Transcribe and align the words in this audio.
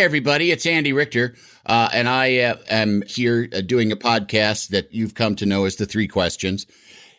everybody. 0.00 0.50
It's 0.50 0.64
Andy 0.64 0.94
Richter, 0.94 1.34
uh, 1.66 1.90
and 1.92 2.08
I 2.08 2.38
uh, 2.38 2.56
am 2.70 3.02
here 3.02 3.48
uh, 3.52 3.60
doing 3.60 3.92
a 3.92 3.96
podcast 3.96 4.68
that 4.68 4.94
you've 4.94 5.14
come 5.14 5.36
to 5.36 5.44
know 5.44 5.66
as 5.66 5.76
the 5.76 5.84
Three 5.84 6.08
Questions, 6.08 6.66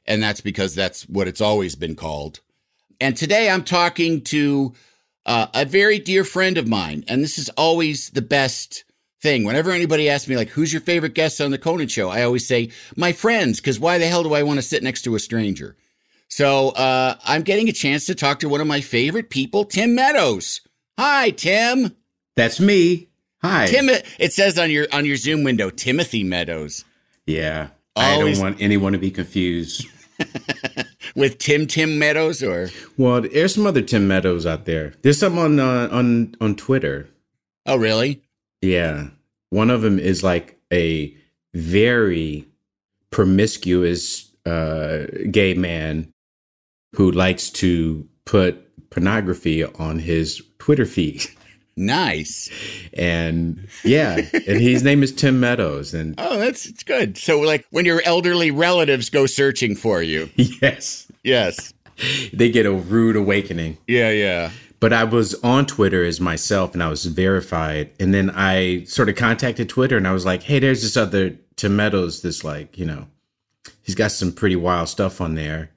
and 0.08 0.22
that's 0.22 0.42
because 0.42 0.74
that's 0.74 1.04
what 1.04 1.28
it's 1.28 1.42
always 1.42 1.76
been 1.76 1.96
called. 1.96 2.40
And 3.00 3.16
today 3.16 3.52
I'm 3.52 3.64
talking 3.64 4.22
to 4.22 4.74
uh, 5.28 5.46
a 5.54 5.64
very 5.64 6.00
dear 6.00 6.24
friend 6.24 6.58
of 6.58 6.68
mine, 6.68 7.04
and 7.08 7.24
this 7.24 7.38
is 7.38 7.50
always 7.50 8.10
the 8.10 8.22
best 8.24 8.84
thing. 9.22 9.44
Whenever 9.44 9.70
anybody 9.70 10.10
asks 10.10 10.28
me, 10.28 10.36
like, 10.36 10.50
who's 10.50 10.74
your 10.74 10.82
favorite 10.82 11.14
guest 11.14 11.40
on 11.40 11.52
the 11.52 11.60
Conan 11.60 11.88
Show, 11.88 12.10
I 12.10 12.24
always 12.24 12.48
say 12.48 12.72
my 12.98 13.12
friends, 13.12 13.60
because 13.60 13.80
why 13.80 14.00
the 14.00 14.08
hell 14.08 14.24
do 14.24 14.34
I 14.34 14.42
want 14.42 14.58
to 14.58 14.64
sit 14.64 14.82
next 14.82 15.04
to 15.04 15.14
a 15.14 15.20
stranger? 15.20 15.78
So 16.30 16.70
uh, 16.70 17.14
I'm 17.26 17.44
getting 17.44 17.70
a 17.70 17.74
chance 17.74 18.08
to 18.08 18.16
talk 18.16 18.40
to 18.40 18.50
one 18.50 18.60
of 18.60 18.66
my 18.66 18.82
favorite 18.82 19.30
people, 19.30 19.66
Tim 19.66 19.94
Meadows. 19.94 20.62
Hi, 20.98 21.30
Tim. 21.30 21.96
That's 22.36 22.60
me. 22.60 23.08
Hi. 23.42 23.68
Tim, 23.68 23.90
it 23.90 24.34
says 24.34 24.58
on 24.60 24.70
your 24.72 24.88
on 24.94 25.06
your 25.06 25.16
Zoom 25.18 25.44
window, 25.44 25.70
Timothy 25.70 26.24
Meadows. 26.24 26.86
Yeah. 27.26 27.70
Always- 27.96 28.40
I 28.40 28.42
don't 28.42 28.52
want 28.52 28.62
anyone 28.62 28.94
to 28.94 29.00
be 29.00 29.12
confused. 29.12 29.86
With 31.16 31.40
Tim 31.40 31.66
Tim 31.68 31.98
Meadows 32.00 32.42
or 32.44 32.70
Well, 32.98 33.22
there's 33.22 33.56
some 33.56 33.66
other 33.66 33.82
Tim 33.82 34.08
Meadows 34.08 34.46
out 34.46 34.66
there. 34.66 34.94
There's 35.02 35.20
some 35.20 35.38
on 35.38 35.60
uh, 35.60 35.90
on 35.92 36.36
on 36.40 36.56
Twitter. 36.56 37.10
Oh 37.66 37.76
really? 37.78 38.22
Yeah. 38.62 39.08
One 39.50 39.70
of 39.70 39.82
them 39.82 40.00
is 40.00 40.24
like 40.24 40.60
a 40.72 41.14
very 41.54 42.48
promiscuous 43.10 44.32
uh, 44.46 45.06
gay 45.30 45.54
man 45.54 46.12
who 46.96 47.12
likes 47.12 47.50
to 47.50 48.08
put 48.26 48.90
pornography 48.90 49.64
on 49.64 50.00
his 50.00 50.42
Twitter 50.60 50.86
feed. 50.86 51.24
Nice. 51.78 52.50
And 52.94 53.68
yeah, 53.84 54.18
and 54.34 54.62
his 54.62 54.84
name 54.84 55.04
is 55.04 55.12
Tim 55.12 55.40
Meadows. 55.40 55.94
And 55.94 56.16
Oh, 56.20 56.38
that's 56.38 56.66
it's 56.66 56.84
good. 56.84 57.18
So 57.18 57.40
like 57.40 57.66
when 57.72 57.86
your 57.86 58.02
elderly 58.06 58.52
relatives 58.52 59.10
go 59.10 59.26
searching 59.26 59.76
for 59.76 60.02
you. 60.04 60.30
yes, 60.36 61.12
Yes. 61.24 61.74
they 62.34 62.50
get 62.50 62.66
a 62.66 62.74
rude 62.74 63.16
awakening. 63.16 63.78
Yeah, 63.88 64.10
yeah. 64.12 64.52
But 64.80 64.94
I 64.94 65.04
was 65.04 65.36
on 65.44 65.66
Twitter 65.68 66.04
as 66.04 66.20
myself 66.20 66.74
and 66.74 66.82
I 66.82 66.90
was 66.90 67.06
verified. 67.06 67.92
And 68.00 68.14
then 68.14 68.32
I 68.32 68.84
sort 68.86 69.10
of 69.10 69.16
contacted 69.16 69.70
Twitter 69.70 69.96
and 69.96 70.08
I 70.08 70.12
was 70.12 70.26
like, 70.26 70.42
hey, 70.44 70.58
there's 70.60 70.82
this 70.82 70.98
other 70.98 71.38
Tim 71.56 71.76
Meadows, 71.76 72.22
this 72.24 72.44
like, 72.44 72.78
you 72.80 72.86
know, 72.86 73.08
he's 73.84 73.94
got 73.96 74.12
some 74.12 74.32
pretty 74.32 74.56
wild 74.56 74.90
stuff 74.90 75.22
on 75.22 75.36
there. 75.36 75.70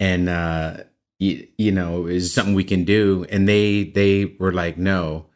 And 0.00 0.28
uh 0.28 0.78
you, 1.24 1.48
you 1.56 1.72
know, 1.72 2.06
is 2.06 2.32
something 2.34 2.54
we 2.54 2.64
can 2.64 2.84
do. 2.84 3.24
And 3.30 3.48
they 3.48 3.84
they 3.84 4.36
were 4.38 4.52
like, 4.52 4.76
no. 4.76 5.26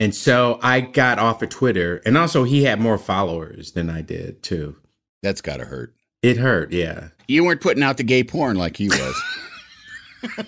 And 0.00 0.14
so 0.14 0.58
I 0.62 0.80
got 0.80 1.20
off 1.20 1.42
of 1.42 1.48
Twitter. 1.50 2.02
And 2.04 2.18
also 2.18 2.42
he 2.44 2.64
had 2.64 2.80
more 2.80 2.98
followers 2.98 3.72
than 3.72 3.88
I 3.88 4.02
did 4.02 4.42
too. 4.42 4.76
That's 5.22 5.40
gotta 5.40 5.64
hurt. 5.64 5.94
It 6.22 6.36
hurt, 6.36 6.72
yeah. 6.72 7.08
You 7.28 7.44
weren't 7.44 7.60
putting 7.60 7.82
out 7.82 7.96
the 7.96 8.02
gay 8.04 8.24
porn 8.24 8.56
like 8.56 8.76
he 8.76 8.88
was. 8.88 9.22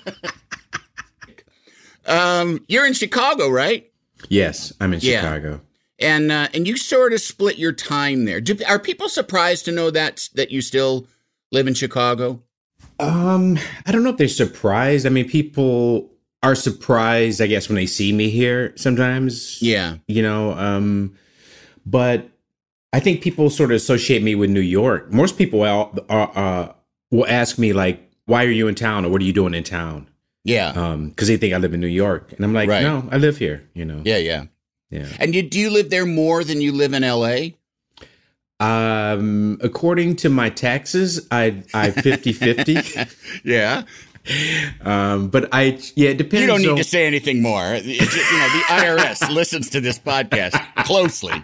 um, 2.06 2.64
you're 2.68 2.86
in 2.86 2.94
Chicago, 2.94 3.48
right? 3.48 3.90
Yes, 4.28 4.72
I'm 4.80 4.92
in 4.94 5.00
Yeah. 5.00 5.20
Chicago. 5.20 5.60
And 6.00 6.32
uh, 6.32 6.48
and 6.52 6.66
you 6.66 6.76
sort 6.76 7.12
of 7.12 7.20
split 7.20 7.56
your 7.56 7.72
time 7.72 8.24
there. 8.24 8.40
Do, 8.40 8.56
are 8.66 8.80
people 8.80 9.08
surprised 9.08 9.64
to 9.66 9.72
know 9.72 9.90
that 9.92 10.28
that 10.34 10.50
you 10.50 10.60
still 10.60 11.06
live 11.52 11.68
in 11.68 11.74
Chicago? 11.74 12.42
Um, 12.99 13.59
I 13.87 13.93
don't 13.93 14.03
know 14.03 14.10
if 14.10 14.16
they're 14.16 14.28
surprised. 14.28 15.06
I 15.06 15.10
mean, 15.10 15.28
people 15.28 16.10
are 16.43 16.55
surprised, 16.55 17.41
I 17.41 17.47
guess, 17.47 17.69
when 17.69 17.77
they 17.77 17.87
see 17.87 18.12
me 18.12 18.31
here 18.31 18.72
sometimes. 18.77 19.60
Yeah. 19.62 19.97
You 20.06 20.22
know, 20.22 20.53
um, 20.53 21.15
but 21.87 22.28
I 22.93 23.00
think 23.00 23.22
people 23.22 23.50
sort 23.50 23.71
of 23.71 23.77
associate 23.77 24.22
me 24.22 24.34
with 24.34 24.50
New 24.50 24.60
York. 24.60 25.12
Most 25.12 25.37
people 25.38 25.62
are, 25.62 25.91
are, 26.09 26.32
uh, 26.34 26.72
will 27.10 27.27
ask 27.27 27.59
me 27.59 27.72
like, 27.72 28.00
"Why 28.27 28.44
are 28.44 28.50
you 28.50 28.69
in 28.69 28.75
town?" 28.75 29.05
or 29.05 29.09
"What 29.11 29.21
are 29.21 29.25
you 29.25 29.32
doing 29.32 29.55
in 29.55 29.65
town?" 29.65 30.06
Yeah. 30.44 30.69
Um, 30.69 31.09
because 31.09 31.28
they 31.28 31.37
think 31.37 31.55
I 31.55 31.59
live 31.59 31.75
in 31.75 31.81
New 31.81 31.87
York, 31.88 32.32
and 32.32 32.44
I'm 32.44 32.53
like, 32.53 32.69
Right. 32.69 32.82
"No, 32.82 33.09
I 33.11 33.16
live 33.16 33.38
here." 33.38 33.69
You 33.75 33.84
know. 33.84 34.03
yeah, 34.05 34.19
yeah. 34.19 34.44
Yeah. 34.91 35.09
And 35.19 35.34
you, 35.34 35.43
do 35.43 35.59
you 35.59 35.71
live 35.71 35.91
there 35.91 36.06
more 36.06 36.44
than 36.44 36.61
you 36.61 36.71
live 36.71 36.93
in 36.93 37.03
LA? 37.03 37.56
Um, 38.60 39.59
according 39.62 40.16
to 40.16 40.28
my 40.28 40.48
taxes, 40.50 41.26
I 41.31 41.62
I 41.75 41.91
50-50. 41.91 43.41
Yeah. 43.44 43.82
um, 44.81 45.28
but 45.28 45.48
I 45.53 45.78
yeah, 45.97 46.10
it 46.10 46.19
depends. 46.19 46.41
You 46.42 46.47
don't 46.47 46.62
need 46.62 46.69
on- 46.70 46.76
to 46.76 46.84
say 46.84 47.06
anything 47.06 47.43
more. 47.43 47.62
It's, 47.75 47.84
you 47.87 47.98
know, 47.98 48.48
the 48.48 48.64
IRS 49.03 49.31
listens 49.31 49.69
to 49.70 49.81
this 49.81 49.98
podcast 49.98 50.54
closely. 50.84 51.34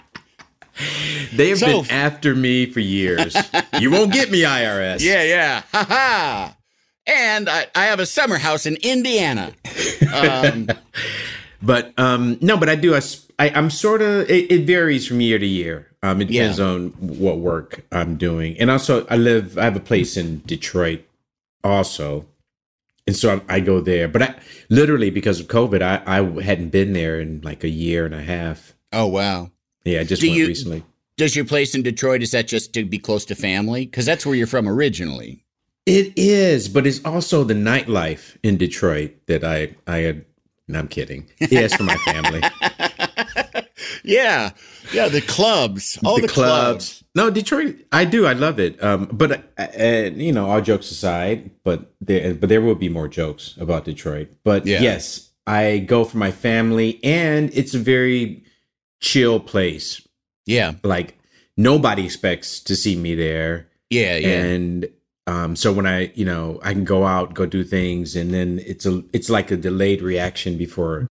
They 1.34 1.50
have 1.50 1.58
So- 1.58 1.82
been 1.82 1.90
after 1.90 2.34
me 2.34 2.64
for 2.66 2.80
years. 2.80 3.36
you 3.78 3.90
won't 3.90 4.12
get 4.12 4.30
me, 4.30 4.42
IRS. 4.42 5.00
Yeah, 5.02 5.22
yeah. 5.24 5.62
Ha 5.72 5.84
ha. 5.84 6.56
And 7.06 7.48
I, 7.50 7.66
I 7.74 7.86
have 7.86 7.98
a 8.00 8.06
summer 8.06 8.38
house 8.38 8.64
in 8.66 8.76
Indiana. 8.82 9.52
Um, 10.14 10.68
But 11.62 11.92
um, 11.98 12.38
no, 12.40 12.56
but 12.56 12.70
I 12.70 12.74
do. 12.74 12.94
I, 12.94 13.02
I 13.38 13.48
am 13.50 13.68
sort 13.68 14.00
of. 14.00 14.30
It, 14.30 14.50
it 14.50 14.64
varies 14.64 15.06
from 15.06 15.20
year 15.20 15.38
to 15.38 15.44
year. 15.44 15.89
Um, 16.02 16.22
it 16.22 16.28
depends 16.28 16.58
Yeah. 16.58 16.64
on 16.66 16.88
what 16.98 17.38
work 17.38 17.84
I'm 17.92 18.16
doing, 18.16 18.58
and 18.58 18.70
also 18.70 19.06
I 19.10 19.16
live. 19.16 19.58
I 19.58 19.64
have 19.64 19.76
a 19.76 19.80
place 19.80 20.16
in 20.16 20.40
Detroit, 20.46 21.02
also, 21.62 22.26
and 23.06 23.14
so 23.14 23.42
I, 23.48 23.56
I 23.56 23.60
go 23.60 23.80
there. 23.80 24.08
But 24.08 24.22
I 24.22 24.34
literally 24.70 25.10
because 25.10 25.40
of 25.40 25.48
COVID, 25.48 25.82
I 25.82 26.02
I 26.06 26.42
hadn't 26.42 26.70
been 26.70 26.92
there 26.94 27.20
in 27.20 27.40
like 27.42 27.64
a 27.64 27.68
year 27.68 28.06
and 28.06 28.14
a 28.14 28.22
half. 28.22 28.74
oh, 28.92 29.06
wow. 29.06 29.50
Yeah, 29.84 30.00
I 30.00 30.04
just 30.04 30.20
Do 30.22 30.28
went 30.28 30.38
you- 30.38 30.46
recently. 30.46 30.82
Does 31.16 31.36
your 31.36 31.44
place 31.44 31.74
in 31.74 31.82
Detroit, 31.82 32.22
is 32.22 32.30
that 32.30 32.48
just 32.48 32.72
to 32.72 32.84
be 32.86 32.98
close 32.98 33.26
to 33.26 33.34
family? 33.34 33.84
Because 33.84 34.06
that's 34.06 34.24
where 34.24 34.34
you're 34.34 34.46
from 34.46 34.66
originally. 34.66 35.44
It 35.84 36.14
is, 36.16 36.66
but 36.66 36.86
it's 36.86 37.04
also 37.04 37.44
the 37.44 37.52
nightlife 37.52 38.38
in 38.42 38.56
Detroit 38.56 39.12
that 39.26 39.44
I 39.44 39.74
I 39.86 39.98
had. 39.98 40.24
No, 40.66 40.78
I'm 40.78 40.88
kidding. 40.88 41.26
It's 41.38 41.74
for 41.76 41.82
my 41.82 41.96
family. 41.96 42.40
Yeah. 44.10 44.50
Yeah. 44.92 45.08
The 45.08 45.20
clubs. 45.20 45.98
All 46.04 46.20
the, 46.20 46.28
clubs. 46.28 47.02
No, 47.14 47.30
Detroit. 47.30 47.76
I 47.92 48.04
do. 48.04 48.26
I 48.26 48.32
love 48.34 48.58
it. 48.60 48.82
Um, 48.82 49.08
but 49.12 49.32
uh, 49.58 49.66
uh, 49.78 50.10
you 50.14 50.32
know, 50.32 50.48
all 50.50 50.60
jokes 50.60 50.90
aside, 50.90 51.50
but 51.64 51.92
there, 52.00 52.34
but 52.34 52.48
there 52.48 52.60
will 52.60 52.74
be 52.74 52.88
more 52.88 53.08
jokes 53.08 53.56
about 53.60 53.84
Detroit. 53.84 54.28
But 54.44 54.66
Yeah. 54.66 54.80
yes, 54.80 55.30
I 55.46 55.78
go 55.78 56.04
for 56.04 56.18
my 56.18 56.30
family, 56.30 56.98
and 57.02 57.50
it's 57.54 57.74
a 57.74 57.78
very 57.78 58.44
chill 59.00 59.40
place. 59.40 60.06
Yeah. 60.46 60.74
Like 60.82 61.18
nobody 61.56 62.04
expects 62.04 62.60
to 62.60 62.76
see 62.76 62.96
me 62.96 63.14
there, 63.14 63.68
Yeah. 63.90 64.16
Yeah. 64.16 64.28
and 64.44 64.88
um, 65.26 65.54
so 65.56 65.72
when 65.72 65.86
I, 65.86 66.10
you 66.14 66.24
know, 66.24 66.58
I 66.62 66.72
can 66.72 66.84
go 66.84 67.04
out, 67.04 67.34
go 67.34 67.46
do 67.46 67.62
things, 67.64 68.16
and 68.16 68.32
then 68.34 68.60
it's 68.66 68.84
a, 68.86 69.02
it's 69.12 69.30
like 69.30 69.50
a 69.52 69.56
delayed 69.56 70.02
reaction 70.02 70.56
before, 70.58 71.06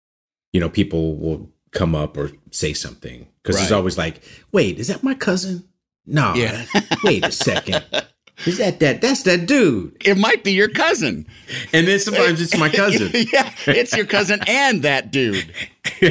you 0.52 0.58
know, 0.60 0.68
people 0.68 1.16
will 1.16 1.48
come 1.72 1.94
up 1.94 2.16
or 2.16 2.30
say 2.50 2.72
something 2.72 3.28
because 3.42 3.60
it's 3.60 3.72
always 3.72 3.98
like, 3.98 4.20
wait, 4.52 4.78
is 4.78 4.88
that 4.88 5.02
my 5.02 5.14
cousin? 5.14 5.64
No, 6.06 6.34
Yeah. 6.34 6.64
wait 7.04 7.24
a 7.24 7.32
second. 7.32 7.84
Is 8.46 8.58
that 8.58 8.78
that? 8.80 9.00
That's 9.00 9.24
that 9.24 9.46
dude. 9.46 9.96
It 10.04 10.16
might 10.16 10.44
be 10.44 10.52
your 10.52 10.68
cousin. 10.68 11.26
And 11.72 11.88
then 11.88 11.98
sometimes 11.98 12.40
it's 12.40 12.56
my 12.56 12.68
cousin. 12.82 13.10
yeah, 13.32 13.52
it's 13.66 13.96
your 13.96 14.06
cousin 14.06 14.40
and 14.46 14.82
that 14.82 15.10
dude. 15.10 15.52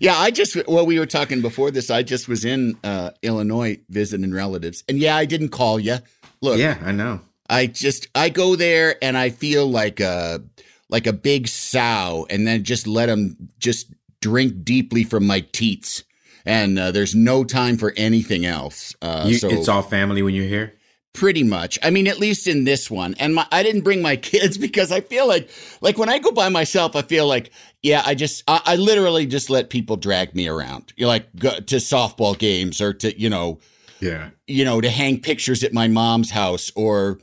yeah, 0.00 0.16
I 0.16 0.30
just 0.30 0.56
well, 0.66 0.84
we 0.86 0.98
were 0.98 1.06
talking 1.06 1.40
before 1.42 1.70
this. 1.70 1.90
I 1.90 2.02
just 2.02 2.28
was 2.28 2.44
in 2.44 2.76
uh, 2.82 3.10
Illinois 3.22 3.78
visiting 3.88 4.32
relatives, 4.32 4.82
and 4.88 4.98
yeah, 4.98 5.16
I 5.16 5.26
didn't 5.26 5.50
call 5.50 5.78
you. 5.78 5.98
Look, 6.42 6.58
yeah, 6.58 6.78
I 6.84 6.92
know. 6.92 7.20
I 7.48 7.66
just 7.66 8.08
I 8.14 8.28
go 8.28 8.56
there 8.56 8.96
and 9.02 9.16
I 9.16 9.30
feel 9.30 9.70
like 9.70 10.00
a 10.00 10.42
like 10.88 11.06
a 11.06 11.12
big 11.12 11.46
sow, 11.48 12.26
and 12.30 12.46
then 12.46 12.64
just 12.64 12.86
let 12.86 13.06
them 13.06 13.36
just 13.58 13.86
drink 14.20 14.64
deeply 14.64 15.04
from 15.04 15.26
my 15.26 15.40
teats, 15.52 16.04
and 16.44 16.78
uh, 16.78 16.90
there's 16.90 17.14
no 17.14 17.44
time 17.44 17.76
for 17.76 17.92
anything 17.96 18.44
else. 18.46 18.94
Uh, 19.02 19.24
You, 19.28 19.34
so 19.38 19.48
it's 19.50 19.68
all 19.68 19.82
family 19.82 20.22
when 20.22 20.34
you're 20.34 20.46
here. 20.46 20.74
pretty 21.12 21.42
much. 21.42 21.78
I 21.82 21.90
mean, 21.90 22.06
at 22.06 22.18
least 22.18 22.46
in 22.46 22.64
this 22.64 22.90
one, 22.90 23.14
and 23.18 23.34
my, 23.34 23.46
I 23.50 23.62
didn't 23.62 23.82
bring 23.82 24.00
my 24.02 24.16
kids 24.32 24.56
because 24.58 24.92
I 24.92 25.00
feel 25.00 25.26
like 25.26 25.50
like 25.80 25.98
when 25.98 26.08
I 26.08 26.18
go 26.18 26.30
by 26.32 26.48
myself, 26.48 26.94
I 26.96 27.02
feel 27.02 27.26
like 27.26 27.50
yeah, 27.82 28.02
I 28.04 28.14
just 28.14 28.44
I, 28.46 28.60
I 28.64 28.76
literally 28.76 29.26
just 29.26 29.50
let 29.50 29.70
people 29.70 29.96
drag 29.96 30.34
me 30.34 30.48
around. 30.48 30.92
You 30.96 31.06
like 31.06 31.34
go 31.36 31.50
to 31.50 31.76
softball 31.76 32.38
games 32.38 32.80
or 32.80 32.92
to 32.94 33.18
you 33.20 33.28
know 33.30 33.58
Yeah. 34.00 34.30
you 34.46 34.64
know, 34.64 34.80
to 34.80 34.88
hang 34.90 35.20
pictures 35.20 35.64
at 35.64 35.72
my 35.72 35.88
mom's 35.88 36.30
house 36.30 36.70
or 36.76 37.18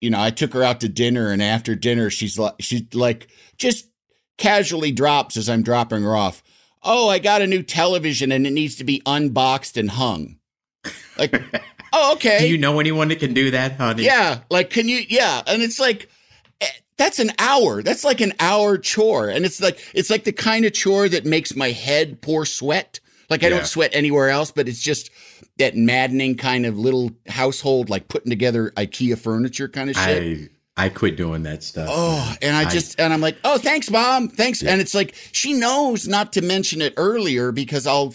you 0.00 0.10
know, 0.10 0.20
I 0.20 0.30
took 0.30 0.52
her 0.52 0.62
out 0.62 0.80
to 0.80 0.88
dinner 0.88 1.30
and 1.30 1.42
after 1.42 1.74
dinner 1.74 2.10
she's 2.10 2.38
like 2.38 2.54
she's 2.60 2.82
like 2.94 3.28
just 3.58 3.86
casually 4.38 4.92
drops 4.92 5.36
as 5.36 5.48
I'm 5.48 5.62
dropping 5.62 6.02
her 6.02 6.16
off. 6.16 6.42
Oh, 6.82 7.08
I 7.08 7.18
got 7.18 7.42
a 7.42 7.46
new 7.46 7.62
television 7.62 8.30
and 8.32 8.46
it 8.46 8.50
needs 8.52 8.74
to 8.76 8.84
be 8.84 9.00
unboxed 9.06 9.76
and 9.76 9.90
hung. 9.90 10.36
Like, 11.18 11.42
oh, 11.92 12.12
okay. 12.14 12.40
Do 12.40 12.48
you 12.48 12.58
know 12.58 12.78
anyone 12.80 13.08
that 13.08 13.20
can 13.20 13.32
do 13.32 13.50
that, 13.52 13.72
honey? 13.76 14.04
Yeah, 14.04 14.40
like 14.50 14.70
can 14.70 14.88
you 14.88 15.00
yeah, 15.08 15.42
and 15.46 15.62
it's 15.62 15.78
like 15.80 16.08
eh, 16.60 16.66
that's 16.98 17.18
an 17.18 17.30
hour. 17.38 17.82
That's 17.82 18.04
like 18.04 18.20
an 18.20 18.34
hour 18.40 18.76
chore 18.76 19.28
and 19.28 19.44
it's 19.44 19.60
like 19.62 19.78
it's 19.94 20.10
like 20.10 20.24
the 20.24 20.32
kind 20.32 20.64
of 20.64 20.72
chore 20.74 21.08
that 21.08 21.24
makes 21.24 21.56
my 21.56 21.70
head 21.70 22.20
pour 22.20 22.44
sweat. 22.44 23.00
Like 23.30 23.42
I 23.42 23.46
Yeah. 23.48 23.56
don't 23.56 23.66
sweat 23.66 23.90
anywhere 23.94 24.28
else, 24.28 24.50
but 24.50 24.68
it's 24.68 24.82
just 24.82 25.10
that 25.58 25.76
maddening 25.76 26.36
kind 26.36 26.66
of 26.66 26.76
little 26.78 27.12
household 27.28 27.88
like 27.88 28.08
putting 28.08 28.28
together 28.28 28.72
IKEA 28.76 29.16
furniture 29.16 29.68
kind 29.68 29.88
of 29.88 29.96
shit. 29.96 30.48
I 30.48 30.48
I 30.76 30.88
quit 30.88 31.16
doing 31.16 31.44
that 31.44 31.62
stuff. 31.62 31.88
Oh, 31.90 32.34
and 32.42 32.56
I 32.56 32.68
just 32.68 32.98
and 32.98 33.12
I'm 33.12 33.20
like, 33.20 33.36
"Oh, 33.44 33.58
thanks, 33.58 33.90
mom. 33.90 34.28
Thanks." 34.28 34.62
And 34.62 34.80
it's 34.80 34.94
like 34.94 35.14
she 35.32 35.52
knows 35.52 36.08
not 36.08 36.32
to 36.32 36.42
mention 36.42 36.82
it 36.82 36.94
earlier 36.96 37.52
because 37.52 37.86
I'll 37.86 38.14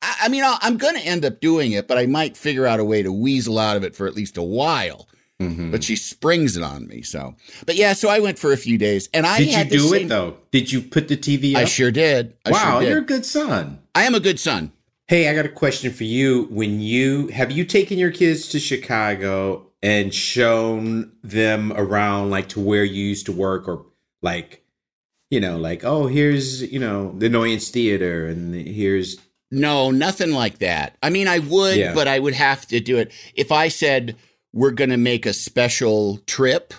I 0.00 0.14
I 0.22 0.28
mean, 0.28 0.44
I'll, 0.44 0.58
I'm 0.62 0.76
going 0.76 0.94
to 0.94 1.04
end 1.04 1.24
up 1.24 1.40
doing 1.40 1.72
it, 1.72 1.88
but 1.88 1.98
I 1.98 2.06
might 2.06 2.36
figure 2.36 2.66
out 2.66 2.78
a 2.80 2.84
way 2.84 3.02
to 3.02 3.10
weasel 3.12 3.58
out 3.58 3.76
of 3.76 3.82
it 3.84 3.96
for 3.96 4.06
at 4.06 4.14
least 4.14 4.36
a 4.36 4.42
while. 4.42 5.08
Mhm. 5.40 5.70
But 5.72 5.82
she 5.82 5.96
springs 5.96 6.56
it 6.56 6.62
on 6.62 6.86
me. 6.86 7.00
So, 7.02 7.34
but 7.66 7.74
yeah, 7.74 7.94
so 7.94 8.08
I 8.10 8.20
went 8.20 8.38
for 8.38 8.52
a 8.52 8.56
few 8.58 8.76
days, 8.78 9.08
and 9.14 9.26
I 9.26 9.38
Did 9.38 9.48
you 9.48 9.64
do 9.64 9.88
same- 9.88 10.06
it 10.06 10.08
though? 10.10 10.36
Did 10.52 10.70
you 10.70 10.82
put 10.82 11.08
the 11.08 11.16
TV 11.16 11.54
up? 11.54 11.62
I 11.62 11.64
sure 11.64 11.90
did. 11.90 12.34
I 12.44 12.50
wow, 12.50 12.72
sure 12.72 12.80
did. 12.82 12.88
you're 12.90 12.98
a 12.98 13.02
good 13.06 13.24
son. 13.26 13.78
I 13.94 14.04
am 14.04 14.14
a 14.14 14.20
good 14.20 14.38
son. 14.38 14.70
Hey, 15.08 15.28
I 15.28 15.34
got 15.34 15.44
a 15.46 15.48
question 15.48 15.92
for 15.92 16.04
you. 16.04 16.46
When 16.50 16.80
you 16.80 17.28
have 17.28 17.50
you 17.50 17.64
taken 17.64 17.98
your 17.98 18.10
kids 18.12 18.48
to 18.48 18.60
Chicago 18.60 19.66
and 19.82 20.12
shown 20.14 21.12
them 21.22 21.72
around 21.74 22.30
like 22.30 22.48
to 22.50 22.60
where 22.60 22.84
you 22.84 23.04
used 23.04 23.26
to 23.26 23.32
work 23.32 23.66
or 23.68 23.86
like 24.22 24.62
you 25.30 25.38
know, 25.38 25.56
like, 25.58 25.84
oh, 25.84 26.08
here's, 26.08 26.60
you 26.72 26.80
know, 26.80 27.14
the 27.16 27.26
Annoyance 27.26 27.68
Theater 27.68 28.26
and 28.26 28.52
here's 28.52 29.16
No, 29.52 29.92
nothing 29.92 30.32
like 30.32 30.58
that. 30.58 30.96
I 31.04 31.10
mean, 31.10 31.28
I 31.28 31.38
would, 31.38 31.76
Yeah. 31.76 31.94
but 31.94 32.08
I 32.08 32.18
would 32.18 32.34
have 32.34 32.66
to 32.66 32.80
do 32.80 32.98
it 32.98 33.12
if 33.36 33.52
I 33.52 33.68
said 33.68 34.16
we're 34.52 34.72
going 34.72 34.90
to 34.90 34.96
make 34.96 35.26
a 35.26 35.32
special 35.32 36.18
trip 36.26 36.74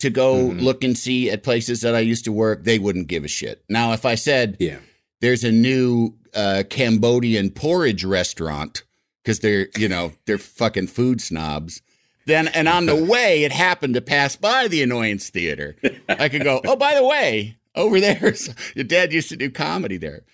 to 0.00 0.10
go 0.10 0.50
Mhm. 0.50 0.60
look 0.60 0.82
and 0.82 0.98
see 0.98 1.30
at 1.30 1.44
places 1.44 1.80
that 1.82 1.94
I 1.94 2.00
used 2.00 2.24
to 2.24 2.32
work. 2.32 2.64
They 2.64 2.80
wouldn't 2.80 3.06
give 3.06 3.24
a 3.24 3.28
shit. 3.28 3.62
Now, 3.68 3.92
if 3.92 4.04
I 4.04 4.16
said 4.16 4.56
yeah. 4.58 4.78
there's 5.20 5.44
a 5.44 5.52
new 5.52 6.14
uh, 6.34 6.64
Cambodian 6.68 7.50
porridge 7.50 8.02
restaurant 8.04 8.82
because 9.22 9.38
they're 9.38 9.68
you 9.78 9.88
know 9.88 10.12
they're 10.26 10.36
fucking 10.38 10.88
food 10.88 11.20
snobs. 11.20 11.80
Then 12.28 12.48
and 12.48 12.68
on 12.68 12.84
the 12.84 12.94
way, 12.94 13.42
it 13.44 13.52
happened 13.52 13.94
to 13.94 14.02
pass 14.02 14.36
by 14.36 14.68
the 14.68 14.82
annoyance 14.82 15.30
theater. 15.30 15.76
I 16.10 16.28
could 16.28 16.44
go, 16.44 16.60
oh, 16.66 16.76
by 16.76 16.94
the 16.94 17.02
way, 17.04 17.56
over 17.74 17.98
there, 18.00 18.34
your 18.74 18.84
dad 18.84 19.14
used 19.14 19.30
to 19.30 19.36
do 19.36 19.50
comedy 19.50 19.96
there. 19.96 20.24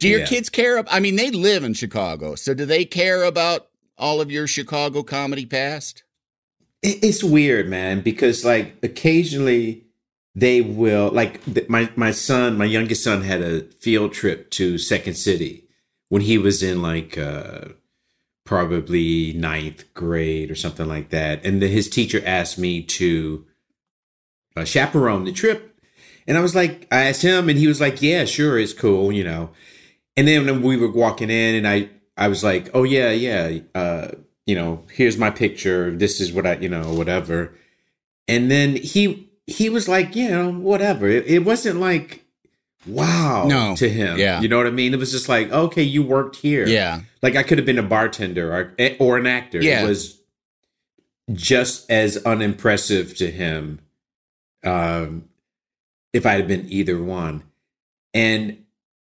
Do 0.00 0.08
your 0.08 0.20
Yeah. 0.20 0.26
kids 0.26 0.48
care? 0.48 0.78
ab- 0.78 0.88
I 0.90 0.98
mean, 0.98 1.14
they 1.14 1.30
live 1.30 1.62
in 1.62 1.72
Chicago, 1.74 2.34
so 2.34 2.54
do 2.54 2.66
they 2.66 2.84
care 2.84 3.22
about 3.22 3.68
all 3.96 4.20
of 4.20 4.32
your 4.32 4.48
Chicago 4.48 5.04
comedy 5.04 5.46
past? 5.46 6.02
It's 6.82 7.22
weird, 7.22 7.68
man, 7.68 8.00
because 8.00 8.44
like 8.44 8.74
occasionally 8.82 9.84
they 10.34 10.60
will 10.60 11.08
like 11.12 11.42
th- 11.44 11.68
my 11.68 11.88
my 11.94 12.10
son, 12.10 12.58
my 12.58 12.64
youngest 12.64 13.04
son 13.04 13.22
had 13.22 13.40
a 13.42 13.60
field 13.80 14.12
trip 14.12 14.50
to 14.50 14.76
Second 14.76 15.14
City 15.14 15.68
when 16.08 16.22
he 16.22 16.36
was 16.36 16.64
in 16.64 16.82
like 16.82 17.16
uh 17.16 17.66
probably 18.44 19.32
ninth 19.32 19.92
grade 19.94 20.50
or 20.50 20.54
something 20.54 20.86
like 20.86 21.10
that, 21.10 21.44
and 21.44 21.60
the, 21.62 21.68
his 21.68 21.88
teacher 21.88 22.22
asked 22.24 22.58
me 22.58 22.82
to 22.82 23.46
uh, 24.56 24.64
chaperone 24.64 25.24
the 25.24 25.32
trip, 25.32 25.78
and 26.26 26.36
I 26.36 26.40
was 26.40 26.54
like, 26.54 26.86
I 26.90 27.04
asked 27.04 27.22
him, 27.22 27.48
and 27.48 27.58
he 27.58 27.66
was 27.66 27.80
like, 27.80 28.00
Yeah, 28.02 28.24
sure, 28.24 28.58
it's 28.58 28.72
cool, 28.72 29.12
you 29.12 29.24
know. 29.24 29.50
And 30.16 30.28
then 30.28 30.46
when 30.46 30.62
we 30.62 30.76
were 30.76 30.90
walking 30.90 31.30
in, 31.30 31.54
and 31.54 31.66
I 31.66 31.90
I 32.16 32.28
was 32.28 32.44
like, 32.44 32.70
Oh 32.74 32.84
yeah, 32.84 33.10
yeah, 33.10 33.58
uh, 33.74 34.08
you 34.46 34.54
know, 34.54 34.84
here's 34.92 35.18
my 35.18 35.30
picture. 35.30 35.90
This 35.90 36.20
is 36.20 36.32
what 36.32 36.46
I, 36.46 36.56
you 36.56 36.68
know, 36.68 36.92
whatever. 36.94 37.54
And 38.28 38.50
then 38.50 38.76
he 38.76 39.30
he 39.46 39.68
was 39.68 39.88
like, 39.88 40.16
you 40.16 40.30
know, 40.30 40.50
whatever. 40.50 41.08
It, 41.08 41.26
it 41.26 41.44
wasn't 41.44 41.80
like 41.80 42.23
wow 42.86 43.46
No. 43.48 43.74
to 43.76 43.88
him. 43.88 44.18
Yeah. 44.18 44.40
You 44.40 44.48
know 44.48 44.56
what 44.58 44.66
I 44.66 44.70
mean? 44.70 44.92
It 44.94 44.98
was 44.98 45.10
just 45.12 45.28
like, 45.28 45.50
okay, 45.52 45.82
you 45.82 46.02
worked 46.02 46.36
here. 46.36 46.66
Yeah, 46.66 47.00
Like 47.22 47.36
I 47.36 47.42
could 47.42 47.58
have 47.58 47.66
been 47.66 47.78
a 47.78 47.82
bartender 47.82 48.52
or 48.52 48.74
or 48.98 49.18
an 49.18 49.26
actor. 49.26 49.60
Yeah. 49.62 49.82
It 49.84 49.88
was 49.88 50.20
just 51.32 51.90
as 51.90 52.18
unimpressive 52.24 53.16
to 53.16 53.30
him 53.30 53.80
um 54.62 55.24
if 56.12 56.26
I 56.26 56.32
had 56.34 56.46
been 56.48 56.66
either 56.70 57.02
one. 57.02 57.42
And 58.12 58.58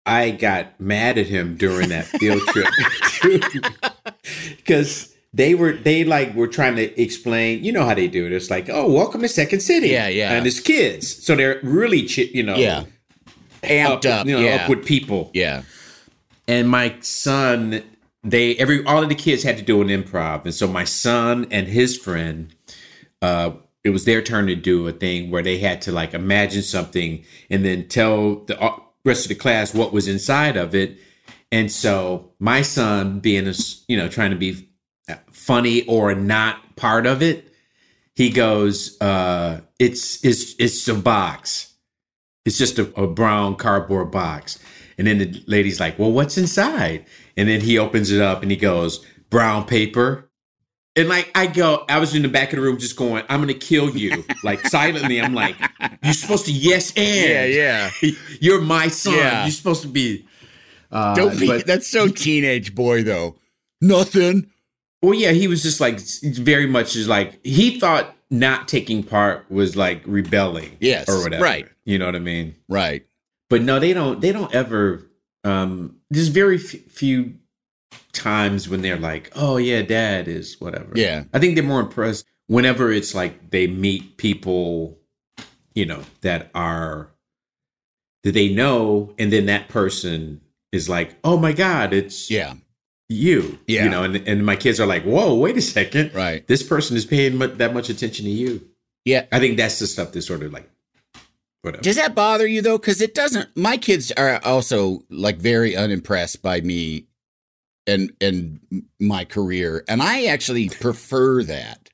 I 0.05 0.31
got 0.31 0.79
mad 0.79 1.17
at 1.17 1.27
him 1.27 1.57
during 1.57 1.89
that 1.89 2.05
field 2.05 2.41
trip 2.47 2.71
because 4.57 5.13
they 5.33 5.53
were 5.55 5.73
they 5.73 6.03
like 6.03 6.33
were 6.33 6.47
trying 6.47 6.75
to 6.77 7.01
explain. 7.01 7.63
You 7.63 7.71
know 7.71 7.85
how 7.85 7.93
they 7.93 8.07
do 8.07 8.25
it. 8.25 8.31
It's 8.31 8.49
like, 8.49 8.69
oh, 8.69 8.89
welcome 8.91 9.21
to 9.21 9.27
Second 9.27 9.59
City. 9.61 9.89
Yeah, 9.89 10.07
yeah. 10.07 10.31
And 10.33 10.47
it's 10.47 10.59
kids, 10.59 11.23
so 11.23 11.35
they're 11.35 11.59
really, 11.63 12.07
chi- 12.07 12.29
you 12.33 12.43
know, 12.43 12.55
yeah, 12.55 12.85
amped 13.63 14.05
up. 14.05 14.25
you 14.25 14.33
know, 14.35 14.41
yeah, 14.41 14.63
up 14.63 14.69
with 14.69 14.85
people. 14.85 15.31
yeah, 15.33 15.63
And 16.47 16.69
my 16.69 16.95
son, 17.01 17.83
they 18.23 18.55
every 18.57 18.83
all 18.85 19.03
of 19.03 19.09
the 19.09 19.15
kids 19.15 19.43
had 19.43 19.57
to 19.57 19.63
do 19.63 19.81
an 19.81 19.87
improv, 19.87 20.45
and 20.45 20.53
so 20.53 20.67
my 20.67 20.83
son 20.83 21.47
and 21.51 21.67
his 21.67 21.97
friend, 21.97 22.53
uh, 23.21 23.51
it 23.83 23.91
was 23.91 24.05
their 24.05 24.21
turn 24.21 24.47
to 24.47 24.55
do 24.55 24.87
a 24.87 24.91
thing 24.91 25.31
where 25.31 25.43
they 25.43 25.57
had 25.57 25.81
to 25.83 25.91
like 25.91 26.13
imagine 26.13 26.61
something 26.61 27.23
and 27.49 27.63
then 27.63 27.87
tell 27.87 28.35
the 28.45 28.59
uh, 28.61 28.79
rest 29.05 29.25
of 29.25 29.29
the 29.29 29.35
class 29.35 29.73
what 29.73 29.93
was 29.93 30.07
inside 30.07 30.57
of 30.57 30.75
it. 30.75 30.97
And 31.51 31.71
so 31.71 32.31
my 32.39 32.61
son, 32.61 33.19
being 33.19 33.47
a 33.47 33.53
you 33.87 33.97
know 33.97 34.09
trying 34.09 34.31
to 34.31 34.37
be 34.37 34.67
funny 35.31 35.83
or 35.85 36.13
not 36.13 36.75
part 36.75 37.05
of 37.05 37.21
it, 37.21 37.53
he 38.15 38.29
goes, 38.29 38.99
uh, 38.99 39.61
"It's 39.79 40.23
it's 40.25 40.55
it's 40.59 40.87
a 40.87 40.95
box." 40.95 41.73
It's 42.47 42.57
just 42.57 42.79
a, 42.79 42.83
a 42.97 43.05
brown 43.07 43.55
cardboard 43.57 44.09
box. 44.09 44.57
And 44.97 45.05
then 45.05 45.17
the 45.17 45.43
lady's 45.47 45.81
like, 45.81 45.99
Well, 45.99 46.13
what's 46.13 46.37
inside? 46.37 47.05
And 47.35 47.49
then 47.49 47.59
he 47.59 47.77
opens 47.77 48.09
it 48.09 48.21
up 48.21 48.41
and 48.41 48.49
he 48.49 48.55
goes, 48.55 49.05
Brown 49.29 49.65
paper. 49.65 50.29
And 50.95 51.09
like, 51.09 51.29
I 51.35 51.45
go, 51.47 51.83
I 51.89 51.99
was 51.99 52.15
in 52.15 52.21
the 52.21 52.29
back 52.29 52.53
of 52.53 52.55
the 52.57 52.61
room 52.63 52.77
just 52.79 52.95
going, 52.95 53.23
I'm 53.29 53.41
going 53.41 53.53
to 53.53 53.65
kill 53.65 53.95
you. 53.95 54.23
like, 54.43 54.65
silently, 54.65 55.21
I'm 55.21 55.33
like, 55.33 55.57
You're 56.01 56.13
supposed 56.13 56.45
to 56.45 56.53
yes 56.53 56.93
and. 56.95 57.53
yeah, 57.53 57.91
yeah. 58.01 58.11
You're 58.39 58.61
my 58.61 58.87
son. 58.87 59.15
Yeah. 59.15 59.43
You're 59.43 59.51
supposed 59.51 59.81
to 59.81 59.89
be. 59.89 60.25
Uh, 60.89 61.13
Don't 61.15 61.37
be. 61.37 61.47
but- 61.47 61.67
that's 61.67 61.87
so 61.87 62.07
teenage 62.07 62.73
boy 62.73 63.03
though. 63.03 63.35
Nothing. 63.81 64.49
Well, 65.01 65.13
yeah, 65.13 65.31
he 65.31 65.49
was 65.49 65.61
just 65.61 65.81
like 65.81 65.99
very 66.23 66.65
much 66.65 66.93
just 66.93 67.09
like 67.09 67.45
he 67.45 67.77
thought 67.79 68.15
not 68.29 68.67
taking 68.67 69.03
part 69.03 69.49
was 69.49 69.75
like 69.75 70.01
rebelling, 70.05 70.75
Yes, 70.79 71.07
or 71.09 71.21
whatever. 71.23 71.43
right. 71.43 71.67
You 71.85 71.97
know 71.97 72.05
what 72.05 72.15
I 72.15 72.19
mean? 72.19 72.55
Right. 72.67 73.05
but 73.49 73.61
no 73.61 73.79
they 73.79 73.93
don't 73.93 74.19
they 74.21 74.31
don't 74.33 74.53
ever 74.53 75.03
um 75.45 75.95
there's 76.09 76.27
very 76.27 76.57
f- 76.57 76.81
few 76.91 77.35
times 78.11 78.67
when 78.67 78.81
they're 78.81 78.97
like 78.99 79.31
oh 79.35 79.55
yeah 79.57 79.81
dad 79.81 80.27
is 80.27 80.59
whatever 80.59 80.91
Yeah. 80.95 81.23
i 81.33 81.39
think 81.39 81.55
they're 81.55 81.63
more 81.63 81.79
impressed 81.79 82.25
whenever 82.47 82.91
it's 82.91 83.13
like 83.15 83.51
they 83.51 83.67
meet 83.67 84.17
people 84.17 84.97
you 85.75 85.85
know 85.85 86.01
that 86.21 86.49
are 86.53 87.11
that 88.23 88.33
they 88.33 88.49
know 88.53 89.13
and 89.17 89.31
then 89.31 89.45
that 89.45 89.69
person 89.69 90.41
is 90.73 90.89
like 90.89 91.15
oh 91.23 91.37
my 91.37 91.53
god 91.53 91.93
it's 91.93 92.29
Yeah. 92.29 92.55
You. 93.09 93.59
Yeah. 93.67 93.85
You 93.85 93.89
know, 93.89 94.03
and, 94.03 94.15
and 94.27 94.45
my 94.45 94.55
kids 94.55 94.79
are 94.79 94.85
like, 94.85 95.03
whoa, 95.03 95.35
wait 95.35 95.57
a 95.57 95.61
second. 95.61 96.13
Right. 96.13 96.45
This 96.47 96.63
person 96.63 96.97
is 96.97 97.05
paying 97.05 97.37
mu- 97.37 97.47
that 97.47 97.73
much 97.73 97.89
attention 97.89 98.25
to 98.25 98.31
you. 98.31 98.67
Yeah. 99.05 99.25
I 99.31 99.39
think 99.39 99.57
that's 99.57 99.79
the 99.79 99.87
stuff 99.87 100.11
that's 100.11 100.27
sort 100.27 100.43
of 100.43 100.51
like, 100.51 100.69
whatever. 101.61 101.81
Does 101.81 101.95
that 101.95 102.15
bother 102.15 102.47
you 102.47 102.61
though? 102.61 102.77
Because 102.77 103.01
it 103.01 103.13
doesn't. 103.15 103.55
My 103.55 103.77
kids 103.77 104.11
are 104.11 104.41
also 104.43 105.03
like 105.09 105.37
very 105.37 105.75
unimpressed 105.75 106.41
by 106.41 106.61
me 106.61 107.07
and 107.85 108.11
and 108.19 108.59
my 108.99 109.23
career, 109.25 109.83
and 109.87 110.01
I 110.01 110.25
actually 110.25 110.69
prefer 110.69 111.43
that. 111.43 111.89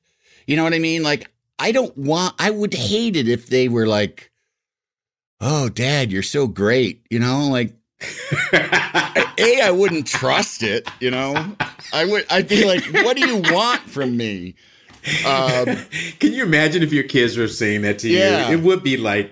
You 0.48 0.58
know 0.58 0.63
what 0.63 0.74
I 0.74 0.79
mean? 0.79 1.03
Like 1.03 1.29
I 1.60 1.72
don't 1.72 1.96
want. 1.98 2.36
I 2.39 2.50
would 2.50 2.74
hate 2.74 3.15
it 3.15 3.29
if 3.29 3.48
they 3.48 3.70
were 3.70 3.86
like, 3.88 4.32
"Oh, 5.39 5.70
Dad, 5.70 6.12
you're 6.12 6.24
so 6.24 6.48
great." 6.48 7.05
You 7.10 7.20
know, 7.20 7.48
like 7.50 7.75
a 9.39 9.61
I 9.61 9.71
wouldn't 9.71 10.07
trust 10.07 10.63
it. 10.63 10.87
You 10.99 11.11
know, 11.11 11.55
I 11.93 12.05
would. 12.05 12.25
I'd 12.29 12.47
be 12.47 12.65
like, 12.65 12.83
"What 13.05 13.17
do 13.17 13.27
you 13.27 13.37
want 13.53 13.81
from 13.81 14.15
me?" 14.17 14.55
Um, 15.25 15.65
Can 16.19 16.31
you 16.31 16.43
imagine 16.43 16.81
if 16.81 16.93
your 16.93 17.03
kids 17.03 17.35
were 17.35 17.49
saying 17.49 17.81
that 17.81 17.99
to 17.99 18.09
Yeah. 18.09 18.49
you? 18.49 18.57
It 18.57 18.63
would 18.63 18.83
be 18.83 18.95
like, 18.95 19.29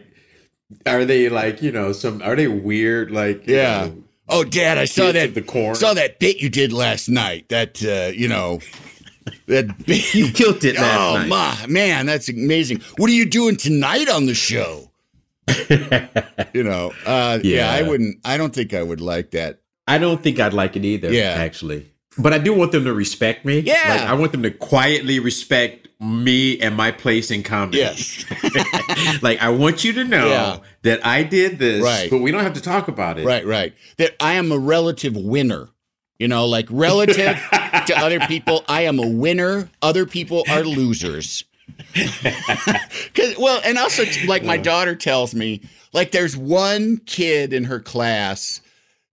are 0.85 1.05
they 1.05 1.29
like, 1.29 1.61
you 1.61 1.71
know, 1.71 1.93
some, 1.93 2.21
are 2.21 2.35
they 2.35 2.49
weird? 2.49 3.09
Like, 3.09 3.47
Yeah. 3.47 3.85
know, 3.85 4.03
Oh, 4.27 4.43
Dad, 4.43 4.77
I 4.77 4.83
saw 4.83 5.13
that 5.13 5.33
the 5.33 5.41
corn. 5.41 5.75
Saw 5.75 5.93
that 5.93 6.19
bit 6.19 6.41
you 6.41 6.49
did 6.49 6.73
last 6.73 7.07
night. 7.07 7.47
That 7.47 7.81
uh, 7.85 8.11
you 8.13 8.27
know, 8.27 8.59
that 9.47 9.77
bit. 9.85 10.13
you 10.13 10.29
killed 10.31 10.63
it 10.65 10.75
last 10.75 10.99
oh 10.99 11.17
night. 11.19 11.27
my 11.29 11.65
man, 11.67 12.05
that's 12.05 12.27
amazing. 12.27 12.81
What 12.97 13.09
are 13.09 13.13
you 13.13 13.25
doing 13.25 13.55
tonight 13.55 14.09
on 14.09 14.25
the 14.25 14.35
show? 14.35 14.91
you 16.53 16.63
know, 16.63 16.91
uh, 17.05 17.39
yeah. 17.43 17.55
Yeah. 17.55 17.71
I 17.71 17.81
wouldn't. 17.83 18.17
I 18.25 18.35
don't 18.35 18.53
think 18.53 18.73
I 18.73 18.83
would 18.83 18.99
like 19.01 19.31
that. 19.31 19.60
I 19.87 19.97
don't 19.97 20.21
think 20.21 20.39
I'd 20.39 20.53
like 20.53 20.75
it 20.75 20.85
either. 20.85 21.11
Yeah. 21.11 21.35
actually. 21.37 21.91
But 22.17 22.33
I 22.33 22.37
do 22.39 22.53
want 22.53 22.71
them 22.73 22.83
to 22.85 22.93
respect 22.93 23.45
me. 23.45 23.59
Yeah. 23.59 23.73
Like, 23.87 24.01
I 24.01 24.13
want 24.13 24.31
them 24.33 24.43
to 24.43 24.51
quietly 24.51 25.19
respect 25.19 25.87
me 26.01 26.59
and 26.59 26.75
my 26.75 26.91
place 26.91 27.29
in 27.31 27.43
comedy. 27.43 27.77
Yes, 27.77 28.25
like 29.21 29.39
I 29.39 29.49
want 29.49 29.83
you 29.83 29.93
to 29.93 30.03
know 30.03 30.27
Yeah. 30.29 30.57
that 30.81 31.05
I 31.05 31.21
did 31.21 31.59
this, 31.59 31.83
Right. 31.83 32.09
but 32.09 32.17
we 32.21 32.31
don't 32.31 32.41
have 32.43 32.53
to 32.55 32.61
talk 32.61 32.87
about 32.87 33.19
it. 33.19 33.25
right, 33.25 33.45
right. 33.45 33.73
That 33.97 34.15
I 34.19 34.33
am 34.33 34.51
a 34.51 34.57
relative 34.57 35.15
winner. 35.15 35.69
You 36.17 36.27
know, 36.27 36.45
like 36.47 36.67
relative 36.71 37.37
to 37.51 37.93
other 37.97 38.19
people, 38.21 38.63
I 38.67 38.81
am 38.81 38.97
a 38.99 39.07
winner. 39.07 39.69
Other 39.81 40.05
people 40.07 40.43
are 40.49 40.63
losers. 40.63 41.43
Cause 43.13 43.35
well, 43.39 43.61
and 43.65 43.77
also 43.77 44.03
like 44.27 44.43
my 44.43 44.57
daughter 44.57 44.95
tells 44.95 45.33
me, 45.35 45.61
like 45.93 46.11
there's 46.11 46.35
one 46.37 46.97
kid 47.05 47.53
in 47.53 47.63
her 47.65 47.79
class 47.79 48.60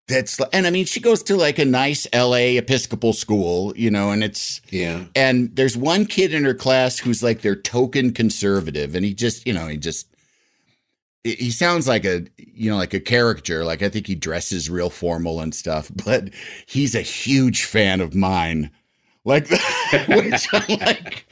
that's 0.08 0.40
and 0.52 0.66
I 0.66 0.70
mean 0.70 0.86
she 0.86 1.00
goes 1.00 1.22
to 1.24 1.36
like 1.36 1.58
a 1.58 1.64
nice 1.64 2.06
LA 2.14 2.56
Episcopal 2.58 3.12
school, 3.12 3.72
you 3.76 3.90
know, 3.90 4.10
and 4.10 4.24
it's 4.24 4.60
Yeah. 4.70 5.04
and 5.14 5.54
there's 5.54 5.76
one 5.76 6.06
kid 6.06 6.34
in 6.34 6.44
her 6.44 6.54
class 6.54 6.98
who's 6.98 7.22
like 7.22 7.42
their 7.42 7.54
token 7.56 8.12
conservative 8.12 8.94
and 8.94 9.04
he 9.04 9.14
just, 9.14 9.46
you 9.46 9.52
know, 9.52 9.68
he 9.68 9.76
just 9.76 10.06
he 11.24 11.50
sounds 11.50 11.86
like 11.86 12.04
a 12.04 12.24
you 12.38 12.70
know 12.70 12.76
like 12.76 12.94
a 12.94 13.00
caricature 13.00 13.64
like 13.64 13.82
i 13.82 13.88
think 13.88 14.06
he 14.06 14.14
dresses 14.14 14.70
real 14.70 14.88
formal 14.88 15.40
and 15.40 15.54
stuff 15.54 15.90
but 16.04 16.30
he's 16.66 16.94
a 16.94 17.02
huge 17.02 17.64
fan 17.64 18.00
of 18.00 18.14
mine 18.14 18.70
like 19.24 19.48
which 20.08 20.46
i'm 20.54 20.78
like 20.78 21.26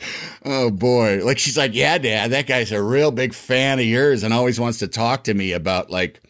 oh 0.45 0.71
boy 0.71 1.25
like 1.25 1.39
she's 1.39 1.57
like 1.57 1.73
yeah 1.75 1.97
dad 1.97 2.31
that 2.33 2.47
guy's 2.47 2.73
a 2.73 2.83
real 2.83 3.11
big 3.11 3.33
fan 3.33 3.79
of 3.79 3.87
yours 3.87 4.23
and 4.23 4.35
always 4.35 4.61
wants 4.61 4.79
to 4.81 4.89
talk 4.89 5.25
to 5.25 5.33
me 5.33 5.53
about 5.53 5.89
like 5.89 6.21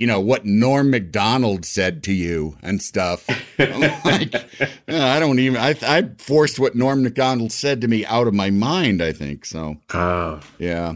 you 0.00 0.06
know 0.08 0.18
what 0.18 0.44
Norm 0.44 0.90
Macdonald 0.90 1.64
said 1.64 2.02
to 2.04 2.12
you 2.12 2.56
and 2.62 2.82
stuff 2.82 3.28
like 3.58 4.34
"Uh, 4.34 4.66
i 4.88 5.20
don't 5.20 5.38
even 5.38 5.60
I, 5.60 5.76
I 5.82 6.08
forced 6.18 6.58
what 6.58 6.74
Norm 6.74 7.02
Macdonald 7.04 7.52
said 7.52 7.80
to 7.82 7.88
me 7.88 8.04
out 8.06 8.26
of 8.26 8.34
my 8.34 8.50
mind 8.50 9.00
i 9.02 9.12
think 9.12 9.44
so 9.44 9.76
Oh. 9.94 10.40
yeah. 10.58 10.94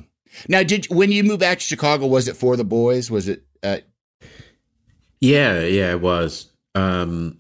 Now, 0.49 0.65
did 0.65 0.87
when 0.87 1.13
you 1.13 1.23
moved 1.23 1.39
back 1.41 1.59
to 1.61 1.65
Chicago, 1.65 2.07
was 2.09 2.27
it 2.27 2.37
for 2.37 2.57
the 2.57 2.65
boys? 2.65 3.09
Was 3.09 3.29
it? 3.29 3.45
Uh, 3.63 3.79
Yeah, 5.21 5.61
yeah, 5.61 5.93
it 5.93 6.01
was. 6.01 6.51
Um 6.75 7.39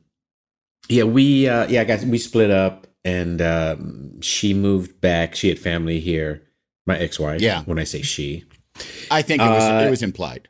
yeah, 0.88 1.04
we 1.04 1.48
uh 1.48 1.66
yeah, 1.68 1.82
guys, 1.84 2.04
we 2.06 2.18
split 2.18 2.50
up 2.52 2.86
and 3.04 3.42
um 3.42 4.20
she 4.20 4.54
moved 4.54 5.00
back. 5.00 5.34
She 5.34 5.48
had 5.48 5.58
family 5.58 5.98
here. 6.00 6.42
My 6.86 6.98
ex-wife. 6.98 7.40
Yeah. 7.40 7.62
When 7.64 7.78
I 7.78 7.84
say 7.84 8.02
she. 8.02 8.44
I 9.10 9.22
think 9.22 9.40
it 9.42 9.46
was. 9.46 9.62
Uh, 9.64 9.84
it 9.86 9.90
was 9.90 10.02
implied. 10.02 10.48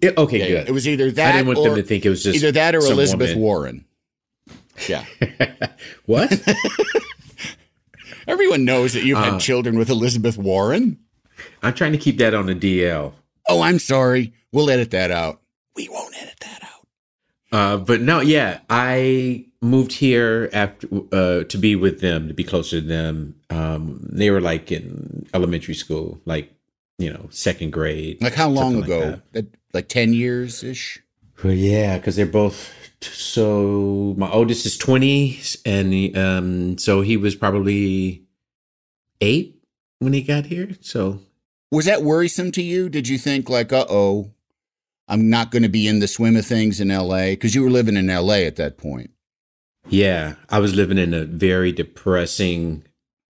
Yeah, 0.00 0.10
okay, 0.16 0.38
Yeah, 0.38 0.46
good. 0.60 0.68
It 0.68 0.72
was 0.72 0.86
either 0.86 1.10
that 1.12 1.34
I 1.34 1.38
didn't 1.38 1.48
want 1.48 1.58
or 1.58 1.64
them 1.70 1.74
to 1.76 1.82
think 1.82 2.06
it 2.06 2.10
was 2.10 2.22
just 2.22 2.36
either 2.36 2.52
that 2.52 2.74
or 2.74 2.78
Elizabeth 2.78 3.30
woman. 3.30 3.42
Warren. 3.42 3.84
Yeah, 4.88 5.04
what? 6.06 6.30
everyone 8.28 8.64
knows 8.64 8.92
that 8.92 9.04
you've 9.04 9.18
Uh, 9.18 9.32
had 9.32 9.40
children 9.40 9.78
with 9.78 9.90
Elizabeth 9.90 10.38
Warren. 10.38 10.98
I'm 11.62 11.74
trying 11.74 11.92
to 11.92 11.98
keep 11.98 12.18
that 12.18 12.34
on 12.34 12.46
the 12.46 12.54
DL. 12.54 13.12
Oh, 13.48 13.60
I'm 13.62 13.78
sorry. 13.78 14.32
We'll 14.52 14.70
edit 14.70 14.90
that 14.92 15.10
out. 15.10 15.40
We 15.74 15.88
won't 15.88 16.14
edit 16.20 16.34
that 16.40 16.62
out. 16.62 16.86
Uh, 17.50 17.76
but 17.78 18.00
no, 18.00 18.20
yeah, 18.20 18.60
I 18.68 19.46
moved 19.60 19.92
here 19.92 20.48
after 20.52 20.86
uh, 21.12 21.44
to 21.44 21.58
be 21.58 21.74
with 21.74 22.00
them, 22.00 22.28
to 22.28 22.34
be 22.34 22.44
closer 22.44 22.80
to 22.80 22.86
them. 22.86 23.34
Um, 23.50 24.00
they 24.12 24.30
were 24.30 24.40
like 24.40 24.70
in 24.70 25.26
elementary 25.34 25.74
school, 25.74 26.20
like 26.24 26.52
you 26.98 27.12
know, 27.12 27.28
second 27.30 27.72
grade. 27.72 28.20
Like 28.22 28.34
how 28.34 28.48
long 28.48 28.74
something 28.74 28.90
like 28.90 29.00
ago? 29.00 29.10
that. 29.10 29.32
That- 29.32 29.57
like 29.72 29.88
ten 29.88 30.12
years 30.12 30.62
ish. 30.62 31.00
Well, 31.42 31.52
yeah, 31.52 31.98
because 31.98 32.16
they're 32.16 32.26
both. 32.26 32.72
So 33.00 34.14
my 34.16 34.30
oldest 34.30 34.66
is 34.66 34.76
twenty, 34.76 35.38
and 35.64 36.16
um, 36.16 36.78
so 36.78 37.00
he 37.00 37.16
was 37.16 37.34
probably 37.36 38.22
eight 39.20 39.60
when 40.00 40.12
he 40.12 40.22
got 40.22 40.46
here. 40.46 40.70
So 40.80 41.20
Was 41.70 41.84
that 41.86 42.02
worrisome 42.02 42.50
to 42.52 42.62
you? 42.62 42.88
Did 42.88 43.08
you 43.08 43.18
think 43.18 43.48
like, 43.48 43.72
uh 43.72 43.86
oh, 43.88 44.30
I'm 45.06 45.30
not 45.30 45.50
going 45.50 45.62
to 45.62 45.68
be 45.68 45.86
in 45.88 46.00
the 46.00 46.08
swim 46.08 46.36
of 46.36 46.46
things 46.46 46.80
in 46.80 46.90
L.A. 46.90 47.32
because 47.32 47.54
you 47.54 47.62
were 47.62 47.70
living 47.70 47.96
in 47.96 48.10
L.A. 48.10 48.46
at 48.46 48.56
that 48.56 48.76
point? 48.78 49.10
yeah, 49.88 50.34
I 50.50 50.58
was 50.58 50.74
living 50.74 50.98
in 50.98 51.14
a 51.14 51.24
very 51.24 51.72
depressing, 51.72 52.84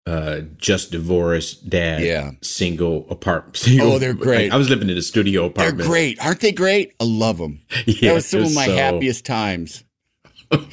uh, 0.08 0.40
just 0.58 0.92
divorced 0.92 1.70
dad, 1.70 2.02
Yeah. 2.02 2.32
single 2.42 3.06
apartment. 3.10 3.58
Oh, 3.82 4.00
they're 4.00 4.14
great. 4.14 4.52
I 4.54 4.56
was 4.58 4.70
living 4.70 4.90
in 4.90 4.98
a 4.98 5.02
studio 5.02 5.46
apartment. 5.46 5.80
They're 5.80 5.88
great, 5.88 6.24
aren't 6.26 6.40
they? 6.40 6.54
Great. 6.54 6.94
I 7.02 7.04
love 7.04 7.38
them. 7.38 7.62
Yeah, 7.86 8.10
that 8.10 8.16
was 8.16 8.26
some 8.28 8.44
of 8.44 8.54
my 8.56 8.68
so- 8.68 8.76
happiest 8.76 9.26
times. 9.26 9.84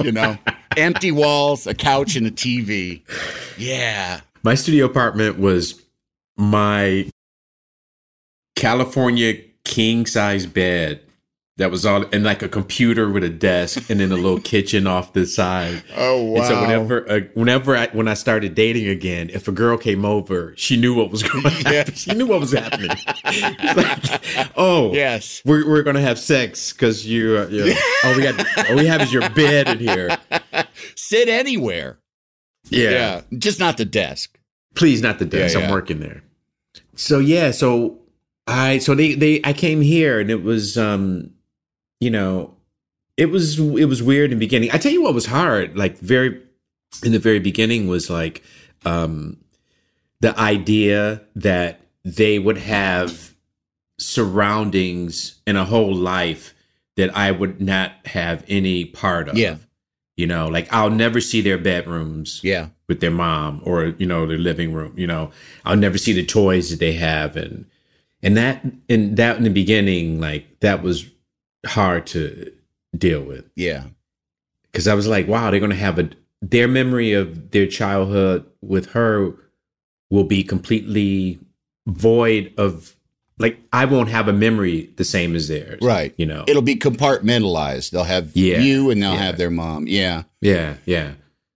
You 0.05 0.12
know, 0.12 0.38
empty 0.76 1.11
walls, 1.11 1.67
a 1.67 1.75
couch, 1.75 2.14
and 2.14 2.26
a 2.29 2.31
TV. 2.31 3.03
Yeah. 3.59 4.21
My 4.45 4.55
studio 4.55 4.85
apartment 4.87 5.37
was 5.38 5.83
my 6.37 7.11
California 8.57 9.35
king 9.64 10.07
size 10.07 10.47
bed 10.47 11.00
that 11.56 11.70
was 11.70 11.87
all 11.87 12.04
and 12.12 12.25
like 12.25 12.42
a 12.42 12.49
computer 12.49 13.08
with 13.08 13.23
a 13.23 13.28
desk 13.28 13.88
and 13.88 14.00
then 14.00 14.11
a 14.11 14.16
little 14.16 14.40
kitchen 14.52 14.87
off 14.88 15.12
the 15.12 15.25
side. 15.26 15.84
Oh 15.96 16.23
wow. 16.23 16.37
And 16.38 16.46
so 16.46 16.61
whenever, 16.61 17.11
uh, 17.11 17.20
whenever 17.34 17.76
I, 17.76 17.87
when 17.88 18.08
I 18.08 18.14
started 18.14 18.54
dating 18.56 18.88
again, 18.88 19.30
if 19.32 19.46
a 19.46 19.52
girl 19.52 19.78
came 19.78 20.04
over, 20.04 20.52
she 20.56 20.76
knew 20.76 20.94
what 20.94 21.11
was 21.11 21.23
going 21.28 21.44
to 21.44 21.50
happen. 21.50 21.94
She 21.94 22.12
knew 22.12 22.26
what 22.26 22.40
was 22.40 22.52
happening. 22.52 22.88
Like, 22.88 24.50
oh, 24.56 24.92
yes. 24.94 25.42
we're 25.44 25.68
we're 25.68 25.82
gonna 25.82 26.00
have 26.00 26.18
sex 26.18 26.73
because 26.73 27.06
you, 27.06 27.38
uh, 27.38 27.46
you 27.49 27.66
know, 27.66 27.75
all 28.04 28.16
we 28.16 28.23
got, 28.23 28.68
all 28.70 28.76
we 28.76 28.87
have 28.87 29.02
is 29.02 29.12
your 29.12 29.28
bed 29.30 29.68
in 29.68 29.78
here. 29.78 30.16
Sit 30.96 31.28
anywhere. 31.28 31.99
Yeah. 32.68 32.90
Yeah. 32.90 33.20
Just 33.38 33.61
not 33.61 33.76
the 33.76 33.84
desk. 33.84 34.38
please 34.75 35.02
not 35.02 35.18
the 35.20 35.25
desk 35.26 35.56
Yeah, 35.56 35.66
i'm 35.66 35.70
working 35.70 36.00
there 36.00 36.25
so 36.96 37.18
yeah 37.20 37.50
so 37.52 38.00
i 38.49 38.78
so 38.78 38.94
they 38.94 39.14
they 39.14 39.40
i 39.44 39.52
came 39.52 39.80
here 39.82 40.18
and 40.18 40.30
it 40.30 40.42
was 40.42 40.76
um 40.78 41.30
you 42.04 42.11
know 42.11 42.54
it 43.16 43.26
was 43.34 43.58
it 43.58 43.87
was 43.92 44.02
weird 44.02 44.30
in 44.32 44.38
the 44.38 44.44
beginning 44.46 44.70
i 44.73 44.78
tell 44.78 44.92
you 44.92 45.02
what 45.02 45.14
was 45.14 45.26
hard 45.26 45.76
like 45.82 45.99
very 45.99 46.30
in 47.04 47.12
the 47.12 47.18
very 47.28 47.38
beginning 47.50 47.88
was 47.88 48.11
like 48.11 48.42
um 48.84 49.37
the 50.20 50.32
idea 50.38 51.20
that 51.34 51.80
they 52.04 52.38
would 52.38 52.58
have 52.58 53.34
surroundings 53.99 55.40
and 55.46 55.56
a 55.56 55.64
whole 55.64 55.94
life 55.94 56.54
that 56.96 57.14
i 57.16 57.30
would 57.30 57.61
not 57.61 57.92
have 58.06 58.44
any 58.49 58.84
part 58.84 59.28
of 59.28 59.37
Yeah. 59.37 59.56
you 60.16 60.26
know 60.26 60.49
like 60.49 60.73
i'll 60.73 60.90
never 60.90 61.20
see 61.20 61.40
their 61.40 61.58
bedrooms 61.58 62.40
Yeah. 62.42 62.68
with 62.88 63.00
their 63.00 63.11
mom 63.11 63.61
or 63.64 63.94
you 63.99 64.06
know 64.06 64.26
their 64.26 64.38
living 64.38 64.73
room 64.73 64.92
you 64.96 65.06
know 65.06 65.30
i'll 65.64 65.76
never 65.87 65.99
see 65.99 66.12
the 66.12 66.25
toys 66.25 66.70
that 66.70 66.80
they 66.80 66.92
have 66.92 67.37
and 67.37 67.66
and 68.23 68.37
that 68.37 68.64
and 68.88 69.16
that 69.16 69.37
in 69.37 69.44
the 69.44 69.50
beginning 69.62 70.20
like 70.20 70.61
that 70.61 70.82
was 70.82 71.06
hard 71.66 72.06
to 72.09 72.52
deal 72.97 73.23
with 73.23 73.44
Yeah. 73.56 73.85
because 74.71 74.87
i 74.88 74.94
was 74.94 75.06
like 75.06 75.26
wow 75.28 75.50
they're 75.50 75.61
gonna 75.61 75.75
have 75.75 75.99
a 75.99 76.11
their 76.42 76.68
memory 76.68 77.12
of 77.12 77.50
their 77.52 77.66
childhood 77.66 78.44
with 78.61 78.90
her 78.90 79.33
will 80.11 80.25
be 80.25 80.44
completely 80.44 81.38
void 81.87 82.52
of 82.59 82.94
like 83.38 83.59
I 83.73 83.85
won't 83.87 84.11
have 84.11 84.28
a 84.28 84.33
memory 84.33 84.90
the 84.97 85.02
same 85.04 85.35
as 85.35 85.49
theirs. 85.49 85.80
Right. 85.83 86.14
You 86.16 86.25
know. 86.26 86.44
It'll 86.47 86.62
be 86.62 86.76
compartmentalized. 86.76 87.90
They'll 87.90 88.04
have 88.04 88.30
Yeah. 88.37 88.59
you 88.61 88.90
and 88.90 89.02
they'll 89.02 89.12
Yeah. 89.14 89.18
have 89.18 89.38
their 89.38 89.50
mom. 89.50 89.88
Yeah. 89.88 90.23
yeah, 90.40 90.76
yeah. 90.87 91.14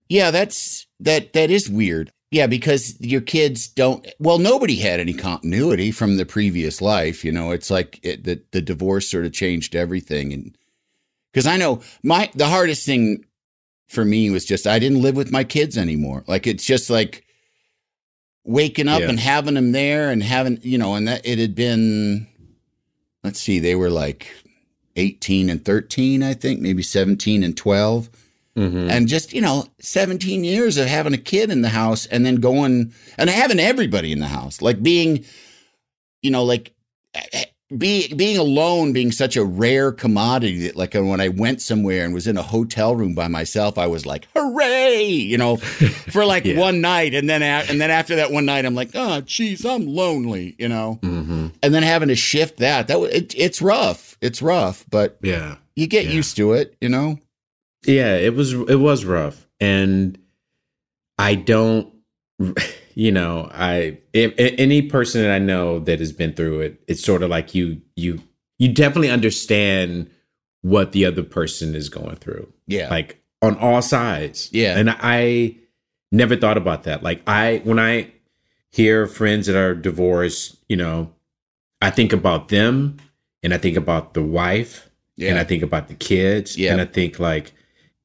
Yeah, 0.09 0.29
that's 0.31 0.87
that 0.99 1.31
that 1.33 1.49
is 1.51 1.69
weird. 1.69 2.11
Yeah, 2.31 2.45
because 2.45 2.99
your 3.01 3.21
kids 3.21 3.67
don't 3.67 4.07
well 4.19 4.37
nobody 4.37 4.75
had 4.75 4.99
any 4.99 5.13
continuity 5.13 5.91
from 5.91 6.17
the 6.17 6.25
previous 6.25 6.79
life, 6.81 7.25
you 7.25 7.31
know. 7.31 7.51
It's 7.51 7.71
like 7.71 7.99
it, 8.03 8.23
the 8.23 8.41
the 8.51 8.61
divorce 8.61 9.09
sort 9.09 9.25
of 9.25 9.33
changed 9.33 9.75
everything 9.75 10.31
and 10.33 10.55
cuz 11.33 11.47
I 11.47 11.57
know 11.57 11.81
my 12.03 12.29
the 12.35 12.45
hardest 12.47 12.85
thing 12.85 13.25
for 13.87 14.05
me 14.05 14.29
was 14.29 14.45
just 14.45 14.67
I 14.67 14.77
didn't 14.77 15.01
live 15.01 15.15
with 15.15 15.31
my 15.31 15.43
kids 15.43 15.75
anymore. 15.77 16.23
Like 16.27 16.45
it's 16.45 16.63
just 16.65 16.91
like 16.91 17.25
waking 18.43 18.87
up 18.87 19.01
Yeah. 19.01 19.09
and 19.09 19.19
having 19.19 19.55
them 19.55 19.71
there 19.71 20.11
and 20.11 20.21
having, 20.23 20.59
you 20.61 20.77
know, 20.77 20.93
and 20.95 21.07
that 21.07 21.25
it 21.25 21.39
had 21.39 21.55
been 21.55 22.27
let's 23.23 23.39
see, 23.39 23.57
they 23.59 23.75
were 23.75 23.89
like 23.89 24.27
18 24.95 25.49
and 25.49 25.63
13, 25.65 26.21
I 26.23 26.33
think, 26.35 26.61
maybe 26.61 26.83
17 26.83 27.43
and 27.43 27.55
12 27.57 28.09
Mhm. 28.57 28.89
and 28.89 29.07
just 29.07 29.31
you 29.33 29.41
know 29.41 29.65
17 29.79 30.43
years 30.43 30.77
of 30.77 30.87
having 30.87 31.13
a 31.13 31.17
kid 31.17 31.49
in 31.51 31.61
the 31.61 31.69
house 31.69 32.05
and 32.07 32.25
then 32.25 32.37
going 32.37 32.91
and 33.17 33.29
having 33.29 33.59
everybody 33.59 34.11
in 34.11 34.19
the 34.19 34.27
house 34.27 34.61
like 34.61 34.81
being 34.83 35.23
you 36.21 36.31
know 36.31 36.43
like 36.43 36.73
be, 37.77 38.11
being 38.15 38.37
alone 38.37 38.91
being 38.93 39.11
such 39.11 39.37
a 39.37 39.43
rare 39.45 39.91
commodity 39.91 40.57
that 40.65 40.75
like 40.75 40.95
when 40.95 41.21
i 41.21 41.27
went 41.29 41.61
somewhere 41.61 42.03
and 42.03 42.15
was 42.15 42.25
in 42.25 42.35
a 42.37 42.41
hotel 42.41 42.95
room 42.95 43.13
by 43.13 43.27
myself 43.27 43.77
i 43.77 43.85
was 43.85 44.07
like 44.07 44.27
hooray 44.35 45.03
you 45.03 45.37
know 45.37 45.55
for 46.11 46.25
like 46.25 46.45
Yeah. 46.45 46.57
one 46.57 46.81
night 46.81 47.13
and 47.13 47.29
then 47.29 47.43
and 47.43 47.79
then 47.79 47.91
after 47.91 48.15
that 48.15 48.31
one 48.31 48.45
night 48.45 48.65
i'm 48.65 48.73
like 48.73 48.89
oh 48.95 49.21
geez 49.21 49.63
i'm 49.65 49.85
lonely 49.85 50.55
you 50.57 50.67
know 50.67 50.97
Mhm. 51.03 51.51
and 51.61 51.73
then 51.73 51.83
having 51.83 52.07
to 52.09 52.15
shift 52.15 52.57
that 52.57 52.87
that 52.87 52.97
it, 53.13 53.35
it's 53.37 53.61
rough 53.61 54.17
it's 54.19 54.41
rough 54.41 54.83
but 54.89 55.19
Yeah. 55.21 55.57
you 55.75 55.85
get 55.85 56.05
Yeah. 56.05 56.13
used 56.13 56.35
to 56.37 56.53
it 56.53 56.75
you 56.81 56.89
know 56.89 57.19
Yeah, 57.85 58.15
it 58.17 58.35
was 58.35 58.53
it 58.53 58.79
was 58.79 59.05
rough, 59.05 59.47
and 59.59 60.17
I 61.17 61.35
don't, 61.35 61.93
you 62.95 63.11
know, 63.11 63.49
I 63.53 63.99
if, 64.13 64.33
any 64.37 64.81
person 64.83 65.21
that 65.21 65.31
I 65.31 65.39
know 65.39 65.79
that 65.79 65.99
has 65.99 66.11
been 66.11 66.33
through 66.33 66.61
it, 66.61 66.81
it's 66.87 67.03
sort 67.03 67.23
of 67.23 67.29
like 67.29 67.55
you 67.55 67.81
you 67.95 68.21
you 68.57 68.73
definitely 68.73 69.09
understand 69.09 70.09
what 70.61 70.91
the 70.91 71.05
other 71.05 71.23
person 71.23 71.73
is 71.73 71.87
going 71.87 72.17
through, 72.17 72.51
yeah 72.67 72.89
like 72.89 73.21
on 73.41 73.55
all 73.57 73.81
sides. 73.81 74.49
Yeah. 74.51 74.77
and 74.77 74.89
I 74.89 75.55
never 76.11 76.35
thought 76.35 76.57
about 76.57 76.83
that. 76.83 77.01
Like 77.01 77.21
I 77.27 77.61
when 77.63 77.79
I 77.79 78.11
hear 78.71 79.07
friends 79.07 79.47
that 79.47 79.55
are 79.55 79.73
divorced, 79.73 80.57
you 80.67 80.75
know, 80.75 81.13
I 81.81 81.91
think 81.91 82.11
about 82.11 82.49
them, 82.49 82.97
and 83.41 83.53
I 83.53 83.57
think 83.57 83.77
about 83.77 84.13
the 84.13 84.21
wife, 84.21 84.89
yeah 85.15 85.29
and 85.29 85.39
I 85.39 85.45
think 85.45 85.63
about 85.63 85.87
the 85.87 85.95
kids, 85.95 86.57
Yeah. 86.57 86.73
and 86.73 86.81
I 86.81 86.85
think 86.85 87.19
like 87.19 87.53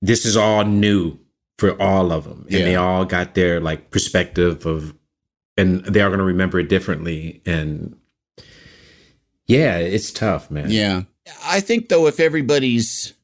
this 0.04 0.26
is 0.26 0.36
all 0.36 0.64
new 0.64 1.18
for 1.58 1.80
all 1.80 2.12
of 2.12 2.24
them, 2.24 2.42
and 2.50 2.58
Yeah. 2.60 2.64
they 2.64 2.76
all 2.76 3.04
got 3.04 3.34
their 3.34 3.60
like 3.60 3.90
perspective 3.90 4.66
of, 4.66 4.94
and 5.56 5.84
they 5.84 6.00
are 6.00 6.08
going 6.08 6.18
to 6.18 6.24
remember 6.24 6.58
it 6.58 6.68
differently, 6.68 7.40
and 7.46 7.96
yeah, 9.46 9.76
it's 9.78 10.10
tough, 10.10 10.50
man. 10.50 10.70
Yeah. 10.70 11.02
I 11.44 11.60
think 11.60 11.88
though 11.88 12.06
if 12.06 12.20
everybody's 12.20 13.14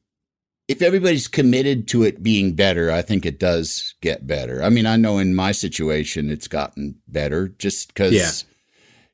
if 0.67 0.81
everybody's 0.81 1.27
committed 1.27 1.87
to 1.89 2.03
it 2.03 2.23
being 2.23 2.53
better, 2.53 2.89
I 2.91 3.01
think 3.01 3.25
it 3.25 3.39
does 3.39 3.93
get 4.01 4.25
better. 4.25 4.63
I 4.63 4.69
mean, 4.69 4.85
I 4.85 4.95
know 4.95 5.17
in 5.17 5.35
my 5.35 5.51
situation 5.51 6.29
it's 6.29 6.47
gotten 6.47 6.95
better 7.07 7.49
just 7.49 7.93
cuz 7.93 8.13
Yeah. 8.13 8.31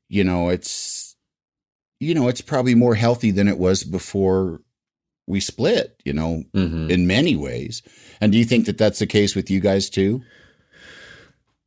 you 0.07 0.23
know, 0.23 0.49
it's 0.49 1.15
you 1.99 2.13
know, 2.13 2.27
it's 2.27 2.41
probably 2.41 2.75
more 2.75 2.93
healthy 2.95 3.31
than 3.31 3.47
it 3.47 3.57
was 3.57 3.83
before 3.83 4.61
we 5.27 5.39
split, 5.39 5.99
you 6.05 6.13
know, 6.13 6.43
Mhm. 6.55 6.89
in 6.89 7.05
many 7.07 7.35
ways. 7.35 7.81
And 8.21 8.31
do 8.31 8.37
you 8.37 8.45
think 8.45 8.65
that 8.65 8.77
that's 8.77 8.99
the 8.99 9.05
case 9.07 9.35
with 9.35 9.49
you 9.51 9.59
guys 9.59 9.89
too? 9.89 10.21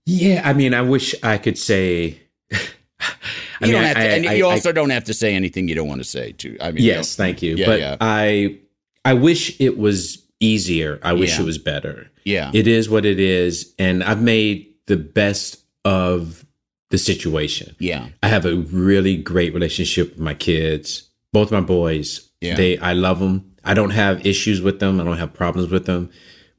yeah. 0.07 0.43
I 0.45 0.53
mean, 0.53 0.75
I 0.75 0.83
wish 0.83 1.15
I 1.23 1.39
could 1.39 1.59
say. 1.59 2.21
I 2.51 3.67
You 3.67 3.73
mean, 3.73 3.73
don't 3.73 3.85
have 3.85 3.97
to, 3.97 4.03
I- 4.03 4.05
and 4.17 4.29
I- 4.29 4.35
you 4.35 4.47
also 4.47 4.73
don't 4.73 4.91
have 4.91 5.05
to 5.05 5.15
say 5.15 5.35
anything 5.35 5.69
you 5.69 5.75
don't 5.75 5.89
want 5.89 6.01
to 6.01 6.09
say 6.09 6.33
too. 6.33 6.57
I 6.61 6.73
mean, 6.73 6.83
you 6.85 6.91
yes, 6.91 7.15
thank 7.17 7.43
you. 7.43 7.57
Yeah, 7.57 7.67
but 7.67 7.79
yeah. 7.81 7.97
I, 8.01 8.57
I 9.05 9.15
wish 9.15 9.61
it 9.61 9.79
was 9.79 10.23
easier. 10.41 10.99
I 11.03 11.13
wish 11.13 11.31
Yeah. 11.37 11.43
it 11.43 11.45
was 11.45 11.59
better. 11.59 12.11
yeah. 12.25 12.51
It 12.55 12.67
is 12.67 12.89
what 12.89 13.05
it 13.05 13.21
is, 13.21 13.75
and 13.79 14.03
I've 14.03 14.23
made 14.23 14.67
the 14.87 14.97
best 14.97 15.59
of 15.85 16.45
the 16.91 16.99
situation. 16.99 17.77
yeah. 17.79 18.09
I 18.23 18.29
have 18.29 18.45
a 18.47 18.57
really 18.57 19.17
great 19.17 19.55
relationship 19.55 20.11
with 20.11 20.19
my 20.21 20.35
kids, 20.35 21.09
both 21.33 21.51
my 21.53 21.61
boys. 21.61 22.29
Yeah. 22.41 22.57
They, 22.57 22.79
I 22.79 22.95
love 22.95 23.21
them. 23.21 23.50
I 23.65 23.75
don't 23.75 23.91
have 23.91 24.27
issues 24.27 24.61
with 24.63 24.81
them. 24.81 25.01
I 25.01 25.05
don't 25.05 25.19
have 25.19 25.33
problems 25.35 25.71
with 25.71 25.87
them. 25.87 26.11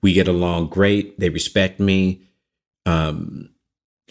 We 0.01 0.13
get 0.13 0.27
along 0.27 0.67
great. 0.67 1.19
They 1.19 1.29
respect 1.29 1.79
me. 1.79 2.21
Um, 2.85 3.49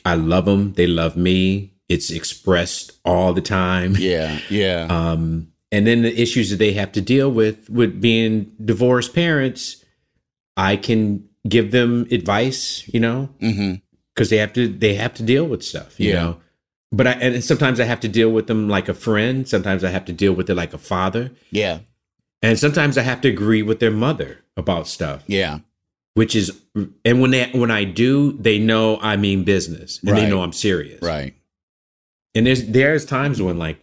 I 0.04 0.14
love 0.14 0.44
them. 0.46 0.72
They 0.74 0.86
love 0.86 1.16
me. 1.16 1.74
It's 1.88 2.10
expressed 2.10 2.92
all 3.04 3.32
the 3.32 3.40
time. 3.42 3.96
Yeah. 3.98 4.38
Yeah. 4.50 4.86
Um, 4.88 5.48
and 5.72 5.86
then 5.86 6.02
the 6.02 6.20
issues 6.20 6.50
that 6.50 6.56
they 6.56 6.72
have 6.72 6.90
to 6.92 7.00
deal 7.00 7.30
with 7.30 7.68
with 7.70 8.00
being 8.00 8.50
divorced 8.64 9.14
parents, 9.14 9.84
I 10.56 10.76
can 10.76 11.28
give 11.48 11.70
them 11.70 12.06
advice, 12.10 12.86
you 12.92 12.98
know, 12.98 13.28
because 14.14 14.30
they 14.30 14.38
have 14.38 14.52
to 14.54 14.66
they 14.68 14.94
have 14.94 15.14
to 15.14 15.22
deal 15.22 15.46
with 15.46 15.62
stuff, 15.62 15.98
you 16.00 16.08
Yeah. 16.10 16.14
know. 16.14 16.36
But 16.92 17.06
I 17.06 17.12
and 17.12 17.44
sometimes 17.44 17.78
I 17.78 17.84
have 17.84 18.00
to 18.00 18.08
deal 18.08 18.30
with 18.30 18.48
them 18.48 18.68
like 18.68 18.88
a 18.88 18.94
friend. 18.94 19.46
Sometimes 19.48 19.84
I 19.84 19.90
have 19.90 20.04
to 20.06 20.12
deal 20.12 20.32
with 20.32 20.50
it 20.50 20.56
like 20.56 20.74
a 20.74 20.78
father, 20.78 21.30
Yeah. 21.52 21.80
And 22.42 22.58
sometimes 22.58 22.96
I 22.98 23.02
have 23.02 23.20
to 23.22 23.28
agree 23.28 23.62
with 23.62 23.80
their 23.80 23.90
mother 23.90 24.38
about 24.56 24.86
stuff. 24.88 25.22
Yeah. 25.26 25.60
Which 26.14 26.34
is, 26.34 26.60
and 27.04 27.20
when 27.20 27.30
they 27.30 27.50
when 27.52 27.70
I 27.70 27.84
do, 27.84 28.32
they 28.32 28.58
know 28.58 28.98
I 29.00 29.16
mean 29.16 29.44
business, 29.44 30.00
and 30.00 30.10
Right. 30.10 30.20
they 30.22 30.28
know 30.28 30.42
I'm 30.42 30.52
serious. 30.52 31.00
Right. 31.02 31.34
And 32.34 32.46
there's 32.46 32.66
there's 32.66 33.04
times 33.06 33.40
when 33.40 33.58
like, 33.58 33.78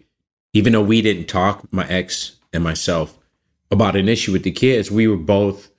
even 0.53 0.73
though 0.73 0.81
we 0.83 1.01
didn't 1.01 1.27
talk, 1.27 1.71
my 1.71 1.87
ex 1.87 2.35
and 2.51 2.63
myself, 2.63 3.17
about 3.71 3.95
an 3.95 4.09
issue 4.09 4.33
with 4.33 4.43
the 4.43 4.51
kids, 4.51 4.91
we 4.91 5.07
were 5.07 5.17
both 5.17 5.69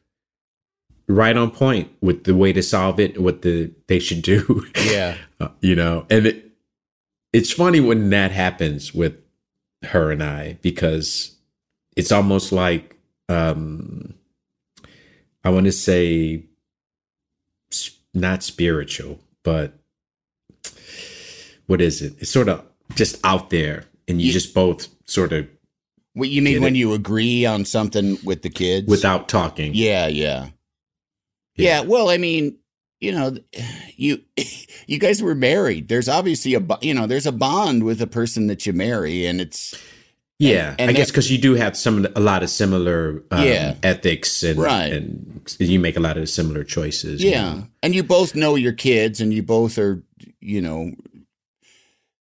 right 1.06 1.36
on 1.36 1.50
point 1.50 1.90
with 2.00 2.24
the 2.24 2.34
way 2.34 2.52
to 2.52 2.62
solve 2.62 2.98
it, 3.00 3.20
what 3.20 3.42
the 3.42 3.70
they 3.86 3.98
should 3.98 4.22
do. 4.22 4.66
Yeah. 4.84 5.16
Uh, 5.40 5.48
you 5.60 5.74
know, 5.76 6.06
and 6.10 6.26
it, 6.26 6.50
it's 7.32 7.52
funny 7.52 7.78
when 7.78 8.08
that 8.10 8.30
happens 8.32 8.94
with 8.94 9.14
her 9.84 10.10
and 10.10 10.22
I 10.22 10.58
because 10.62 11.36
it's 11.98 12.12
almost 12.12 12.52
like 12.52 12.96
um 13.28 14.14
I 15.44 15.50
want 15.50 15.66
to 15.66 15.72
say 15.72 16.44
not 18.14 18.42
spiritual, 18.42 19.20
but 19.42 19.74
what 21.66 21.80
is 21.80 22.02
it? 22.02 22.14
It's 22.18 22.30
sort 22.30 22.48
of 22.48 22.64
just 22.94 23.20
out 23.24 23.50
there, 23.50 23.84
and 24.08 24.20
you 24.20 24.28
Ye- 24.28 24.32
just 24.32 24.54
both 24.54 24.88
sort 25.04 25.32
of 25.32 25.46
What 26.14 26.28
you 26.28 26.42
mean 26.42 26.62
when 26.62 26.74
it? 26.74 26.78
you 26.78 26.94
agree 26.94 27.44
on 27.46 27.64
something 27.64 28.18
with 28.24 28.42
the 28.42 28.50
kids? 28.50 28.88
without 28.88 29.28
talking. 29.28 29.72
Yeah, 29.74 30.06
yeah. 30.08 30.48
Yeah, 31.56 31.80
well, 31.82 32.08
I 32.08 32.18
mean, 32.18 32.56
you 33.00 33.12
know, 33.12 33.36
you 33.96 34.22
you 34.86 34.98
guys 34.98 35.22
were 35.22 35.34
married. 35.34 35.88
There's 35.88 36.08
obviously 36.08 36.54
a 36.54 36.62
you 36.80 36.94
know, 36.94 37.06
there's 37.06 37.26
a 37.26 37.32
bond 37.32 37.84
with 37.84 38.00
a 38.00 38.06
person 38.06 38.46
that 38.48 38.64
you 38.66 38.72
marry 38.72 39.26
and 39.26 39.40
it's 39.40 39.74
Yeah, 40.40 40.70
And- 40.70 40.80
and 40.82 40.90
I 40.90 40.92
guess 40.92 41.10
because 41.10 41.30
you 41.32 41.38
do 41.38 41.54
have 41.54 41.76
some 41.76 42.06
a 42.14 42.20
lot 42.20 42.42
of 42.44 42.50
similar 42.50 43.24
um, 43.32 43.44
Yeah. 43.46 43.74
ethics 43.82 44.42
and 44.44 44.58
Right. 44.58 44.92
and 44.92 45.40
you 45.58 45.80
make 45.80 45.96
a 45.96 46.00
lot 46.00 46.16
of 46.16 46.28
similar 46.28 46.62
choices. 46.62 47.22
you 47.22 47.30
yeah. 47.30 47.42
know. 47.54 47.66
And 47.82 47.94
you 47.94 48.02
both 48.04 48.34
know 48.36 48.54
your 48.54 48.72
kids 48.72 49.20
and 49.20 49.34
you 49.34 49.42
both 49.42 49.78
are, 49.78 50.02
you 50.40 50.60
know, 50.60 50.92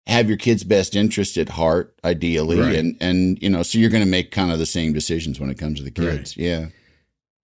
have 0.07 0.29
your 0.29 0.37
kids' 0.37 0.63
best 0.65 0.95
interest 0.95 1.37
at 1.39 1.49
heart 1.49 1.95
ideally 2.05 2.61
Right. 2.61 2.77
and 2.77 2.97
and 3.01 3.39
you 3.43 3.49
know, 3.51 3.63
so 3.65 3.79
you're 3.79 3.91
going 3.91 4.05
to 4.05 4.09
make 4.11 4.31
kind 4.31 4.53
of 4.53 4.59
the 4.61 4.67
same 4.67 4.93
decisions 4.93 5.41
when 5.41 5.51
it 5.51 5.59
comes 5.59 5.79
to 5.79 5.85
the 5.85 5.91
kids. 5.91 6.37
Yeah. 6.37 6.67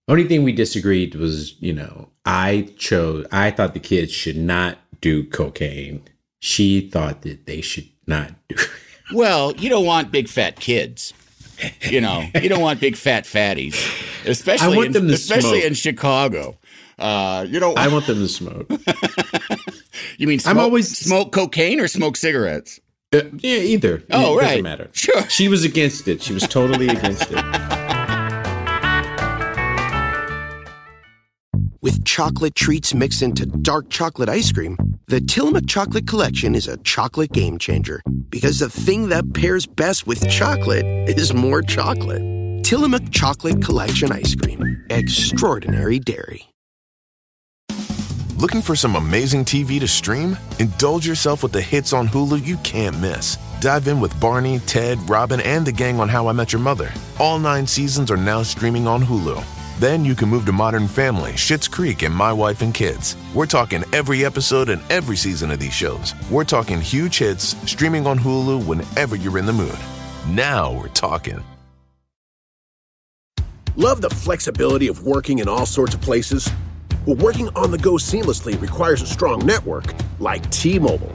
Only 0.07 0.25
thing 0.25 0.43
we 0.45 0.53
disagreed 0.53 1.15
was, 1.15 1.55
you 1.61 1.73
know, 1.73 2.11
I 2.25 2.69
chose. 2.77 3.27
I 3.33 3.51
thought 3.51 3.75
the 3.75 3.81
kids 3.81 4.13
should 4.13 4.37
not 4.37 4.79
do 5.01 5.25
cocaine. 5.25 6.03
She 6.41 6.81
thought 6.81 7.23
that 7.23 7.47
they 7.47 7.61
should 7.61 7.89
not 8.07 8.33
do. 8.49 8.57
Well, 9.13 9.55
you 9.57 9.69
don't 9.69 9.85
want 9.87 10.11
big 10.13 10.29
fat 10.29 10.57
kids. 10.61 11.13
You 11.83 12.01
know, 12.01 12.27
you 12.43 12.49
don't 12.49 12.61
want 12.63 12.81
big 12.81 12.97
fat 12.97 13.25
fatties, 13.25 13.75
especially 14.27 14.75
I 14.75 14.77
want 14.77 14.87
in, 14.89 14.93
them 14.93 15.09
to 15.09 15.15
especially 15.15 15.61
smoke. 15.61 15.65
in 15.65 15.75
Chicago. 15.75 16.57
Uh, 16.99 17.47
you 17.49 17.61
don't. 17.61 17.79
I 17.79 17.89
want 17.89 18.07
them 18.07 18.19
to 18.19 18.29
smoke. 18.29 18.71
you 20.19 20.27
mean 20.27 20.39
smoke, 20.39 20.51
I'm 20.51 20.59
always- 20.59 20.97
smoke 20.97 21.33
cocaine 21.33 21.81
or 21.81 21.89
smoke 21.89 22.17
cigarettes? 22.17 22.81
Uh, 23.13 23.23
yeah, 23.39 23.57
either. 23.57 24.05
Oh, 24.11 24.35
it 24.35 24.43
right. 24.43 24.49
Doesn't 24.49 24.63
matter. 24.63 24.89
Sure. 24.93 25.29
She 25.29 25.49
was 25.49 25.65
against 25.65 26.07
it. 26.07 26.23
She 26.23 26.33
was 26.33 26.47
totally 26.47 26.89
against 26.89 27.27
it. 27.31 27.45
With 31.83 32.05
chocolate 32.05 32.55
treats 32.55 32.93
mixed 32.93 33.23
into 33.23 33.47
dark 33.47 33.89
chocolate 33.89 34.29
ice 34.29 34.53
cream, 34.53 34.77
The 35.07 35.19
Tillamook 35.19 35.67
Chocolate 35.67 36.07
Collection 36.07 36.55
is 36.55 36.69
a 36.69 36.77
chocolate 36.79 37.33
game 37.33 37.57
changer 37.57 38.03
because 38.29 38.59
the 38.59 38.69
thing 38.69 39.09
that 39.09 39.33
pairs 39.33 39.65
best 39.65 40.07
with 40.07 40.29
chocolate 40.29 40.85
is 41.09 41.33
more 41.33 41.63
chocolate. 41.63 42.21
Tillamook 42.63 43.11
Chocolate 43.11 43.65
Collection 43.65 44.13
Ice 44.13 44.35
Cream. 44.35 44.85
Extraordinary 44.91 45.99
Dairy. 45.99 46.51
Looking 48.37 48.61
for 48.61 48.77
some 48.77 48.97
amazing 48.97 49.47
TV 49.47 49.81
to 49.81 49.89
stream? 49.89 50.37
Indulge 50.59 51.07
yourself 51.07 51.43
with 51.43 51.53
the 51.53 51.63
hits 51.63 51.95
on 51.95 52.07
Hulu 52.09 52.45
you 52.45 52.59
can't 52.59 53.01
miss. 53.01 53.39
Dive 53.63 53.89
in 53.89 54.01
with 54.01 54.21
Barney, 54.21 54.59
Ted, 54.67 54.99
Robin, 55.09 55.41
and 55.41 55.67
the 55.67 55.73
gang 55.73 55.99
on 55.99 56.11
How 56.11 56.29
I 56.29 56.33
Met 56.33 56.53
Your 56.53 56.61
Mother. 56.61 56.93
All 57.19 57.39
nine 57.39 57.67
seasons 57.67 58.11
are 58.11 58.19
now 58.19 58.43
streaming 58.43 58.87
on 58.87 59.03
Hulu. 59.03 59.43
Then 59.81 60.05
you 60.05 60.15
can 60.15 60.29
move 60.29 60.45
to 60.45 60.53
Modern 60.53 60.87
Family, 60.87 61.33
Schitt's 61.37 61.67
Creek, 61.67 62.03
and 62.03 62.15
My 62.15 62.35
Wife 62.35 62.61
and 62.61 62.75
Kids. 62.75 63.17
We're 63.33 63.47
talking 63.47 63.83
every 63.95 64.27
episode 64.27 64.69
and 64.69 64.83
every 64.91 65.17
season 65.17 65.51
of 65.51 65.59
these 65.59 65.73
shows. 65.73 66.15
We're 66.31 66.45
talking 66.45 66.83
huge 66.83 67.17
hits 67.17 67.57
streaming 67.67 68.07
on 68.07 68.19
Hulu 68.19 68.67
whenever 68.67 69.17
you're 69.17 69.39
in 69.39 69.47
the 69.47 69.55
mood. 69.55 69.79
Now 70.29 70.71
we're 70.71 70.89
talking. 70.89 71.43
Love 73.77 74.03
the 74.03 74.11
flexibility 74.11 74.87
of 74.87 75.07
working 75.07 75.39
in 75.39 75.49
all 75.49 75.65
sorts 75.65 75.95
of 75.95 76.03
places? 76.03 76.53
Well, 77.07 77.17
working 77.17 77.49
on 77.57 77.71
the 77.71 77.79
go 77.79 77.93
seamlessly 77.93 78.61
requires 78.61 79.01
a 79.01 79.07
strong 79.07 79.47
network 79.47 79.95
like 80.19 80.47
T 80.51 80.79
Mobile. 80.79 81.15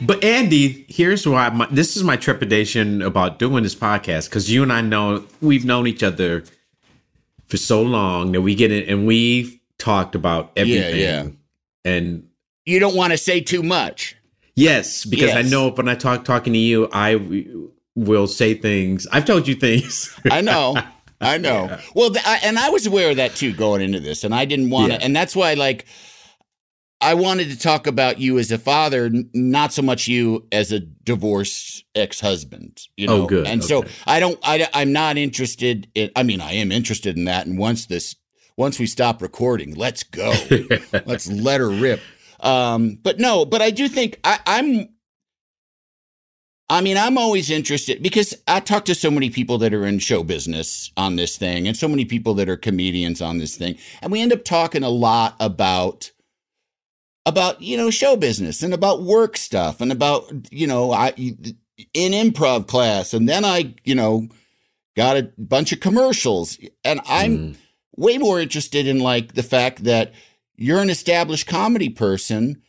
But 0.00 0.22
Andy, 0.24 0.84
here's 0.88 1.26
why 1.26 1.48
my, 1.50 1.66
this 1.70 1.96
is 1.96 2.04
my 2.04 2.16
trepidation 2.16 3.00
about 3.02 3.38
doing 3.38 3.62
this 3.62 3.74
podcast 3.74 4.28
because 4.28 4.50
you 4.50 4.62
and 4.62 4.72
I 4.72 4.80
know 4.80 5.24
we've 5.40 5.64
known 5.64 5.86
each 5.86 6.02
other 6.02 6.44
for 7.46 7.56
so 7.56 7.80
long 7.82 8.32
that 8.32 8.40
we 8.42 8.54
get 8.54 8.72
it 8.72 8.88
and 8.88 9.06
we've 9.06 9.58
talked 9.78 10.14
about 10.14 10.52
everything. 10.56 10.98
yeah. 11.00 11.28
And 11.84 12.28
You 12.64 12.78
don't 12.80 12.96
want 12.96 13.12
to 13.12 13.16
say 13.18 13.40
too 13.40 13.62
much. 13.62 14.16
yes, 14.54 15.04
because 15.04 15.30
I 15.34 15.42
know 15.42 15.70
when 15.70 15.88
I 15.88 15.94
talk 15.94 16.24
talking 16.24 16.52
to 16.52 16.58
you, 16.58 16.88
I 16.92 17.12
w- 17.14 17.70
will 17.94 18.26
say 18.26 18.54
things. 18.54 19.06
I've 19.12 19.24
told 19.24 19.46
you 19.48 19.54
things. 19.54 20.18
I 20.30 20.40
know. 20.40 20.76
I 21.20 21.38
know. 21.38 21.78
Well, 21.94 22.10
th- 22.10 22.26
I, 22.26 22.40
and 22.42 22.58
I 22.58 22.68
was 22.70 22.86
aware 22.86 23.10
of 23.10 23.16
that 23.16 23.34
too 23.36 23.52
going 23.54 23.80
into 23.80 24.00
this, 24.00 24.24
and 24.24 24.34
I 24.34 24.44
didn't 24.44 24.68
want 24.70 24.92
to, 24.92 24.98
Yeah. 24.98 25.04
and 25.04 25.14
that's 25.16 25.34
why, 25.36 25.54
like, 25.54 25.86
I 27.00 27.14
wanted 27.14 27.50
to 27.50 27.58
talk 27.58 27.86
about 27.86 28.18
you 28.18 28.38
as 28.38 28.50
a 28.50 28.58
father, 28.58 29.10
not 29.34 29.72
so 29.72 29.82
much 29.82 30.08
you 30.08 30.46
as 30.50 30.72
a 30.72 30.80
divorced 30.80 31.84
ex-husband. 31.94 32.80
You 32.96 33.08
Oh, 33.08 33.16
know, 33.18 33.26
good. 33.26 33.46
And 33.46 33.62
so 33.62 33.84
I 34.06 34.18
don't. 34.18 34.38
I, 34.42 34.66
I'm 34.72 34.92
not 34.92 35.18
interested 35.18 35.88
in. 35.94 36.10
I 36.16 36.22
mean, 36.22 36.40
I 36.40 36.52
am 36.52 36.72
interested 36.72 37.16
in 37.16 37.26
that. 37.26 37.46
And 37.46 37.58
once 37.58 37.86
this, 37.86 38.16
once 38.56 38.78
we 38.78 38.86
stop 38.86 39.20
recording, 39.20 39.74
let's 39.74 40.02
go. 40.04 40.32
let's 41.06 41.30
let 41.30 41.60
her 41.60 41.68
rip. 41.68 42.00
Um, 42.40 42.98
but 43.02 43.18
no, 43.18 43.44
but 43.44 43.60
I 43.60 43.70
do 43.70 43.88
think 43.88 44.18
I, 44.24 44.38
I'm. 44.46 44.88
I 46.68 46.80
mean, 46.80 46.96
I'm 46.96 47.16
always 47.16 47.48
interested 47.48 48.02
because 48.02 48.34
I 48.48 48.58
talk 48.58 48.86
to 48.86 48.94
so 48.94 49.08
many 49.10 49.30
people 49.30 49.58
that 49.58 49.72
are 49.72 49.86
in 49.86 50.00
show 50.00 50.24
business 50.24 50.90
on 50.96 51.14
this 51.14 51.36
thing 51.36 51.68
and 51.68 51.76
so 51.76 51.86
many 51.86 52.04
people 52.04 52.34
that 52.34 52.48
are 52.48 52.56
comedians 52.56 53.22
on 53.22 53.38
this 53.38 53.54
thing. 53.56 53.78
And 54.02 54.10
we 54.10 54.20
end 54.20 54.32
up 54.32 54.44
talking 54.44 54.82
a 54.82 54.88
lot 54.88 55.36
about 55.38 56.10
about, 57.26 57.60
you 57.60 57.76
know, 57.76 57.90
show 57.90 58.16
business 58.16 58.62
and 58.62 58.72
about 58.72 59.02
work 59.02 59.36
stuff 59.36 59.80
and 59.82 59.92
about, 59.92 60.32
you 60.50 60.66
know, 60.66 60.92
I 60.92 61.12
in 61.92 62.12
improv 62.12 62.66
class 62.66 63.12
and 63.12 63.28
then 63.28 63.44
I, 63.44 63.74
you 63.84 63.94
know, 63.94 64.28
got 64.96 65.18
a 65.18 65.30
bunch 65.36 65.72
of 65.72 65.80
commercials 65.80 66.58
and 66.84 67.00
I'm 67.06 67.38
Mm. 67.38 67.56
way 67.96 68.16
more 68.16 68.40
interested 68.40 68.86
in 68.86 69.00
like 69.00 69.34
the 69.34 69.42
fact 69.42 69.84
that 69.84 70.12
you're 70.56 70.80
an 70.80 70.88
established 70.88 71.46
comedy 71.46 71.90
person, 71.90 72.62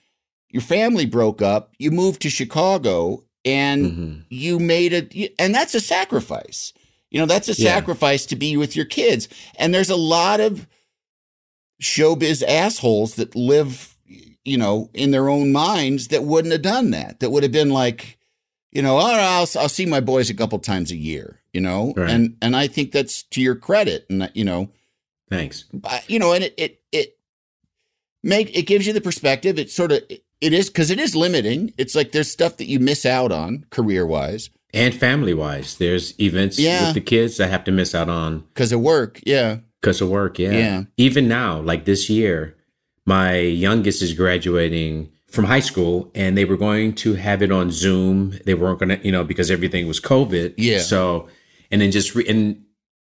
your 0.49 0.61
family 0.63 1.05
broke 1.05 1.41
up, 1.41 1.71
you 1.79 1.91
moved 1.91 2.21
to 2.23 2.29
Chicago 2.29 3.23
and 3.45 3.85
Mhm. 3.85 4.23
you 4.29 4.59
made 4.59 4.91
it 4.91 5.33
and 5.39 5.55
that's 5.55 5.73
a 5.75 5.79
sacrifice 5.79 6.73
you 7.11 7.17
know 7.19 7.25
that's 7.25 7.47
a 7.47 7.53
Yeah. 7.53 7.75
sacrifice 7.75 8.25
to 8.25 8.35
be 8.35 8.57
with 8.57 8.75
your 8.75 8.83
kids 8.85 9.29
and 9.57 9.73
there's 9.73 9.89
a 9.89 9.95
lot 9.95 10.41
of 10.41 10.67
showbiz 11.81 12.43
assholes 12.45 13.15
that 13.15 13.35
live 13.35 13.95
you 14.47 14.57
know 14.57 14.89
in 14.93 15.11
their 15.11 15.29
own 15.29 15.51
minds 15.51 16.07
that 16.07 16.23
wouldn't 16.23 16.51
have 16.53 16.61
done 16.63 16.91
that 16.91 17.19
that 17.19 17.29
would 17.31 17.43
have 17.43 17.51
been 17.51 17.69
like 17.69 18.17
you 18.71 18.81
know 18.81 18.97
all 18.97 19.11
right, 19.11 19.19
I'll, 19.21 19.47
I'll 19.61 19.69
see 19.69 19.85
my 19.85 19.99
boys 19.99 20.29
a 20.29 20.33
couple 20.33 20.57
times 20.59 20.91
a 20.91 20.95
year 20.97 21.41
you 21.53 21.61
know 21.61 21.93
Right. 21.95 22.09
and 22.09 22.37
and 22.41 22.55
i 22.55 22.67
think 22.67 22.91
that's 22.91 23.23
to 23.23 23.41
your 23.41 23.55
credit 23.55 24.05
and 24.09 24.21
that, 24.21 24.35
you 24.35 24.43
know 24.45 24.69
Thanks. 25.29 25.65
You 26.07 26.19
know, 26.19 26.31
and 26.31 26.45
it 26.45 26.53
it 26.57 26.81
it 26.93 27.17
make 28.23 28.55
it 28.57 28.61
gives 28.63 28.87
you 28.87 28.93
the 28.93 29.01
perspective. 29.01 29.59
It 29.59 29.69
sort 29.69 29.91
of 29.91 30.01
it 30.09 30.53
is 30.53 30.69
because 30.69 30.89
it 30.89 30.99
is 30.99 31.15
limiting. 31.15 31.73
It's 31.77 31.95
like 31.95 32.11
there's 32.13 32.31
stuff 32.31 32.55
that 32.57 32.67
you 32.67 32.79
miss 32.79 33.05
out 33.05 33.31
on 33.31 33.65
career 33.69 34.05
wise 34.05 34.49
And 34.73 34.93
family 34.93 35.33
wise, 35.33 35.77
there's 35.77 36.17
events 36.19 36.59
Yeah. 36.59 36.85
with 36.87 36.93
the 36.93 37.01
kids 37.01 37.39
I 37.39 37.47
have 37.47 37.63
to 37.65 37.71
miss 37.71 37.93
out 37.95 38.09
on 38.09 38.39
because 38.53 38.71
of 38.71 38.79
work. 38.81 39.19
Yeah, 39.25 39.57
because 39.81 40.01
of 40.01 40.09
work. 40.09 40.39
Yeah. 40.39 40.51
Yeah. 40.51 40.83
Even 40.97 41.27
now, 41.27 41.59
like 41.59 41.85
this 41.85 42.09
year, 42.09 42.55
my 43.07 43.37
youngest 43.39 44.03
is 44.03 44.13
graduating 44.13 45.09
from 45.27 45.45
high 45.45 45.59
school 45.61 46.11
and 46.13 46.37
they 46.37 46.45
were 46.45 46.57
going 46.57 46.93
to 46.95 47.15
have 47.15 47.41
it 47.41 47.51
on 47.51 47.71
Zoom. 47.71 48.37
They 48.45 48.53
weren't 48.53 48.79
going 48.79 48.89
to, 48.89 49.03
you 49.03 49.11
know, 49.11 49.23
because 49.23 49.49
everything 49.49 49.87
was 49.87 49.99
COVID. 49.99 50.53
Yeah. 50.57 50.79
So, 50.79 51.27
and 51.71 51.81
then 51.81 51.89
just, 51.91 52.13
re- 52.15 52.27
and, 52.27 52.63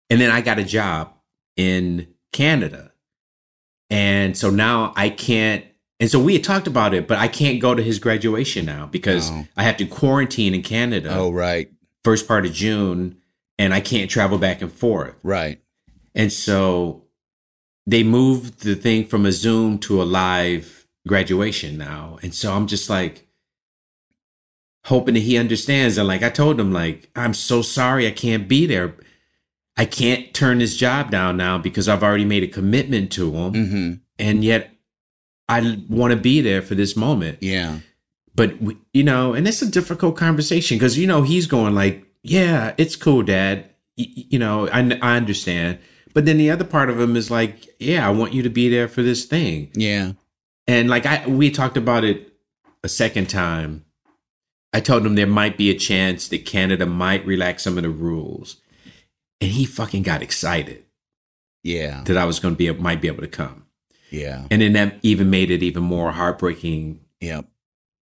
and 0.09 0.21
then 0.21 0.29
I 0.29 0.41
got 0.41 0.59
a 0.59 0.63
job 0.63 1.13
in 1.57 2.07
Canada. 2.31 2.91
And 3.89 4.37
so 4.37 4.49
now 4.49 4.93
I 4.95 5.09
can't, 5.09 5.65
and 5.99 6.09
so 6.09 6.19
we 6.19 6.33
had 6.33 6.43
talked 6.43 6.67
about 6.67 6.93
it, 6.93 7.07
but 7.07 7.17
I 7.17 7.27
can't 7.27 7.61
go 7.61 7.73
to 7.75 7.81
his 7.83 7.99
graduation 7.99 8.65
now 8.65 8.87
because 8.87 9.31
Oh. 9.31 9.45
I 9.55 9.63
have 9.63 9.77
to 9.77 9.85
quarantine 9.85 10.53
in 10.53 10.61
Canada 10.63 11.09
Oh 11.13 11.31
right, 11.31 11.69
first 12.03 12.27
part 12.27 12.45
of 12.45 12.51
June 12.53 13.17
and 13.59 13.73
I 13.73 13.79
can't 13.81 14.09
travel 14.09 14.37
back 14.37 14.61
and 14.61 14.71
forth. 14.71 15.15
right. 15.23 15.59
And 16.15 16.31
so 16.31 17.02
they 17.85 18.03
moved 18.03 18.61
the 18.63 18.75
thing 18.75 19.05
from 19.05 19.25
a 19.25 19.31
Zoom 19.31 19.77
to 19.79 20.01
a 20.01 20.05
live 20.05 20.87
graduation 21.07 21.77
now. 21.77 22.17
And 22.23 22.33
so 22.33 22.53
I'm 22.53 22.67
just 22.67 22.89
like 22.89 23.27
hoping 24.85 25.13
that 25.15 25.21
he 25.21 25.37
understands. 25.37 25.97
And 25.97 26.07
like 26.07 26.23
I 26.23 26.29
told 26.29 26.59
him, 26.59 26.71
like, 26.71 27.09
I'm 27.15 27.33
so 27.33 27.61
sorry 27.61 28.07
I 28.07 28.11
can't 28.11 28.47
be 28.47 28.65
there. 28.65 28.95
I 29.75 29.85
can't 29.85 30.33
turn 30.33 30.59
this 30.59 30.77
job 30.77 31.09
down 31.09 31.35
now 31.37 31.57
because 31.57 31.89
I've 31.89 32.03
already 32.03 32.25
made 32.25 32.43
a 32.43 32.47
commitment 32.47 33.11
to 33.13 33.33
him. 33.33 33.53
hmm 33.53 33.93
And 34.19 34.43
yet 34.43 34.69
I 35.49 35.79
want 35.89 36.11
to 36.11 36.17
be 36.19 36.41
there 36.41 36.61
for 36.61 36.75
this 36.75 36.95
moment 36.95 37.39
Yeah, 37.41 37.79
but 38.35 38.61
we, 38.61 38.77
you 38.93 39.03
know, 39.03 39.33
and 39.33 39.47
it's 39.47 39.61
a 39.61 39.69
difficult 39.69 40.15
conversation 40.15 40.77
because 40.77 40.97
you 40.97 41.05
know 41.05 41.23
he's 41.23 41.47
going 41.47 41.75
like, 41.75 42.05
"Yeah, 42.23 42.73
it's 42.77 42.95
cool, 42.95 43.23
Dad. 43.23 43.69
Y- 43.97 44.25
you 44.29 44.39
know, 44.39 44.69
I 44.69 44.79
I 45.01 45.17
understand." 45.17 45.79
But 46.13 46.25
then 46.25 46.37
the 46.37 46.51
other 46.51 46.63
part 46.63 46.89
of 46.89 46.99
him 46.99 47.15
is 47.15 47.31
like, 47.31 47.67
"Yeah, 47.79 48.07
I 48.07 48.11
want 48.11 48.33
you 48.33 48.43
to 48.43 48.49
be 48.49 48.69
there 48.69 48.87
for 48.87 49.01
this 49.01 49.25
thing." 49.25 49.71
yeah, 49.73 50.13
And 50.67 50.89
like 50.89 51.05
I, 51.05 51.27
we 51.27 51.49
talked 51.49 51.77
about 51.77 52.03
it 52.03 52.33
a 52.83 52.89
second 52.89 53.29
time. 53.29 53.85
I 54.73 54.79
told 54.79 55.05
him 55.05 55.15
there 55.15 55.27
might 55.27 55.57
be 55.57 55.69
a 55.69 55.77
chance 55.77 56.27
that 56.29 56.45
Canada 56.45 56.85
might 56.85 57.25
relax 57.25 57.63
some 57.63 57.77
of 57.77 57.83
the 57.83 57.89
rules, 57.89 58.57
and 59.41 59.51
he 59.51 59.65
fucking 59.65 60.03
got 60.03 60.21
excited 60.21 60.83
yeah, 61.63 62.03
that 62.05 62.17
I 62.17 62.25
was 62.25 62.39
going 62.39 62.55
to 62.55 62.57
be 62.57 62.71
might 62.79 63.01
be 63.01 63.07
able 63.07 63.21
to 63.21 63.27
come, 63.27 63.65
yeah, 64.09 64.45
and 64.51 64.61
then 64.61 64.73
that 64.73 64.99
even 65.01 65.29
made 65.29 65.49
it 65.49 65.63
even 65.63 65.83
more 65.83 66.11
heartbreaking 66.11 66.99
yeah, 67.19 67.41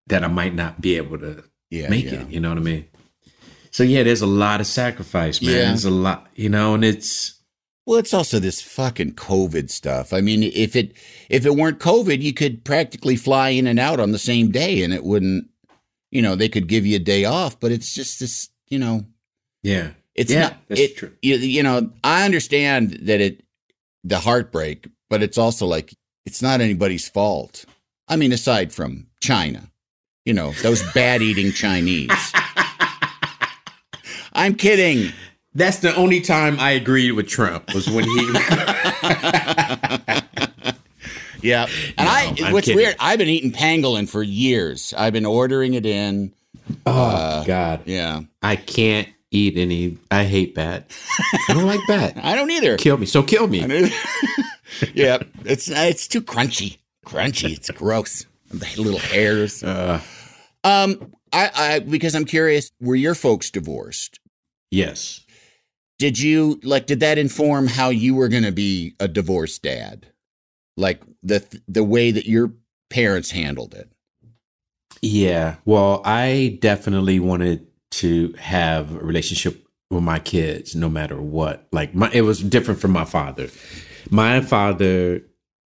that 0.07 0.23
I 0.23 0.27
might 0.27 0.55
not 0.55 0.81
be 0.81 0.97
able 0.97 1.19
to 1.19 1.43
yeah. 1.69 1.89
make 1.89 2.05
yeah. 2.05 2.21
it. 2.21 2.29
You 2.29 2.39
know 2.39 2.49
what 2.49 2.57
I 2.57 2.61
mean? 2.61 2.87
So 3.71 3.83
yeah, 3.83 4.03
there's 4.03 4.21
a 4.21 4.27
lot 4.27 4.61
of 4.61 4.67
sacrifice, 4.67 5.41
man. 5.41 5.51
Yeah. 5.51 5.65
There's 5.65 5.85
a 5.85 5.91
lot, 5.91 6.27
you 6.35 6.49
know, 6.49 6.73
and 6.73 6.83
it's 6.83 7.38
Well, 7.89 7.97
it's 7.97 8.13
also 8.13 8.37
this 8.37 8.61
fucking 8.61 9.13
COVID 9.13 9.71
stuff. 9.71 10.13
I 10.13 10.21
mean, 10.21 10.43
if 10.43 10.75
it 10.75 10.93
if 11.27 11.43
it 11.43 11.55
weren't 11.55 11.79
COVID, 11.79 12.21
you 12.21 12.33
could 12.35 12.63
practically 12.63 13.15
fly 13.15 13.49
in 13.49 13.65
and 13.65 13.79
out 13.79 13.99
on 13.99 14.11
the 14.11 14.19
same 14.19 14.51
day, 14.51 14.83
and 14.83 14.93
it 14.93 15.03
wouldn't. 15.03 15.47
You 16.11 16.21
know, 16.21 16.35
they 16.35 16.49
could 16.49 16.67
give 16.67 16.85
you 16.85 16.97
a 16.97 16.99
day 16.99 17.25
off, 17.25 17.59
but 17.59 17.71
it's 17.71 17.91
just 17.95 18.19
this. 18.19 18.49
You 18.67 18.77
know, 18.77 19.07
yeah, 19.63 19.93
it's 20.13 20.31
Yeah, 20.31 20.41
not. 20.41 20.57
that's 20.67 20.81
it, 20.81 20.97
true. 20.97 21.13
You, 21.23 21.37
you 21.37 21.63
know, 21.63 21.89
I 22.03 22.25
understand 22.25 22.91
that 23.07 23.21
it 23.21 23.43
the 24.03 24.19
heartbreak, 24.19 24.87
but 25.09 25.23
it's 25.23 25.39
also 25.39 25.65
like 25.65 25.91
it's 26.27 26.43
not 26.43 26.61
anybody's 26.61 27.09
fault. 27.09 27.65
I 28.07 28.17
mean, 28.17 28.31
aside 28.33 28.71
from 28.71 29.07
China, 29.19 29.71
You 30.25 30.35
know, 30.35 30.51
those 30.61 30.83
bad 30.93 31.23
eating 31.23 31.53
Chinese. 31.53 32.11
I'm 34.33 34.53
kidding. 34.53 35.11
That's 35.55 35.77
the 35.79 35.95
only 35.95 36.21
time 36.21 36.59
I 36.59 36.71
agreed 36.71 37.11
with 37.13 37.27
Trump 37.27 37.73
was 37.73 37.89
when 37.89 38.03
he. 38.05 38.29
Yeah. 41.41 41.67
And 41.97 42.05
No, 42.05 42.11
I, 42.11 42.35
I'm 42.43 42.51
what's 42.53 42.65
kidding. 42.65 42.75
weird, 42.83 42.95
I've 42.99 43.17
been 43.17 43.29
eating 43.29 43.53
pangolin 43.53 44.09
for 44.09 44.21
years. 44.21 44.93
I've 44.97 45.13
been 45.13 45.25
ordering 45.25 45.73
it 45.73 45.85
in. 45.85 46.33
oh 46.85 47.43
God, 47.45 47.81
Yeah. 47.85 48.21
I 48.41 48.57
can't 48.57 49.07
eat 49.31 49.57
any. 49.57 49.97
I 50.11 50.25
hate 50.25 50.53
bat. 50.53 50.91
I 51.47 51.53
don't 51.53 51.65
like 51.65 51.79
bat. 51.87 52.17
I 52.23 52.35
don't 52.35 52.51
either. 52.51 52.75
Kill 52.75 52.97
me. 52.97 53.05
So 53.05 53.23
kill 53.23 53.47
me. 53.47 53.59
yeah. 54.93 55.19
It's, 55.45 55.69
it's 55.69 56.09
too 56.09 56.21
crunchy. 56.21 56.77
Crunchy. 57.05 57.53
It's 57.55 57.71
gross. 57.71 58.25
The 58.51 58.67
little 58.77 58.99
hairs. 58.99 59.63
Uh, 59.63 60.01
Um, 60.65 61.13
I, 61.31 61.51
I, 61.55 61.79
because 61.79 62.15
I'm 62.15 62.25
curious, 62.25 62.69
were 62.81 62.95
your 62.95 63.15
folks 63.15 63.49
divorced? 63.49 64.19
yes. 64.71 65.21
Did 65.99 66.17
you, 66.17 66.59
like, 66.63 66.87
did 66.87 67.01
that 67.01 67.17
inform 67.17 67.67
how 67.67 67.89
you 67.89 68.15
were 68.15 68.29
going 68.29 68.43
to 68.43 68.51
be 68.51 68.95
a 68.99 69.07
divorced 69.07 69.61
dad? 69.61 70.07
Like 70.77 71.01
the, 71.21 71.45
the 71.67 71.83
way 71.83 72.11
that 72.11 72.25
your 72.25 72.53
parents 72.89 73.31
handled 73.31 73.75
it? 73.75 73.91
Yeah. 75.01 75.57
Well, 75.65 76.01
I 76.05 76.57
definitely 76.61 77.19
wanted 77.19 77.67
to 77.91 78.33
have 78.39 78.95
a 78.95 78.99
relationship 78.99 79.65
with 79.89 80.03
my 80.03 80.19
kids 80.19 80.75
no 80.75 80.89
matter 80.89 81.21
what. 81.21 81.67
Like 81.71 81.95
my 81.95 82.11
it 82.11 82.21
was 82.21 82.41
different 82.41 82.79
from 82.79 82.91
my 82.91 83.05
father. 83.05 83.49
My 84.09 84.41
father 84.41 85.21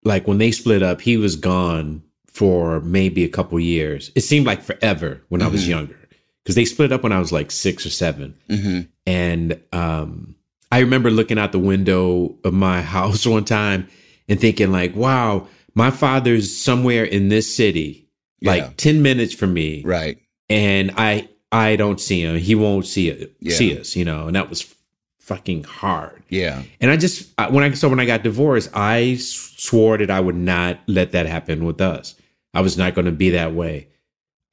like 0.03 0.27
when 0.27 0.37
they 0.37 0.51
split 0.51 0.83
up, 0.83 1.01
he 1.01 1.17
was 1.17 1.35
gone 1.35 2.03
for 2.27 2.79
maybe 2.81 3.23
a 3.23 3.29
couple 3.29 3.59
years. 3.59 4.11
It 4.15 4.21
seemed 4.21 4.45
like 4.45 4.61
forever 4.61 5.21
when 5.29 5.41
I 5.41 5.47
was 5.47 5.61
mm-hmm. 5.61 5.71
younger 5.71 6.00
cuz 6.45 6.55
they 6.55 6.65
split 6.65 6.91
up 6.91 7.03
when 7.03 7.11
I 7.11 7.19
was 7.19 7.31
like 7.31 7.51
6 7.51 7.85
or 7.85 7.89
7. 7.89 8.33
Mm-hmm. 8.49 8.79
And 9.05 9.59
um, 9.71 10.35
I 10.71 10.79
remember 10.79 11.11
looking 11.11 11.37
out 11.39 11.51
the 11.51 11.59
window 11.59 12.37
of 12.43 12.53
my 12.53 12.81
house 12.95 13.25
one 13.25 13.45
time 13.45 13.87
and 14.29 14.39
thinking, 14.39 14.71
like, 14.71 14.95
wow, 14.95 15.47
my 15.75 15.91
father's 15.91 16.55
somewhere 16.55 17.03
in 17.03 17.29
this 17.29 17.53
city, 17.53 18.07
like 18.41 18.77
10 18.77 19.01
minutes 19.01 19.33
from 19.33 19.53
me. 19.53 19.83
Right. 19.85 20.17
And 20.49 20.91
I 20.97 21.27
I 21.51 21.75
don't 21.75 21.99
see 21.99 22.21
him. 22.21 22.37
He 22.37 22.55
won't 22.55 22.85
see 22.85 23.09
it, 23.09 23.33
Yeah. 23.39 23.55
see 23.55 23.77
us, 23.77 23.95
you 23.95 24.05
know, 24.05 24.27
and 24.27 24.35
that 24.35 24.49
was 24.49 24.73
fucking 25.19 25.63
hard. 25.63 26.23
Yeah. 26.29 26.63
And 26.79 26.89
I 26.91 26.97
just 26.97 27.29
when 27.49 27.63
I 27.63 27.71
so 27.73 27.89
when 27.89 27.99
I 27.99 28.05
got 28.05 28.23
divorced, 28.23 28.69
I 28.73 29.15
swore 29.17 29.97
that 29.97 30.09
I 30.09 30.19
would 30.19 30.35
not 30.35 30.79
let 30.87 31.11
that 31.11 31.25
happen 31.25 31.65
with 31.65 31.81
us. 31.81 32.15
I 32.53 32.61
was 32.61 32.77
not 32.77 32.95
going 32.95 33.05
to 33.05 33.11
be 33.11 33.29
that 33.31 33.53
way. 33.53 33.87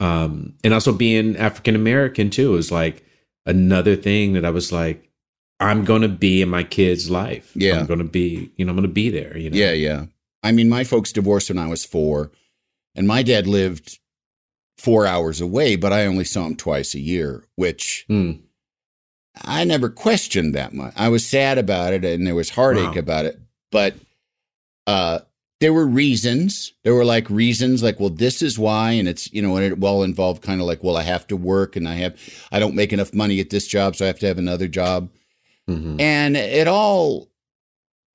Um, 0.01 0.55
and 0.63 0.73
also 0.73 0.93
being 0.93 1.37
African 1.37 1.75
American 1.75 2.31
too 2.31 2.55
is 2.57 2.71
like 2.71 3.05
another 3.47 3.97
thing 3.97 4.35
that 4.35 4.45
I 4.45 4.51
was 4.51 4.71
like, 4.73 5.09
I'm 5.61 5.85
going 5.85 6.03
to 6.03 6.09
be 6.09 6.41
in 6.43 6.49
my 6.49 6.63
kid's 6.63 7.11
life. 7.11 7.51
Yeah. 7.55 7.81
I'm 7.81 7.87
going 7.87 7.99
to 7.99 8.05
be, 8.05 8.53
you 8.57 8.65
know, 8.65 8.71
I'm 8.71 8.77
going 8.77 8.89
to 8.89 8.93
be 8.93 9.11
there. 9.11 9.37
You 9.37 9.51
know. 9.51 9.57
Yeah, 9.57 9.73
yeah. 9.73 10.07
I 10.43 10.53
mean, 10.53 10.69
my 10.69 10.85
folks 10.85 11.11
divorced 11.13 11.49
when 11.51 11.59
I 11.59 11.67
was 11.67 11.85
four, 11.85 12.31
and 12.95 13.09
my 13.09 13.25
dad 13.25 13.49
lived 13.49 13.99
four 14.77 15.05
hours 15.05 15.41
away, 15.41 15.75
but 15.75 15.93
I 15.93 16.07
only 16.07 16.23
saw 16.25 16.47
him 16.47 16.55
twice 16.55 16.95
a 16.95 17.01
year, 17.01 17.45
which 17.57 18.05
Hmm. 18.07 18.33
I 19.43 19.65
never 19.65 19.89
questioned 19.89 20.55
that 20.55 20.73
much. 20.73 20.93
I 20.97 21.09
was 21.09 21.27
sad 21.27 21.59
about 21.59 21.93
it 21.93 22.05
and 22.05 22.25
there 22.27 22.35
was 22.37 22.51
heartache 22.51 22.95
Wow. 22.95 22.99
about 23.01 23.25
it, 23.25 23.41
but 23.73 23.95
uh, 24.87 25.21
there 25.61 25.73
were 25.73 25.87
reasons. 25.87 26.73
There 26.85 26.95
were 26.95 27.05
like 27.05 27.29
reasons, 27.29 27.83
like, 27.83 27.99
well, 27.99 28.11
this 28.11 28.43
is 28.43 28.59
why, 28.59 28.93
and 28.93 29.09
it's 29.09 29.33
you 29.33 29.43
know, 29.43 29.57
and 29.57 29.65
it 29.65 29.79
well 29.79 30.03
involved 30.03 30.43
kind 30.43 30.61
of 30.61 30.67
like, 30.67 30.83
well, 30.83 30.97
I 30.97 31.03
have 31.03 31.27
to 31.29 31.37
work, 31.37 31.77
and 31.77 31.89
I 31.89 31.95
have, 31.95 32.19
I 32.53 32.59
don't 32.59 32.77
make 32.77 32.93
enough 32.93 33.13
money 33.13 33.41
at 33.41 33.51
this 33.51 33.67
job, 33.67 33.97
so 33.97 34.05
I 34.05 34.09
have 34.09 34.19
to 34.21 34.27
have 34.27 34.39
another 34.39 34.69
job. 34.69 35.11
Mhm. 35.69 36.01
And 36.01 36.37
it 36.37 36.67
all, 36.69 37.29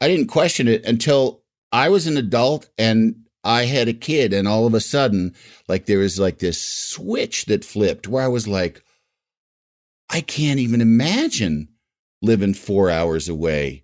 I 0.02 0.08
didn't 0.08 0.28
question 0.28 0.68
it 0.68 0.86
until 0.86 1.44
I 1.72 1.90
was 1.90 2.08
an 2.08 2.18
adult 2.18 2.70
and 2.78 3.16
I 3.44 3.66
had 3.66 3.88
a 3.88 3.94
kid. 3.94 4.34
And 4.34 4.48
all 4.48 4.66
of 4.66 4.74
a 4.74 4.80
sudden, 4.80 5.36
like 5.68 5.86
there 5.86 6.00
was 6.00 6.20
like 6.20 6.40
this 6.40 6.62
switch 6.62 7.46
that 7.46 7.66
flipped 7.66 8.08
where 8.08 8.24
I 8.24 8.28
was 8.28 8.48
like, 8.48 8.84
I 10.10 10.22
can't 10.22 10.60
even 10.60 10.82
imagine 10.82 11.70
living 12.22 12.54
four 12.54 12.90
hours 12.90 13.28
away 13.28 13.83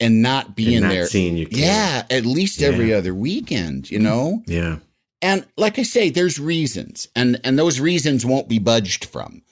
and 0.00 0.22
not 0.22 0.56
being 0.56 0.82
And 0.82 0.90
there. 0.90 1.06
seeing 1.06 1.36
kid. 1.36 1.56
Yeah, 1.56 2.04
at 2.10 2.24
least 2.24 2.62
every 2.62 2.92
other 2.92 3.14
weekend, 3.14 3.90
you 3.90 3.98
know? 3.98 4.42
Yeah. 4.46 4.78
And 5.22 5.46
like 5.56 5.78
I 5.78 5.82
say, 5.82 6.08
there's 6.08 6.38
reasons, 6.38 7.06
and 7.14 7.38
and 7.44 7.58
those 7.58 7.78
reasons 7.78 8.24
won't 8.24 8.48
be 8.48 8.58
budged 8.58 9.04
from. 9.04 9.42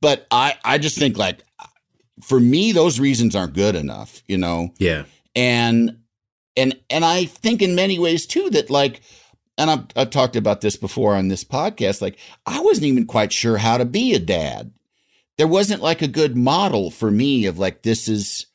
But 0.00 0.26
I 0.32 0.56
I 0.64 0.78
just 0.78 0.98
think 0.98 1.16
like 1.16 1.44
for 2.22 2.40
me, 2.40 2.72
those 2.72 2.98
reasons 2.98 3.36
aren't 3.36 3.54
good 3.54 3.76
enough, 3.76 4.22
you 4.26 4.36
know. 4.36 4.72
Yeah. 4.78 5.04
And 5.36 5.98
and 6.56 6.76
and 6.90 7.04
I 7.04 7.26
think 7.26 7.62
in 7.62 7.76
many 7.76 8.00
ways 8.00 8.26
too 8.26 8.50
that 8.50 8.68
like, 8.68 9.00
and 9.56 9.70
I've 9.70 9.84
I've 9.94 10.10
talked 10.10 10.34
about 10.34 10.60
this 10.60 10.76
before 10.76 11.14
on 11.14 11.28
this 11.28 11.44
podcast. 11.44 12.02
Like 12.02 12.18
I 12.44 12.58
wasn't 12.60 12.86
even 12.88 13.06
quite 13.06 13.32
sure 13.32 13.58
how 13.58 13.78
to 13.78 13.84
be 13.84 14.14
a 14.14 14.18
dad. 14.18 14.72
There 15.38 15.46
wasn't 15.46 15.82
like 15.82 16.02
a 16.02 16.08
good 16.08 16.36
model 16.36 16.90
for 16.90 17.12
me 17.12 17.46
of 17.46 17.60
like 17.60 17.82
this 17.82 18.08
is 18.08 18.46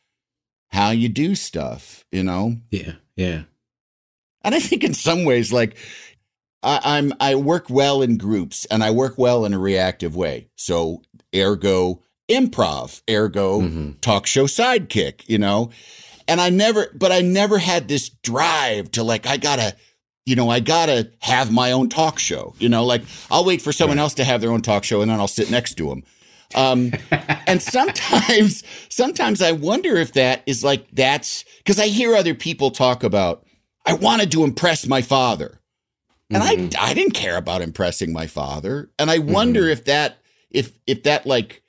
how 0.69 0.91
you 0.91 1.09
do 1.09 1.35
stuff, 1.35 2.05
you 2.11 2.23
know. 2.23 2.57
Yeah. 2.71 2.93
Yeah. 3.15 3.43
And 4.43 4.53
I 4.55 4.59
think 4.59 4.83
in 4.83 4.93
some 4.93 5.23
ways, 5.25 5.51
like 5.51 5.75
I, 6.63 6.79
I'm, 6.83 7.13
I 7.19 7.35
work 7.35 7.69
well 7.69 8.01
in 8.01 8.17
groups 8.17 8.65
and 8.65 8.83
I 8.83 8.91
work 8.91 9.17
well 9.17 9.45
in 9.45 9.53
a 9.53 9.59
reactive 9.59 10.15
way. 10.15 10.47
So, 10.55 11.01
ergo 11.35 12.01
improv, 12.29 13.01
ergo 13.09 13.61
Mhm. 13.61 14.01
talk 14.01 14.25
show 14.27 14.45
sidekick, 14.45 15.21
you 15.27 15.37
know? 15.37 15.69
And 16.27 16.41
I 16.41 16.49
never, 16.49 16.87
but 16.93 17.11
I 17.11 17.21
never 17.21 17.57
had 17.57 17.87
this 17.87 18.09
drive 18.09 18.91
to 18.91 19.03
like, 19.03 19.25
I 19.25 19.37
gotta, 19.37 19.75
you 20.25 20.35
know, 20.35 20.49
I 20.49 20.59
gotta 20.59 21.09
have 21.21 21.51
my 21.51 21.71
own 21.71 21.87
talk 21.87 22.19
show, 22.19 22.53
you 22.59 22.67
know, 22.67 22.83
like 22.85 23.03
I'll 23.31 23.45
wait 23.45 23.61
for 23.61 23.71
someone 23.71 23.97
else 23.99 24.13
to 24.15 24.25
have 24.25 24.41
their 24.41 24.51
own 24.51 24.61
talk 24.61 24.83
show 24.83 25.01
and 25.01 25.09
then 25.09 25.19
I'll 25.21 25.27
sit 25.29 25.49
next 25.49 25.75
to 25.75 25.87
them. 25.89 26.03
Um, 26.55 26.91
and 27.47 27.61
sometimes, 27.61 28.63
sometimes 28.89 29.41
I 29.41 29.51
wonder 29.51 29.95
if 29.95 30.13
that 30.13 30.43
is 30.45 30.63
like, 30.63 30.87
that's 30.91 31.45
because 31.57 31.79
I 31.79 31.87
hear 31.87 32.15
other 32.15 32.33
people 32.33 32.71
talk 32.71 33.03
about, 33.03 33.45
I 33.85 33.93
wanted 33.93 34.31
to 34.31 34.43
impress 34.43 34.85
my 34.87 35.01
father. 35.01 35.59
And 36.29 36.43
I, 36.43 36.69
I 36.77 36.93
didn't 36.93 37.13
care 37.13 37.37
about 37.37 37.61
impressing 37.61 38.11
my 38.11 38.27
father. 38.27 38.89
And 38.99 39.09
I 39.09 39.19
wonder 39.19 39.69
if 39.69 39.85
that, 39.85 40.17
if, 40.49 40.77
if 40.85 41.03
that 41.03 41.25
like 41.25 41.63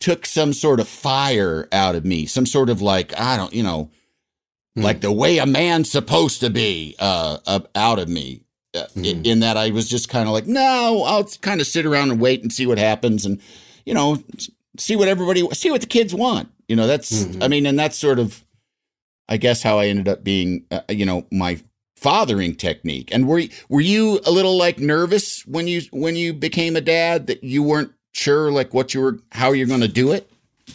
took 0.00 0.26
some 0.26 0.52
sort 0.52 0.80
of 0.80 0.88
fire 0.88 1.68
out 1.70 1.94
of 1.94 2.04
me, 2.04 2.26
some 2.26 2.44
sort 2.44 2.70
of 2.70 2.82
like, 2.82 3.18
I 3.18 3.36
don't, 3.36 3.54
you 3.54 3.62
know, 3.62 3.90
like 4.74 5.00
the 5.00 5.12
way 5.12 5.38
a 5.38 5.46
man's 5.46 5.90
supposed 5.90 6.40
to 6.40 6.50
be, 6.50 6.96
uh, 6.98 7.38
uh 7.46 7.60
out 7.76 8.00
of 8.00 8.08
me. 8.08 8.43
Uh, 8.74 8.86
in, 8.96 9.40
that 9.40 9.56
I 9.56 9.70
was 9.70 9.88
just 9.88 10.08
kind 10.08 10.28
of 10.28 10.32
like, 10.32 10.46
no, 10.46 11.04
I'll 11.06 11.24
kind 11.40 11.60
of 11.60 11.66
sit 11.66 11.86
around 11.86 12.10
and 12.10 12.20
wait 12.20 12.42
and 12.42 12.52
see 12.52 12.66
what 12.66 12.78
happens, 12.78 13.24
and 13.24 13.40
you 13.84 13.94
know, 13.94 14.22
see 14.78 14.96
what 14.96 15.06
everybody, 15.06 15.48
see 15.52 15.70
what 15.70 15.80
the 15.80 15.86
kids 15.86 16.14
want. 16.14 16.50
You 16.66 16.76
know, 16.76 16.86
that's, 16.86 17.26
I 17.40 17.48
mean, 17.48 17.66
and 17.66 17.78
that's 17.78 17.96
sort 17.96 18.18
of, 18.18 18.44
I 19.28 19.36
guess, 19.36 19.62
how 19.62 19.78
I 19.78 19.86
ended 19.86 20.08
up 20.08 20.24
being, 20.24 20.64
uh, 20.70 20.80
you 20.88 21.06
know, 21.06 21.26
my 21.30 21.60
fathering 21.96 22.54
technique. 22.54 23.10
And 23.12 23.28
were 23.28 23.42
were 23.68 23.80
you 23.80 24.20
a 24.26 24.30
little 24.30 24.56
like 24.56 24.78
nervous 24.78 25.46
when 25.46 25.68
you 25.68 25.82
when 25.92 26.16
you 26.16 26.32
became 26.32 26.74
a 26.74 26.80
dad 26.80 27.28
that 27.28 27.44
you 27.44 27.62
weren't 27.62 27.92
sure 28.12 28.50
like 28.50 28.74
what 28.74 28.92
you 28.92 29.00
were 29.00 29.18
how 29.32 29.52
you're 29.52 29.66
going 29.66 29.80
to 29.80 29.88
do 29.88 30.12
it? 30.12 30.30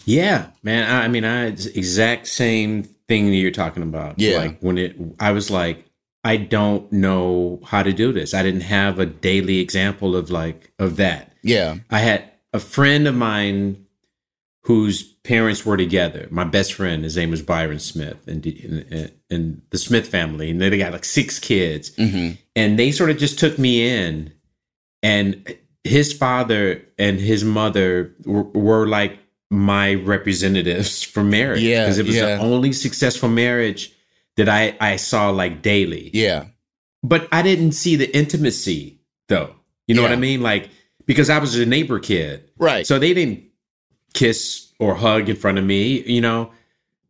Yeah, 0.06 0.48
man. 0.64 0.90
I, 0.90 1.06
I 1.06 1.08
mean, 1.08 1.26
I 1.26 1.48
it's 1.48 1.66
exact 1.66 2.28
same 2.28 2.84
thing 3.08 3.28
that 3.28 3.36
you're 3.36 3.52
talking 3.52 3.84
about. 3.84 4.20
Yeah. 4.20 4.38
Like 4.38 4.60
when 4.60 4.78
it, 4.78 4.96
I 5.20 5.32
was 5.32 5.50
like, 5.50 5.86
I 6.30 6.38
don't 6.38 6.92
know 6.92 7.60
how 7.66 7.82
to 7.82 7.92
do 7.92 8.14
this. 8.14 8.36
I 8.36 8.44
didn't 8.44 8.62
have 8.62 9.00
a 9.00 9.08
daily 9.08 9.58
example 9.58 10.16
of 10.16 10.30
like 10.30 10.72
of 10.78 10.98
that. 10.98 11.34
Yeah, 11.42 11.78
I 11.90 11.98
had 11.98 12.24
a 12.54 12.60
friend 12.60 13.08
of 13.08 13.16
mine 13.16 13.88
whose 14.62 15.02
parents 15.02 15.66
were 15.66 15.76
together. 15.76 16.28
My 16.30 16.44
best 16.44 16.74
friend, 16.74 17.04
his 17.04 17.18
name 17.18 17.32
was 17.32 17.42
Byron 17.42 17.80
Smith, 17.80 18.28
and 18.28 18.46
and, 18.46 19.12
and 19.32 19.62
the 19.72 19.80
Smith 19.80 20.08
family, 20.08 20.52
and 20.52 20.62
they 20.62 20.78
got 20.78 20.94
like 20.94 21.04
six 21.04 21.40
kids, 21.40 21.96
hmm 21.96 22.34
and 22.56 22.78
they 22.78 22.92
sort 22.92 23.10
of 23.10 23.18
just 23.18 23.40
took 23.40 23.58
me 23.58 23.88
in, 23.88 24.32
and 25.02 25.58
his 25.84 26.14
father 26.14 26.86
and 27.00 27.20
his 27.20 27.44
mother 27.44 28.14
were, 28.24 28.44
were 28.44 28.88
like 28.88 29.18
my 29.50 29.96
representatives 29.96 31.02
for 31.02 31.24
marriage 31.24 31.64
Yeah, 31.64 31.86
because 31.86 31.98
it 31.98 32.06
was 32.06 32.18
yeah. 32.18 32.36
the 32.36 32.42
only 32.44 32.72
successful 32.72 33.30
marriage 33.30 33.92
that 34.40 34.50
I 34.50 34.76
I 34.80 34.96
saw 34.96 35.30
like 35.30 35.62
daily 35.62 36.10
yeah, 36.14 36.46
but 37.04 37.28
I 37.32 37.42
didn't 37.42 37.74
see 37.74 37.96
the 37.96 38.14
intimacy 38.16 39.00
though. 39.28 39.56
You 39.88 39.96
know 39.96 40.04
what 40.04 40.12
I 40.12 40.18
mean? 40.18 40.42
Like 40.42 40.70
because 41.06 41.30
I 41.30 41.40
was 41.40 41.58
a 41.58 41.66
neighbor 41.66 42.00
kid, 42.00 42.50
right. 42.58 42.86
so 42.86 43.00
they 43.00 43.14
didn't 43.14 43.44
kiss 44.14 44.72
or 44.80 44.96
hug 44.96 45.30
in 45.30 45.36
front 45.36 45.58
of 45.58 45.66
me. 45.66 46.02
You 46.02 46.22
know, 46.22 46.52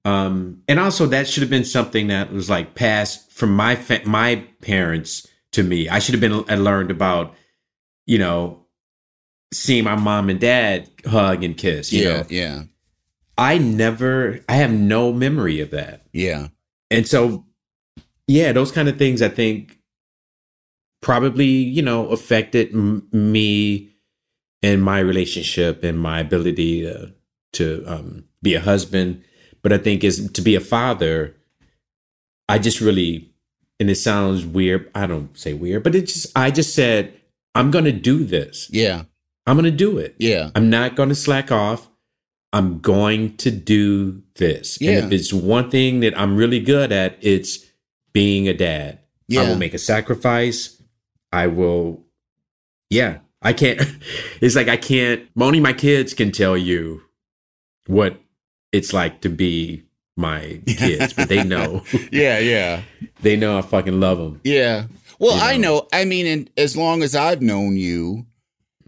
um, 0.05 0.61
and 0.67 0.79
also 0.79 1.05
that 1.07 1.27
should 1.27 1.41
have 1.41 1.49
been 1.49 1.65
something 1.65 2.07
that 2.07 2.31
was 2.31 2.49
like 2.49 2.75
passed 2.75 3.31
from 3.31 3.55
my 3.55 3.75
fa- 3.75 4.01
my 4.05 4.45
parents 4.61 5.27
to 5.51 5.63
me. 5.63 5.89
I 5.89 5.99
should 5.99 6.13
have 6.13 6.21
been 6.21 6.45
I 6.49 6.55
learned 6.55 6.91
about 6.91 7.35
you 8.09 8.17
know, 8.17 8.65
seeing 9.53 9.83
my 9.83 9.95
mom 9.95 10.31
and 10.31 10.39
dad 10.39 10.89
hug 11.05 11.43
and 11.43 11.55
kiss. 11.55 11.93
You 11.93 12.03
yeah, 12.03 12.17
know? 12.17 12.25
yeah, 12.29 12.63
I 13.37 13.59
never, 13.59 14.39
I 14.49 14.53
have 14.53 14.71
no 14.71 15.13
memory 15.13 15.59
of 15.59 15.69
that. 15.71 16.07
yeah, 16.11 16.47
And 16.91 17.07
so, 17.07 17.45
yeah, 18.27 18.51
those 18.51 18.71
kind 18.71 18.89
of 18.89 18.97
things 18.97 19.21
I 19.21 19.29
think 19.29 19.77
probably, 21.01 21.45
you 21.47 21.81
know, 21.81 22.07
affected 22.09 22.73
m- 22.73 23.07
me 23.11 23.89
and 24.61 24.81
my 24.83 24.99
relationship 24.99 25.83
and 25.83 25.97
my 25.99 26.19
ability 26.19 26.81
to, 26.83 27.13
to 27.53 27.83
um, 27.87 28.25
be 28.41 28.55
a 28.55 28.59
husband. 28.59 29.23
But 29.61 29.73
I 29.73 29.77
think 29.77 30.03
is 30.03 30.31
to 30.31 30.41
be 30.41 30.55
a 30.55 30.59
father, 30.61 31.35
I 32.47 32.59
just 32.59 32.81
really, 32.81 33.31
and 33.79 33.89
it 33.89 33.95
sounds 33.95 34.45
weird. 34.45 34.89
I 34.95 35.05
don't 35.07 35.37
say 35.37 35.53
weird, 35.53 35.83
but 35.83 35.95
it 35.95 36.07
just, 36.07 36.27
I 36.37 36.51
just 36.51 36.73
said, 36.73 37.13
I'm 37.55 37.71
going 37.71 37.85
to 37.85 37.91
do 37.91 38.23
this. 38.23 38.69
yeah, 38.71 39.03
I'm 39.47 39.55
going 39.55 39.65
to 39.65 39.71
do 39.71 39.97
it. 39.97 40.15
yeah, 40.19 40.51
I'm 40.55 40.69
not 40.69 40.95
going 40.95 41.09
to 41.09 41.15
slack 41.15 41.51
off. 41.51 41.89
I'm 42.51 42.79
going 42.79 43.37
to 43.37 43.51
do 43.51 44.23
this. 44.35 44.79
Yeah. 44.81 44.91
And 44.91 45.13
if 45.13 45.19
it's 45.19 45.31
one 45.33 45.69
thing 45.69 45.99
that 45.99 46.17
I'm 46.19 46.35
really 46.35 46.59
good 46.59 46.91
at, 46.91 47.17
it's 47.21 47.59
being 48.13 48.47
a 48.47 48.53
dad. 48.53 48.99
Yeah. 49.27 49.41
I 49.41 49.49
will 49.49 49.57
make 49.57 49.73
a 49.75 49.77
sacrifice. 49.79 50.81
I 51.31 51.45
will, 51.47 52.03
yeah, 52.89 53.19
I 53.41 53.53
can't, 53.53 53.79
it's 54.41 54.55
like 54.55 54.67
I 54.67 54.77
can't, 54.77 55.27
only 55.39 55.59
my 55.59 55.73
kids 55.73 56.13
can 56.15 56.31
tell 56.31 56.57
you 56.57 57.03
what 57.85 58.19
it's 58.71 58.93
like 58.93 59.21
to 59.21 59.29
be 59.29 59.83
my 60.17 60.59
kids, 60.67 61.13
but 61.13 61.29
they 61.29 61.43
know, 61.43 61.83
yeah, 62.11 62.39
yeah. 62.39 62.81
they 63.21 63.35
know 63.35 63.59
I 63.59 63.61
fucking 63.61 63.99
love 63.99 64.17
them. 64.17 64.41
Yeah. 64.43 64.85
Well, 65.19 65.35
You 65.35 65.43
I 65.43 65.57
know. 65.57 65.75
know. 65.81 65.87
I 65.93 66.05
mean, 66.05 66.25
and 66.25 66.49
as 66.57 66.75
long 66.75 67.03
as 67.03 67.15
I've 67.15 67.41
known 67.43 67.77
you, 67.77 68.25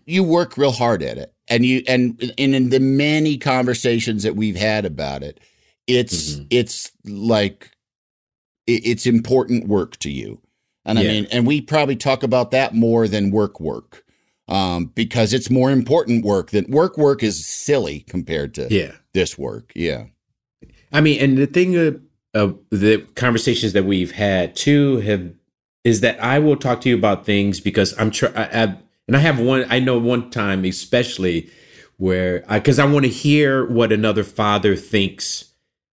you 0.05 0.23
work 0.23 0.57
real 0.57 0.71
hard 0.71 1.03
at 1.03 1.17
it, 1.19 1.30
and 1.51 1.63
you 1.65 1.83
and 1.87 2.33
and 2.37 2.55
in 2.55 2.69
the 2.69 2.79
many 2.79 3.37
conversations 3.37 4.23
that 4.23 4.35
we've 4.35 4.55
had 4.55 4.85
about 4.85 5.21
it, 5.21 5.39
it's 5.85 6.35
Mhm. 6.37 6.47
it's 6.49 6.91
like 7.05 7.69
it, 8.65 8.81
it's 8.85 9.05
important 9.05 9.67
work 9.67 9.97
to 9.97 10.09
you, 10.09 10.39
and 10.85 10.97
I 10.97 11.03
mean, 11.03 11.27
and 11.31 11.45
we 11.45 11.61
probably 11.61 11.95
talk 11.95 12.23
about 12.23 12.49
that 12.51 12.73
more 12.73 13.07
than 13.07 13.29
work 13.31 13.59
work, 13.59 14.03
um, 14.47 14.85
because 14.95 15.33
it's 15.33 15.49
more 15.49 15.69
important 15.71 16.23
work 16.25 16.51
than 16.51 16.65
work. 16.71 16.97
Work 16.97 17.21
is 17.21 17.45
silly 17.45 17.99
compared 18.07 18.53
to 18.55 18.67
Yeah. 18.71 18.93
this 19.13 19.37
work. 19.37 19.71
Yeah. 19.75 20.05
I 20.93 21.01
mean, 21.01 21.19
and 21.21 21.37
the 21.37 21.47
thing 21.47 21.75
of, 21.75 22.01
of 22.33 22.57
the 22.69 22.99
conversations 23.15 23.73
that 23.73 23.85
we've 23.85 24.11
had 24.11 24.55
too 24.55 24.97
have 25.01 25.33
is 25.83 26.01
that 26.01 26.21
I 26.23 26.37
will 26.39 26.55
talk 26.57 26.81
to 26.81 26.89
you 26.89 26.95
about 26.95 27.25
things 27.25 27.59
because 27.59 27.93
I'm 27.97 28.11
trying. 28.11 28.77
And 29.11 29.17
I 29.17 29.19
have 29.19 29.41
one. 29.41 29.65
I 29.69 29.79
know 29.79 29.97
one 29.97 30.29
time 30.29 30.63
especially 30.63 31.49
where 31.97 32.45
I 32.47 32.59
because 32.59 32.79
I 32.79 32.85
want 32.85 33.03
to 33.03 33.11
hear 33.11 33.69
what 33.69 33.91
another 33.91 34.23
father 34.23 34.77
thinks. 34.77 35.51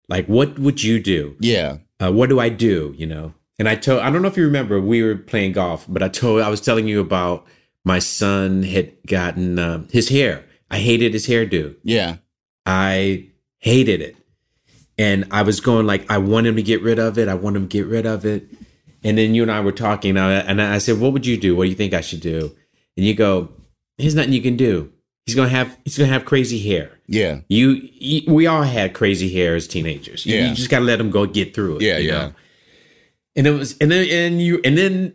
Like, 0.08 0.28
what 0.28 0.60
would 0.60 0.84
you 0.84 1.00
do? 1.00 1.36
Yeah. 1.40 1.78
Uh, 2.00 2.12
what 2.12 2.30
do 2.30 2.40
I 2.40 2.50
do? 2.50 2.94
You 2.96 3.08
know. 3.08 3.34
And 3.58 3.68
I 3.68 3.74
told. 3.74 4.02
I 4.02 4.12
don't 4.12 4.22
know 4.22 4.28
if 4.28 4.38
you 4.38 4.46
remember. 4.46 4.80
We 4.80 5.02
were 5.02 5.16
playing 5.16 5.54
golf, 5.54 5.88
but 5.90 6.04
I 6.04 6.10
told. 6.10 6.44
I 6.44 6.50
was 6.50 6.62
telling 6.62 6.88
you 6.88 7.00
about 7.00 7.48
my 7.84 7.98
son 7.98 8.62
had 8.62 8.94
gotten 9.08 9.58
uh, 9.58 9.88
his 9.90 10.10
hair. 10.10 10.46
I 10.70 10.78
hated 10.78 11.14
his 11.14 11.26
hairdo. 11.26 11.76
Yeah. 11.82 12.18
I 12.68 13.30
hated 13.58 14.00
it. 14.00 14.16
And 15.00 15.26
I 15.32 15.42
was 15.42 15.60
going 15.60 15.88
like, 15.88 16.06
I 16.12 16.20
want 16.20 16.46
him 16.46 16.56
to 16.56 16.62
get 16.62 16.84
rid 16.84 17.00
of 17.00 17.18
it. 17.18 17.30
I 17.30 17.34
want 17.34 17.56
him 17.56 17.68
to 17.68 17.68
get 17.68 17.88
rid 17.88 18.06
of 18.06 18.28
it. 18.28 18.48
And 19.04 19.18
then 19.18 19.34
you 19.34 19.42
and 19.42 19.52
I 19.52 19.62
were 19.62 19.72
talking, 19.72 20.12
and 20.12 20.20
I, 20.20 20.34
and 20.34 20.62
I 20.62 20.78
said, 20.78 21.00
"What 21.00 21.14
would 21.14 21.26
you 21.26 21.38
do? 21.38 21.56
What 21.56 21.64
do 21.64 21.70
you 21.70 21.76
think 21.76 21.96
I 21.96 22.02
should 22.02 22.22
do?" 22.22 22.56
And 22.98 23.06
you 23.06 23.14
go, 23.14 23.50
"There's 23.98 24.16
nothing 24.16 24.34
you 24.34 24.42
can 24.42 24.58
do. 24.58 24.92
He's 25.26 25.36
gonna 25.36 25.50
have 25.50 25.78
he's 25.86 25.98
gonna 25.98 26.12
have 26.12 26.26
crazy 26.26 26.60
hair. 26.60 26.92
Yeah. 27.08 27.42
You, 27.48 27.88
you 27.94 28.22
we 28.34 28.48
all 28.48 28.64
had 28.64 28.94
crazy 28.94 29.30
hair 29.34 29.56
as 29.56 29.68
teenagers. 29.68 30.26
You, 30.26 30.36
Yeah. 30.36 30.50
you 30.50 30.56
just 30.56 30.70
gotta 30.70 30.86
let 30.86 31.00
him 31.00 31.12
go 31.12 31.26
get 31.26 31.54
through 31.54 31.78
it. 31.78 31.82
Yeah, 31.84 31.98
yeah. 32.00 32.12
know? 32.12 32.34
And 33.36 33.48
it 33.48 33.52
was, 33.52 33.78
and 33.80 33.92
then 33.92 34.08
and 34.10 34.42
you, 34.42 34.60
and 34.66 34.78
then 34.78 35.14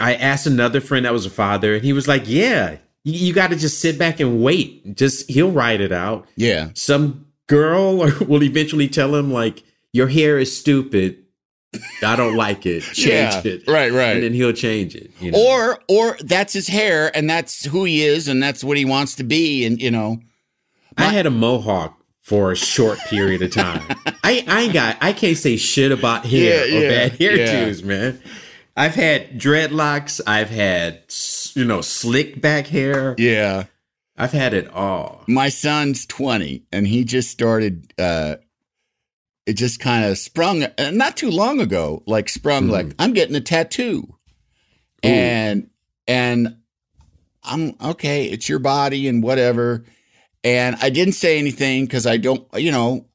I 0.00 0.14
asked 0.14 0.46
another 0.46 0.80
friend 0.80 1.04
that 1.04 1.12
was 1.12 1.26
a 1.26 1.30
father, 1.30 1.74
and 1.74 1.84
he 1.84 1.92
was 1.92 2.08
like, 2.08 2.22
"Yeah, 2.26 2.78
you, 3.04 3.12
you 3.26 3.32
got 3.34 3.50
to 3.50 3.56
just 3.56 3.80
sit 3.80 3.98
back 3.98 4.18
and 4.18 4.42
wait. 4.42 4.96
Just 4.96 5.28
he'll 5.30 5.50
write 5.52 5.80
it 5.80 5.92
out." 5.92 6.26
Yeah. 6.36 6.70
some 6.74 7.26
girl 7.48 7.96
will 8.26 8.42
eventually 8.44 8.88
tell 8.88 9.14
him 9.14 9.32
like 9.32 9.62
your 9.92 10.06
hair 10.08 10.38
is 10.38 10.56
stupid 10.56 11.18
i 12.02 12.16
don't 12.16 12.34
like 12.36 12.66
it. 12.66 12.82
Change 12.94 13.06
Yeah, 13.06 13.40
it. 13.44 13.62
right, 13.68 13.92
right. 13.92 14.14
and 14.14 14.22
then 14.24 14.32
he'll 14.34 14.52
change 14.52 14.94
it 14.96 15.10
you 15.20 15.30
know? 15.30 15.38
or 15.38 15.78
or 15.88 16.16
that's 16.20 16.52
his 16.52 16.66
hair 16.68 17.10
and 17.16 17.28
that's 17.30 17.64
who 17.64 17.84
he 17.84 18.02
is 18.02 18.26
and 18.28 18.42
that's 18.42 18.64
what 18.64 18.76
he 18.76 18.84
wants 18.84 19.14
to 19.16 19.24
be 19.24 19.64
and 19.64 19.80
you 19.80 19.90
know. 19.90 20.18
I 20.96 21.04
had 21.12 21.26
a 21.26 21.30
mohawk 21.30 21.96
for 22.22 22.50
a 22.52 22.56
short 22.56 22.98
period 23.08 23.40
of 23.42 23.52
time. 23.52 23.82
I 24.24 24.44
i 24.48 24.62
ain't 24.62 24.72
got 24.72 24.96
i 25.00 25.12
can't 25.12 25.36
say 25.36 25.56
shit 25.56 25.92
about 25.92 26.26
hair 26.26 26.66
Yeah, 26.66 26.76
or 26.76 26.80
yeah, 26.82 26.88
bad 27.08 27.18
hair 27.20 27.36
yeah. 27.36 27.84
man. 27.84 28.20
I've 28.76 28.94
had 28.94 29.38
dreadlocks 29.38 30.20
i've 30.26 30.50
had 30.50 31.02
you 31.54 31.64
know 31.64 31.80
slick 31.82 32.40
back 32.40 32.66
hair. 32.66 33.14
Yeah. 33.18 33.64
I've 34.16 34.32
had 34.32 34.52
it 34.52 34.68
all. 34.72 35.22
My 35.28 35.48
son's 35.48 36.04
20 36.06 36.64
and 36.72 36.86
he 36.86 37.04
just 37.04 37.30
started 37.30 37.94
uh 37.98 38.36
it 39.46 39.54
just 39.54 39.80
kind 39.80 40.04
of 40.04 40.18
sprung 40.18 40.64
not 40.92 41.16
too 41.16 41.30
long 41.30 41.60
ago 41.60 42.02
like 42.06 42.28
sprung 42.28 42.68
Mhm. 42.68 42.70
like 42.70 42.86
i'm 42.98 43.12
getting 43.12 43.34
a 43.36 43.40
tattoo 43.40 44.16
and 45.02 45.70
and 46.06 46.56
i'm 47.42 47.74
okay 47.82 48.26
it's 48.26 48.48
your 48.48 48.58
body 48.58 49.08
and 49.08 49.22
whatever 49.22 49.84
and 50.44 50.76
i 50.82 50.90
didn't 50.90 51.14
say 51.14 51.38
anything 51.38 51.84
because 51.86 52.06
i 52.06 52.16
don't 52.16 52.46
you 52.54 52.70
know 52.70 53.06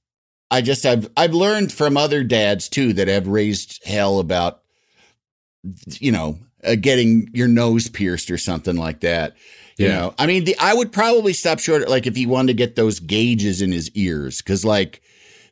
i 0.51 0.61
just 0.61 0.85
i've 0.85 1.07
i've 1.15 1.33
learned 1.33 1.71
from 1.71 1.95
other 1.95 2.23
dads 2.23 2.67
too 2.69 2.91
that 2.93 3.07
have 3.07 3.27
raised 3.27 3.85
hell 3.85 4.19
about 4.19 4.61
you 5.99 6.11
know 6.11 6.38
uh, 6.63 6.75
getting 6.75 7.29
your 7.33 7.47
nose 7.47 7.88
pierced 7.89 8.29
or 8.31 8.38
something 8.38 8.75
like 8.75 9.01
that 9.01 9.35
you 9.77 9.88
Yeah. 9.88 9.95
know 9.99 10.13
i 10.19 10.25
mean 10.25 10.45
the 10.45 10.57
i 10.59 10.73
would 10.73 10.91
probably 10.91 11.33
stop 11.33 11.59
short 11.59 11.88
like 11.89 12.07
if 12.07 12.15
he 12.15 12.25
wanted 12.25 12.47
to 12.47 12.53
get 12.53 12.75
those 12.75 12.99
gauges 12.99 13.61
in 13.61 13.71
his 13.71 13.89
ears 13.91 14.39
because 14.41 14.65
like 14.65 15.01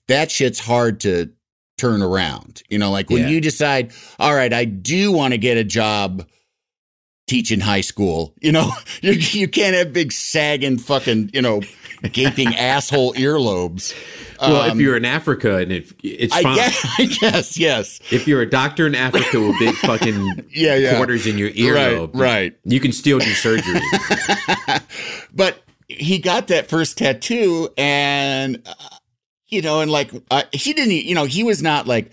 that 0.08 0.32
shit's 0.32 0.60
hard 0.60 1.00
to 1.02 1.32
turn 1.78 2.02
around 2.02 2.62
you 2.70 2.78
know 2.78 2.92
like 2.92 3.10
when 3.10 3.24
Yeah. 3.24 3.30
you 3.30 3.42
decide 3.42 3.92
all 4.20 4.34
right 4.36 4.54
i 4.54 4.64
do 4.66 5.12
want 5.12 5.34
to 5.34 5.38
get 5.38 5.58
a 5.58 5.64
job 5.64 6.26
teaching 7.28 7.60
high 7.60 7.82
school 7.82 8.34
you 8.42 8.52
know 8.52 8.72
you, 9.02 9.14
you 9.14 9.48
can't 9.48 9.76
have 9.76 9.92
big 9.94 10.12
sagging 10.12 10.78
fucking 10.78 11.32
you 11.34 11.42
know 11.42 11.62
gaping 12.12 12.54
asshole 12.56 13.14
earlobes 13.14 13.94
well 14.42 14.66
if 14.66 14.74
Um, 14.74 14.80
you're 14.82 14.98
in 14.98 15.06
africa 15.06 15.58
and 15.58 15.72
if 15.72 15.94
it's 16.04 16.36
I 16.36 16.44
fine 16.44 16.56
guess, 16.58 16.86
I 17.00 17.06
guess 17.06 17.58
yes 17.58 18.00
If 18.12 18.28
you're 18.28 18.42
a 18.42 18.50
doctor 18.50 18.86
in 18.86 18.94
Africa 18.94 19.40
with 19.40 19.58
big 19.58 19.74
fucking 19.76 20.46
Yeah, 20.52 20.76
yeah. 20.76 20.96
quarters 20.98 21.26
in 21.26 21.38
your 21.38 21.48
Right, 21.48 21.56
earlobe, 21.58 22.12
right. 22.14 22.56
you 22.66 22.80
can 22.82 22.92
still 22.92 23.20
do 23.20 23.32
surgery. 23.34 23.80
but 25.34 25.64
he 25.88 26.20
got 26.20 26.48
that 26.48 26.68
first 26.68 26.98
tattoo 26.98 27.70
and 27.78 28.62
uh, 28.66 28.74
you 29.54 29.62
know 29.62 29.82
and 29.82 29.92
like 29.92 30.12
uh, 30.32 30.44
he 30.52 30.74
didn't 30.74 30.92
you 30.92 31.16
know 31.16 31.26
he 31.26 31.44
was 31.44 31.62
not 31.62 31.88
like 31.88 32.12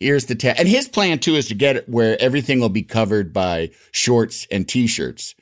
here's 0.00 0.26
the 0.26 0.34
tat 0.34 0.58
and 0.58 0.68
his 0.68 0.88
plan 0.88 1.18
too 1.18 1.34
is 1.36 1.48
to 1.48 1.54
get 1.54 1.76
it 1.76 1.88
where 1.88 2.20
everything 2.20 2.60
will 2.60 2.68
be 2.68 2.82
covered 2.82 3.32
by 3.32 3.70
shorts 3.92 4.46
and 4.50 4.68
t-shirts 4.68 5.34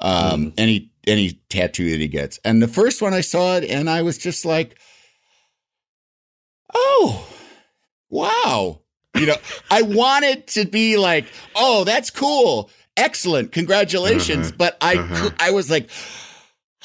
um 0.00 0.52
any 0.56 0.90
any 1.06 1.34
tattoo 1.50 1.90
that 1.90 2.00
he 2.00 2.08
gets. 2.08 2.40
And 2.44 2.60
the 2.60 2.68
first 2.68 3.00
one 3.00 3.14
i 3.14 3.20
saw 3.20 3.56
it 3.56 3.64
and 3.64 3.88
i 3.88 4.02
was 4.02 4.18
just 4.18 4.44
like 4.44 4.78
oh 6.74 7.26
wow. 8.08 8.80
You 9.16 9.26
know 9.26 9.36
i 9.70 9.82
wanted 9.82 10.46
to 10.48 10.66
be 10.66 10.96
like 10.96 11.26
oh 11.54 11.84
that's 11.84 12.10
cool. 12.10 12.70
Excellent. 12.96 13.52
Congratulations. 13.52 14.48
Uh-huh, 14.48 14.56
but 14.58 14.76
i 14.80 14.96
uh-huh. 14.96 15.30
i 15.38 15.50
was 15.50 15.70
like 15.70 15.90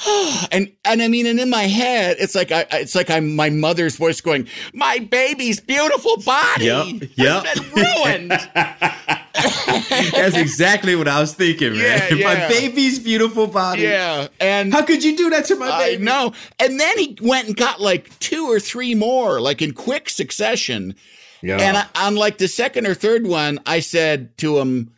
and 0.51 0.71
and 0.85 1.01
I 1.01 1.07
mean, 1.07 1.25
and 1.25 1.39
in 1.39 1.49
my 1.49 1.63
head, 1.63 2.17
it's 2.19 2.33
like 2.35 2.51
I, 2.51 2.65
it's 2.71 2.95
like 2.95 3.09
I'm 3.09 3.35
my 3.35 3.49
mother's 3.49 3.95
voice 3.97 4.21
going, 4.21 4.47
"My 4.73 4.99
baby's 4.99 5.59
beautiful 5.59 6.17
body 6.17 6.65
Yep, 6.65 7.09
yep. 7.15 7.45
has 7.45 7.59
been 7.59 8.29
ruined." 8.29 8.31
That's 10.11 10.35
exactly 10.35 10.95
what 10.95 11.07
I 11.07 11.19
was 11.19 11.33
thinking, 11.33 11.73
man. 11.73 12.01
Yeah, 12.09 12.13
yeah. 12.15 12.25
My 12.25 12.47
baby's 12.47 12.99
beautiful 12.99 13.47
body. 13.47 13.83
yeah, 13.83 14.27
and 14.39 14.73
How 14.73 14.81
could 14.83 15.03
you 15.03 15.15
do 15.15 15.29
that 15.31 15.45
to 15.45 15.55
my 15.55 15.69
I 15.69 15.79
baby? 15.91 16.03
No, 16.03 16.33
And 16.59 16.79
then 16.79 16.97
he 16.97 17.17
went 17.21 17.47
and 17.47 17.55
got 17.55 17.79
like 17.79 18.17
two 18.19 18.45
or 18.51 18.59
three 18.59 18.95
more, 18.95 19.39
like 19.39 19.61
in 19.61 19.73
quick 19.73 20.09
succession. 20.09 20.95
Yeah. 21.41 21.57
And 21.57 21.77
I, 21.77 21.85
on 21.95 22.15
like 22.15 22.37
the 22.37 22.47
second 22.47 22.85
or 22.87 22.93
third 22.93 23.25
one, 23.25 23.59
I 23.65 23.79
said 23.79 24.37
to 24.39 24.59
him, 24.59 24.93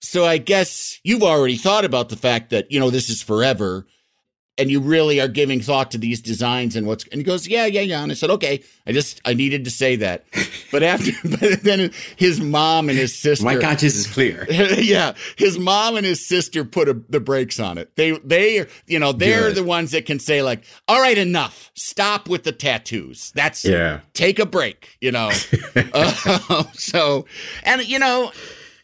"So 0.00 0.24
I 0.24 0.38
guess 0.38 1.00
you've 1.04 1.22
already 1.22 1.56
thought 1.56 1.84
about 1.84 2.08
the 2.08 2.16
fact 2.16 2.50
that 2.50 2.70
you 2.70 2.80
know 2.80 2.90
this 2.90 3.08
is 3.10 3.22
forever." 3.22 3.86
And 4.58 4.70
you 4.70 4.80
really 4.80 5.20
are 5.20 5.28
giving 5.28 5.60
thought 5.60 5.90
to 5.90 5.98
these 5.98 6.20
designs 6.20 6.76
and 6.76 6.86
what's 6.86 7.04
and 7.08 7.20
he 7.20 7.22
goes 7.24 7.46
yeah 7.46 7.66
yeah 7.66 7.80
yeah. 7.82 8.02
And 8.02 8.10
i 8.10 8.14
said 8.14 8.30
okay. 8.30 8.62
I 8.86 8.92
just 8.92 9.20
i 9.24 9.34
needed 9.34 9.64
to 9.64 9.70
say 9.70 9.96
that. 9.96 10.24
But 10.72 10.82
after 10.82 11.12
but 11.38 11.62
then 11.62 11.92
his 12.16 12.40
mom 12.40 12.88
and 12.88 12.98
his 12.98 13.14
sister 13.14 13.44
My 13.44 13.56
conscience 13.56 13.94
is 13.94 14.06
clear. 14.08 14.46
yeah. 14.50 15.14
His 15.36 15.58
mom 15.58 15.96
and 15.96 16.04
his 16.04 16.26
sister 16.26 16.64
put 16.64 16.88
a, 16.88 16.94
the 17.08 17.20
brakes 17.20 17.60
on 17.60 17.78
it. 17.78 17.94
They 17.94 18.18
they 18.18 18.66
you 18.86 18.98
know 18.98 19.12
they're 19.12 19.48
Good. 19.48 19.54
the 19.54 19.62
ones 19.62 19.92
that 19.92 20.06
can 20.06 20.18
say 20.18 20.42
like 20.42 20.64
all 20.88 21.00
right 21.00 21.16
enough. 21.16 21.70
Stop 21.74 22.28
with 22.28 22.42
the 22.42 22.52
tattoos. 22.52 23.30
That's 23.36 23.64
Yeah. 23.64 24.00
take 24.12 24.38
a 24.40 24.46
break 24.46 24.96
you 25.00 25.12
know? 25.12 25.30
Uh, 25.76 26.64
so 26.72 27.26
and 27.62 27.86
you 27.86 27.98
know 28.00 28.32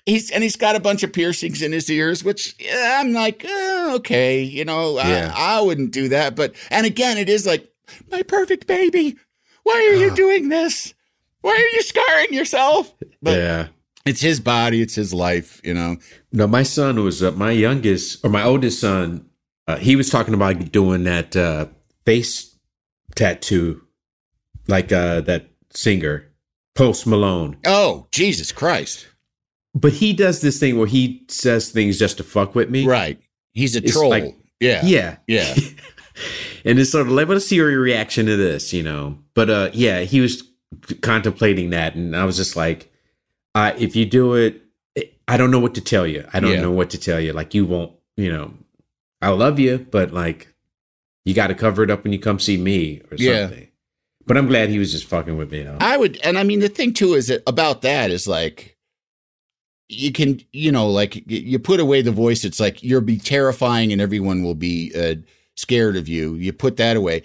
he's 0.07 0.31
and 0.31 0.43
he's 0.43 0.57
got 0.57 0.77
a 0.77 0.81
bunch 0.81 1.03
of 1.03 1.13
piercings 1.13 1.63
in 1.63 1.73
his 1.73 1.89
ears 1.91 2.25
which 2.25 2.55
yeah, 2.59 2.99
i'm 3.01 3.13
like 3.13 3.45
eh, 3.45 3.91
okay 3.95 4.43
you 4.43 4.65
know 4.65 4.97
Yeah. 4.99 5.33
I, 5.35 5.59
I 5.59 5.61
wouldn't 5.61 5.93
do 5.93 6.09
that 6.09 6.35
but 6.37 6.55
and 6.71 6.87
again 6.87 7.19
it 7.19 7.29
is 7.29 7.47
like 7.47 7.71
my 8.11 8.23
perfect 8.23 8.67
baby 8.67 9.17
why 9.63 9.75
are 9.91 9.97
you 9.97 10.15
doing 10.15 10.49
this 10.49 10.95
why 11.41 11.53
are 11.53 11.75
you 11.77 11.83
scarring 11.83 12.33
yourself 12.33 12.95
but 13.23 13.39
yeah. 13.39 13.69
it's 14.05 14.21
his 14.21 14.41
body 14.41 14.81
it's 14.83 14.95
his 14.95 15.13
life 15.15 15.61
you 15.65 15.75
know 15.75 15.97
No, 16.33 16.47
my 16.47 16.63
son 16.65 17.03
was 17.05 17.23
uh, 17.23 17.31
my 17.33 17.51
youngest 17.53 18.25
or 18.25 18.31
my 18.31 18.43
oldest 18.43 18.81
son. 18.81 19.27
Uh, 19.69 19.77
he 19.77 19.95
was 19.97 20.09
talking 20.11 20.35
about 20.35 20.73
doing 20.73 21.05
that 21.05 21.37
uh, 21.37 21.67
face 22.07 22.57
tattoo, 23.15 23.83
like 24.67 24.91
uh, 24.91 25.21
that 25.21 25.51
singer 25.71 26.33
Post 26.75 27.07
Malone. 27.07 27.57
oh 27.67 28.07
jesus 28.11 28.51
christ 28.53 29.07
But 29.75 29.93
he 29.95 30.13
does 30.13 30.41
this 30.43 30.59
thing 30.61 30.77
where 30.79 30.87
he 30.87 31.25
says 31.29 31.71
things 31.71 31.99
just 31.99 32.19
to 32.19 32.25
fuck 32.25 32.55
with 32.55 32.69
me. 32.71 32.87
right 32.87 33.19
he's 33.55 33.75
a 33.77 33.83
It's 33.83 33.93
troll 33.93 34.11
like- 34.11 34.37
yeah 34.61 34.81
Yeah. 34.85 35.17
yeah 35.27 35.55
and 36.65 36.79
it's 36.79 36.91
sort 36.93 37.07
of 37.07 37.13
like, 37.13 37.29
let's 37.29 37.47
see 37.47 37.57
your 37.57 37.79
reaction 37.81 38.27
to 38.27 38.37
this, 38.37 38.73
you 38.73 38.83
know. 38.83 39.19
But 39.35 39.51
uh, 39.51 39.71
yeah, 39.73 40.01
he 40.01 40.21
was 40.21 40.43
contemplating 41.01 41.71
that, 41.71 41.95
and 41.95 42.15
I 42.17 42.25
was 42.25 42.37
just 42.37 42.57
like, 42.57 42.93
uh, 43.55 43.73
if 43.79 43.97
you 43.97 44.05
do 44.07 44.35
it, 44.35 44.63
I 45.29 45.37
don't 45.37 45.51
know 45.51 45.59
what 45.61 45.75
to 45.75 45.81
tell 45.81 46.07
you. 46.07 46.27
I 46.33 46.41
don't 46.41 46.53
Yeah. 46.53 46.61
know 46.63 46.71
what 46.71 46.91
to 46.91 46.99
tell 46.99 47.21
you. 47.21 47.33
Like 47.33 47.55
you 47.55 47.65
won't, 47.67 47.93
you 48.17 48.31
know. 48.33 48.55
I 49.21 49.31
love 49.31 49.59
you, 49.59 49.87
but 49.91 50.13
like, 50.13 50.49
you 51.25 51.35
got 51.35 51.47
to 51.49 51.55
cover 51.55 51.83
it 51.83 51.91
up 51.91 52.05
when 52.05 52.13
you 52.13 52.19
come 52.19 52.39
see 52.39 52.57
me 52.57 53.01
or 53.11 53.17
Yeah. 53.17 53.47
something. 53.49 53.69
But 54.27 54.37
I'm 54.37 54.47
glad 54.47 54.69
he 54.69 54.79
was 54.79 54.93
just 54.93 55.05
fucking 55.07 55.37
with 55.37 55.51
me. 55.53 55.63
Though. 55.63 55.79
I 55.81 55.97
would, 55.97 56.19
and 56.25 56.39
I 56.39 56.43
mean, 56.45 56.61
the 56.61 56.69
thing 56.69 56.93
too 56.93 57.15
is 57.15 57.27
that 57.29 57.43
about 57.47 57.83
that 57.83 58.11
is 58.11 58.27
like, 58.29 58.77
you 59.89 60.13
can, 60.13 60.41
you 60.53 60.73
know, 60.73 60.89
like 60.89 61.23
you 61.31 61.59
put 61.59 61.81
away 61.81 62.03
the 62.03 62.13
voice. 62.13 62.45
It's 62.45 62.61
like 62.61 62.83
you'll 62.83 63.01
be 63.01 63.19
terrifying, 63.19 63.93
and 63.93 64.01
everyone 64.01 64.43
will 64.43 64.55
be 64.55 64.93
uh, 64.97 65.17
scared 65.57 65.97
of 65.97 66.09
you. 66.09 66.35
You 66.35 66.53
put 66.53 66.77
that 66.79 66.97
away. 66.97 67.23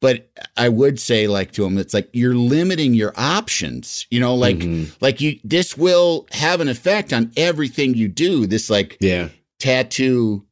But 0.00 0.30
I 0.56 0.70
would 0.70 0.98
say, 0.98 1.26
like 1.26 1.52
to 1.52 1.64
him, 1.64 1.76
it's 1.76 1.92
like 1.92 2.08
you're 2.14 2.34
limiting 2.34 2.94
your 2.94 3.12
options. 3.16 4.06
You 4.10 4.20
know, 4.20 4.34
like 4.34 4.56
Mhm. 4.58 4.94
like 5.00 5.20
you. 5.20 5.38
This 5.44 5.76
will 5.76 6.26
have 6.32 6.60
an 6.60 6.68
effect 6.68 7.12
on 7.12 7.30
everything 7.36 7.94
you 7.94 8.08
do. 8.08 8.46
This 8.46 8.70
like 8.70 8.96
yeah. 9.00 9.28
tattoo. 9.58 10.46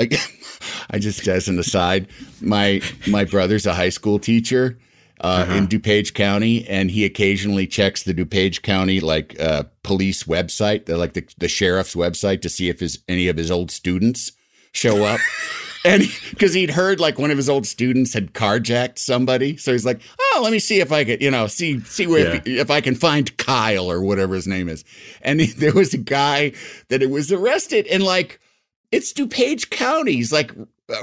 I 0.90 0.98
just 0.98 1.26
as 1.28 1.48
an 1.48 1.58
aside, 1.58 2.08
my 2.40 2.80
my 3.06 3.24
brother's 3.24 3.66
a 3.66 3.74
high 3.74 3.90
school 3.90 4.18
teacher 4.18 4.78
uh, 5.20 5.44
Uh-huh. 5.46 5.54
in 5.54 5.68
DuPage 5.68 6.14
County, 6.14 6.66
and 6.68 6.90
he 6.90 7.04
occasionally 7.04 7.66
checks 7.66 8.02
the 8.02 8.14
DuPage 8.14 8.62
County 8.62 9.00
like 9.00 9.38
uh, 9.40 9.64
police 9.82 10.24
website, 10.24 10.86
the, 10.86 10.96
like 10.96 11.12
the, 11.12 11.24
the 11.38 11.48
sheriff's 11.48 11.94
website, 11.94 12.40
to 12.42 12.48
see 12.48 12.68
if 12.68 12.80
his 12.80 12.98
any 13.08 13.28
of 13.28 13.36
his 13.36 13.50
old 13.50 13.70
students 13.70 14.32
show 14.72 15.04
up. 15.04 15.20
And 15.82 16.02
because 16.28 16.52
he'd 16.52 16.72
heard 16.72 17.00
like 17.00 17.18
one 17.18 17.30
of 17.30 17.38
his 17.38 17.48
old 17.48 17.66
students 17.66 18.12
had 18.12 18.34
carjacked 18.34 18.98
somebody, 18.98 19.56
so 19.56 19.72
he's 19.72 19.86
like, 19.86 20.02
"Oh, 20.20 20.40
let 20.42 20.52
me 20.52 20.58
see 20.58 20.80
if 20.80 20.92
I 20.92 21.04
could, 21.06 21.22
you 21.22 21.30
know, 21.30 21.46
see 21.46 21.80
see 21.80 22.06
where 22.06 22.34
if, 22.36 22.46
if 22.46 22.70
I 22.70 22.82
can 22.82 22.94
find 22.94 23.34
Kyle 23.38 23.90
or 23.90 24.02
whatever 24.02 24.34
his 24.34 24.46
name 24.46 24.68
is." 24.68 24.84
And 25.22 25.40
he- 25.40 25.46
there 25.62 25.72
was 25.72 25.94
a 25.94 25.98
guy 25.98 26.52
that 26.90 27.00
it 27.02 27.08
was 27.08 27.32
arrested, 27.32 27.86
and 27.86 28.02
like 28.02 28.38
it's 28.92 29.14
DuPage 29.14 29.70
County. 29.70 30.12
He's 30.16 30.30
like 30.34 30.52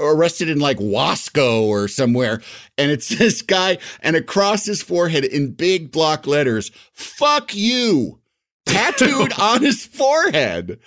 arrested 0.00 0.48
in 0.48 0.58
like 0.58 0.78
Wasco 0.78 1.62
or 1.62 1.88
somewhere. 1.88 2.42
And 2.76 2.90
it's 2.90 3.08
this 3.18 3.42
guy, 3.42 3.78
and 4.00 4.16
across 4.16 4.64
his 4.66 4.82
forehead 4.82 5.24
in 5.24 5.52
big 5.52 5.90
block 5.90 6.26
letters, 6.26 6.70
fuck 6.92 7.54
you. 7.54 8.20
Tattooed 8.66 9.32
on 9.40 9.62
his 9.62 9.86
forehead. 9.86 10.78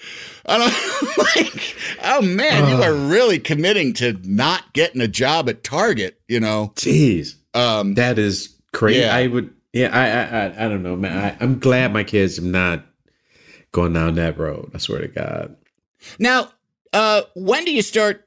And 0.45 0.64
I'm 0.64 1.08
like, 1.18 1.76
oh 2.04 2.22
man, 2.22 2.70
you 2.70 2.84
are 2.84 2.93
really 2.93 3.39
committing 3.39 3.93
to 3.93 4.20
not 4.24 4.72
getting 4.74 5.02
a 5.02 5.08
job 5.08 5.49
at 5.49 5.64
Target, 5.64 6.22
you 6.28 6.39
know? 6.39 6.74
Jeez, 6.76 7.36
Um, 7.56 7.95
that 7.95 8.20
is 8.20 8.56
crazy. 8.72 8.99
Yeah. 8.99 9.16
I 9.16 9.28
would. 9.28 9.52
Yeah, 9.74 9.89
I, 9.91 10.08
I, 10.10 10.45
I, 10.45 10.66
I 10.66 10.70
don't 10.70 10.84
know, 10.84 10.95
man. 10.97 11.18
I, 11.18 11.43
I'm 11.43 11.58
glad 11.58 11.93
my 11.93 12.04
kids 12.04 12.38
are 12.38 12.43
not 12.43 12.84
going 13.72 13.93
down 13.93 14.16
that 14.16 14.38
road. 14.38 14.70
I 14.74 14.78
swear 14.78 14.99
to 14.99 15.08
God. 15.08 15.56
Now, 16.20 16.52
uh, 16.93 17.22
when 17.36 17.64
do 17.66 17.72
you 17.72 17.82
start 17.82 18.24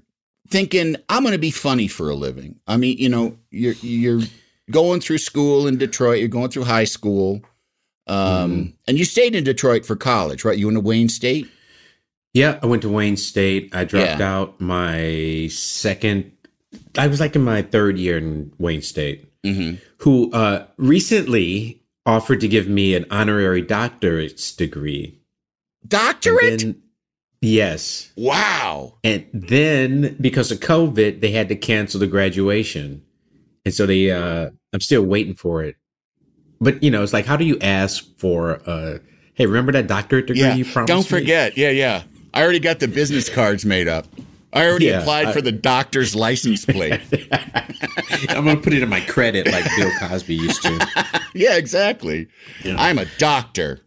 thinking 0.49 0.97
I'm 1.09 1.22
going 1.22 1.32
to 1.32 1.38
be 1.38 1.51
funny 1.51 1.88
for 1.88 2.11
a 2.11 2.14
living? 2.14 2.61
I 2.66 2.76
mean, 2.76 2.99
you 2.99 3.09
know, 3.09 3.36
you're 3.51 3.74
you're 3.80 4.20
going 4.70 5.01
through 5.01 5.18
school 5.18 5.66
in 5.66 5.78
Detroit. 5.78 6.18
You're 6.20 6.28
going 6.28 6.51
through 6.51 6.64
high 6.64 6.84
school, 6.84 7.42
um, 8.07 8.74
and 8.86 8.99
you 8.99 9.05
stayed 9.05 9.34
in 9.34 9.45
Detroit 9.45 9.84
for 9.86 9.97
college, 9.97 10.45
right? 10.45 10.57
You 10.59 10.66
went 10.66 10.76
to 10.76 10.80
Wayne 10.82 11.09
State. 11.09 11.49
Yeah, 12.32 12.59
I 12.62 12.66
went 12.66 12.82
to 12.82 12.88
Wayne 12.88 13.16
State. 13.16 13.74
I 13.74 13.84
dropped 13.84 14.18
Yeah. 14.20 14.38
out 14.38 14.61
my 14.61 15.49
second. 15.53 16.32
I 16.99 17.07
was 17.07 17.20
like 17.20 17.36
in 17.36 17.42
my 17.42 17.62
third 17.62 17.99
year 17.99 18.18
in 18.18 18.53
Wayne 18.59 18.82
State. 18.82 19.30
Mm-hmm. 19.45 19.76
Who 19.99 20.32
uh, 20.32 20.66
recently 20.76 21.80
offered 22.07 22.40
to 22.40 22.49
give 22.49 22.66
me 22.68 22.95
an 22.95 23.07
honorary 23.11 23.62
doctorate's 23.62 24.53
degree. 24.53 25.18
Doctorate. 25.86 26.76
Then- 27.45 27.53
yes, 27.53 28.12
wow. 28.16 28.95
and 29.05 29.24
then 29.32 30.16
because 30.20 30.51
of 30.51 30.61
COVID, 30.61 31.20
they 31.20 31.30
had 31.30 31.49
to 31.49 31.57
cancel 31.57 32.01
the 32.01 32.07
graduation, 32.07 33.03
and 33.64 33.72
so 33.74 33.86
they. 33.86 34.11
Uh, 34.11 34.51
I'm 34.72 34.80
still 34.80 35.03
waiting 35.05 35.34
for 35.34 35.62
it. 35.62 35.76
But 36.61 36.82
you 36.82 36.90
know, 36.90 37.03
it's 37.03 37.12
like, 37.12 37.26
how 37.26 37.36
do 37.36 37.45
you 37.45 37.59
ask 37.61 38.05
for? 38.18 38.61
Uh, 38.66 38.99
hey, 39.34 39.47
remember 39.47 39.72
that 39.72 39.86
doctorate 39.86 40.26
degree 40.26 40.42
Yeah. 40.42 40.55
you 40.55 40.64
promised? 40.64 40.88
Don't 40.88 40.99
me? 41.11 41.18
forget. 41.20 41.57
Yeah, 41.57 41.70
yeah. 41.70 42.03
I 42.32 42.42
already 42.42 42.59
got 42.59 42.80
the 42.80 42.88
business 42.88 43.28
cards 43.28 43.64
made 43.64 43.86
up. 43.86 44.07
I 44.53 44.66
already 44.68 44.86
Yeah, 44.86 45.01
applied 45.01 45.26
I- 45.28 45.32
for 45.32 45.40
the 45.42 45.53
doctor's 45.53 46.14
license 46.16 46.64
plate. 46.64 47.01
I'm 48.30 48.45
gonna 48.45 48.57
put 48.57 48.72
it 48.72 48.82
in 48.82 48.88
my 48.88 49.01
credit 49.01 49.47
like 49.51 49.64
Bill 49.76 49.90
Cosby 50.01 50.34
used 50.34 50.62
to. 50.62 50.88
yeah, 51.34 51.57
exactly. 51.57 52.28
I'm 52.64 52.99
a 52.99 53.07
doctor. 53.18 53.80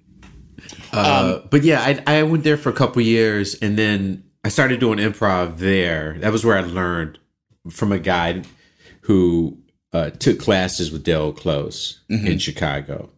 Uh, 0.91 1.39
but 1.49 1.63
yeah, 1.63 1.81
I, 1.81 2.19
I 2.19 2.23
went 2.23 2.43
there 2.43 2.57
for 2.57 2.69
a 2.69 2.73
couple 2.73 3.01
years, 3.01 3.55
and 3.55 3.77
then 3.77 4.23
I 4.43 4.49
started 4.49 4.79
doing 4.79 4.99
improv 4.99 5.57
there. 5.57 6.17
That 6.19 6.31
was 6.31 6.45
where 6.45 6.57
I 6.57 6.61
learned 6.61 7.19
from 7.69 7.91
a 7.91 7.99
guy 7.99 8.43
who 9.01 9.57
uh, 9.93 10.11
took 10.11 10.39
classes 10.39 10.91
with 10.91 11.03
Del 11.03 11.31
Close 11.33 12.01
in 12.09 12.39
Chicago, 12.39 13.09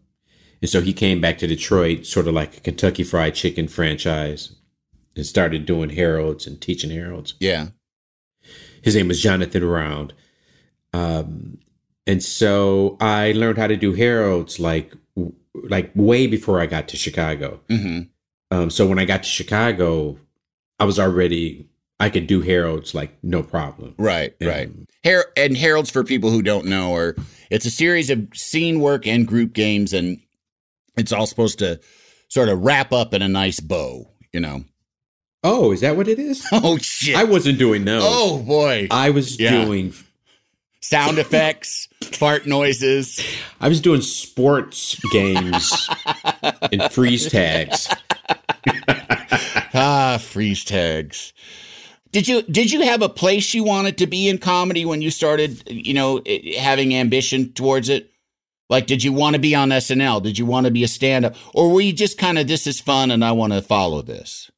and 0.61 0.69
so 0.69 0.81
he 0.81 0.93
came 0.93 1.21
back 1.21 1.37
to 1.39 1.47
Detroit, 1.47 2.05
sort 2.05 2.27
of 2.27 2.33
like 2.33 2.57
a 2.57 2.61
Kentucky 2.61 3.03
Fried 3.03 3.35
Chicken 3.35 3.67
franchise, 3.67 4.55
and 5.15 5.25
started 5.25 5.65
doing 5.65 5.91
Harolds 5.91 6.47
and 6.47 6.59
teaching 6.59 6.91
Harolds. 6.91 7.35
Yeah. 7.39 7.67
His 8.81 8.95
name 8.95 9.07
was 9.07 9.21
Jonathan 9.21 9.63
Round. 9.63 10.13
Um, 10.93 11.59
and 12.07 12.23
so 12.23 12.97
I 12.99 13.33
learned 13.33 13.57
how 13.57 13.67
to 13.67 13.77
do 13.77 13.93
harolds 13.93 14.59
like 14.59 14.93
like 15.53 15.91
way 15.95 16.27
before 16.27 16.59
I 16.59 16.65
got 16.65 16.87
to 16.89 16.97
Chicago. 16.97 17.59
hmm 17.69 18.01
Um, 18.51 18.69
so 18.69 18.87
when 18.87 18.99
I 18.99 19.05
got 19.05 19.23
to 19.23 19.29
Chicago, 19.29 20.17
I 20.79 20.85
was 20.85 20.99
already 20.99 21.67
I 21.99 22.09
could 22.09 22.27
do 22.27 22.39
harolds 22.41 22.93
like 22.95 23.11
no 23.23 23.43
problem. 23.43 23.93
Right, 23.97 24.33
Yeah. 24.39 24.47
right. 24.49 24.69
Her- 25.03 25.31
and 25.35 25.57
Harolds, 25.57 25.89
for 25.89 26.03
people 26.03 26.29
who 26.31 26.41
don't 26.41 26.65
know, 26.65 26.91
or 26.91 27.15
it's 27.49 27.65
a 27.65 27.71
series 27.71 28.09
of 28.09 28.27
scene 28.33 28.79
work 28.79 29.05
and 29.05 29.27
group 29.27 29.51
games, 29.53 29.91
and 29.93 30.19
it's 30.97 31.11
all 31.11 31.25
supposed 31.27 31.59
to 31.59 31.79
sort 32.29 32.47
of 32.49 32.61
wrap 32.61 32.93
up 32.93 33.13
in 33.13 33.21
a 33.21 33.27
nice 33.27 33.59
bow, 33.59 34.09
you 34.31 34.39
know. 34.39 34.63
Oh, 35.43 35.71
is 35.71 35.81
that 35.81 35.95
what 35.97 36.07
it 36.07 36.19
is? 36.19 36.45
Oh 36.51 36.77
shit! 36.77 37.15
I 37.15 37.23
wasn't 37.25 37.59
doing 37.59 37.83
those. 37.85 38.03
oh 38.05 38.39
boy! 38.43 38.87
I 38.91 39.09
was 39.09 39.37
Yeah. 39.39 39.63
doing 39.65 39.93
Sound 40.81 41.17
effects, 41.19 41.87
fart 42.13 42.47
noises. 42.47 43.19
I 43.59 43.67
was 43.67 43.81
doing 43.81 44.01
sports 44.01 44.99
games 45.11 45.89
and 46.71 46.91
freeze 46.91 47.29
tags. 47.29 47.87
Ah, 49.71 50.17
freeze 50.19 50.65
tags. 50.65 51.31
Did 52.11 52.27
you 52.27 52.41
did 52.41 52.71
you 52.71 52.81
have 52.81 53.03
a 53.03 53.07
place 53.09 53.53
you 53.53 53.63
wanted 53.63 53.99
to 53.99 54.07
be 54.07 54.27
in 54.27 54.39
comedy 54.39 54.83
when 54.83 55.01
you 55.01 55.11
started? 55.11 55.61
You 55.69 55.93
know, 55.93 56.21
eh, 56.25 56.59
having 56.59 56.95
ambition 56.95 57.53
towards 57.53 57.87
it. 57.87 58.11
Like, 58.67 58.87
did 58.87 59.03
you 59.03 59.13
want 59.13 59.35
to 59.35 59.39
be 59.39 59.53
on 59.53 59.69
SNL? 59.69 60.23
Did 60.23 60.39
you 60.39 60.45
want 60.45 60.65
to 60.65 60.71
be 60.71 60.83
a 60.83 60.87
stand 60.87 61.23
up, 61.25 61.35
or 61.53 61.71
were 61.71 61.81
you 61.81 61.93
just 61.93 62.17
kind 62.17 62.39
of 62.39 62.47
this 62.47 62.65
is 62.65 62.79
fun 62.81 63.11
and 63.11 63.23
I 63.23 63.31
want 63.31 63.53
to 63.53 63.61
follow 63.61 64.01
this? 64.01 64.49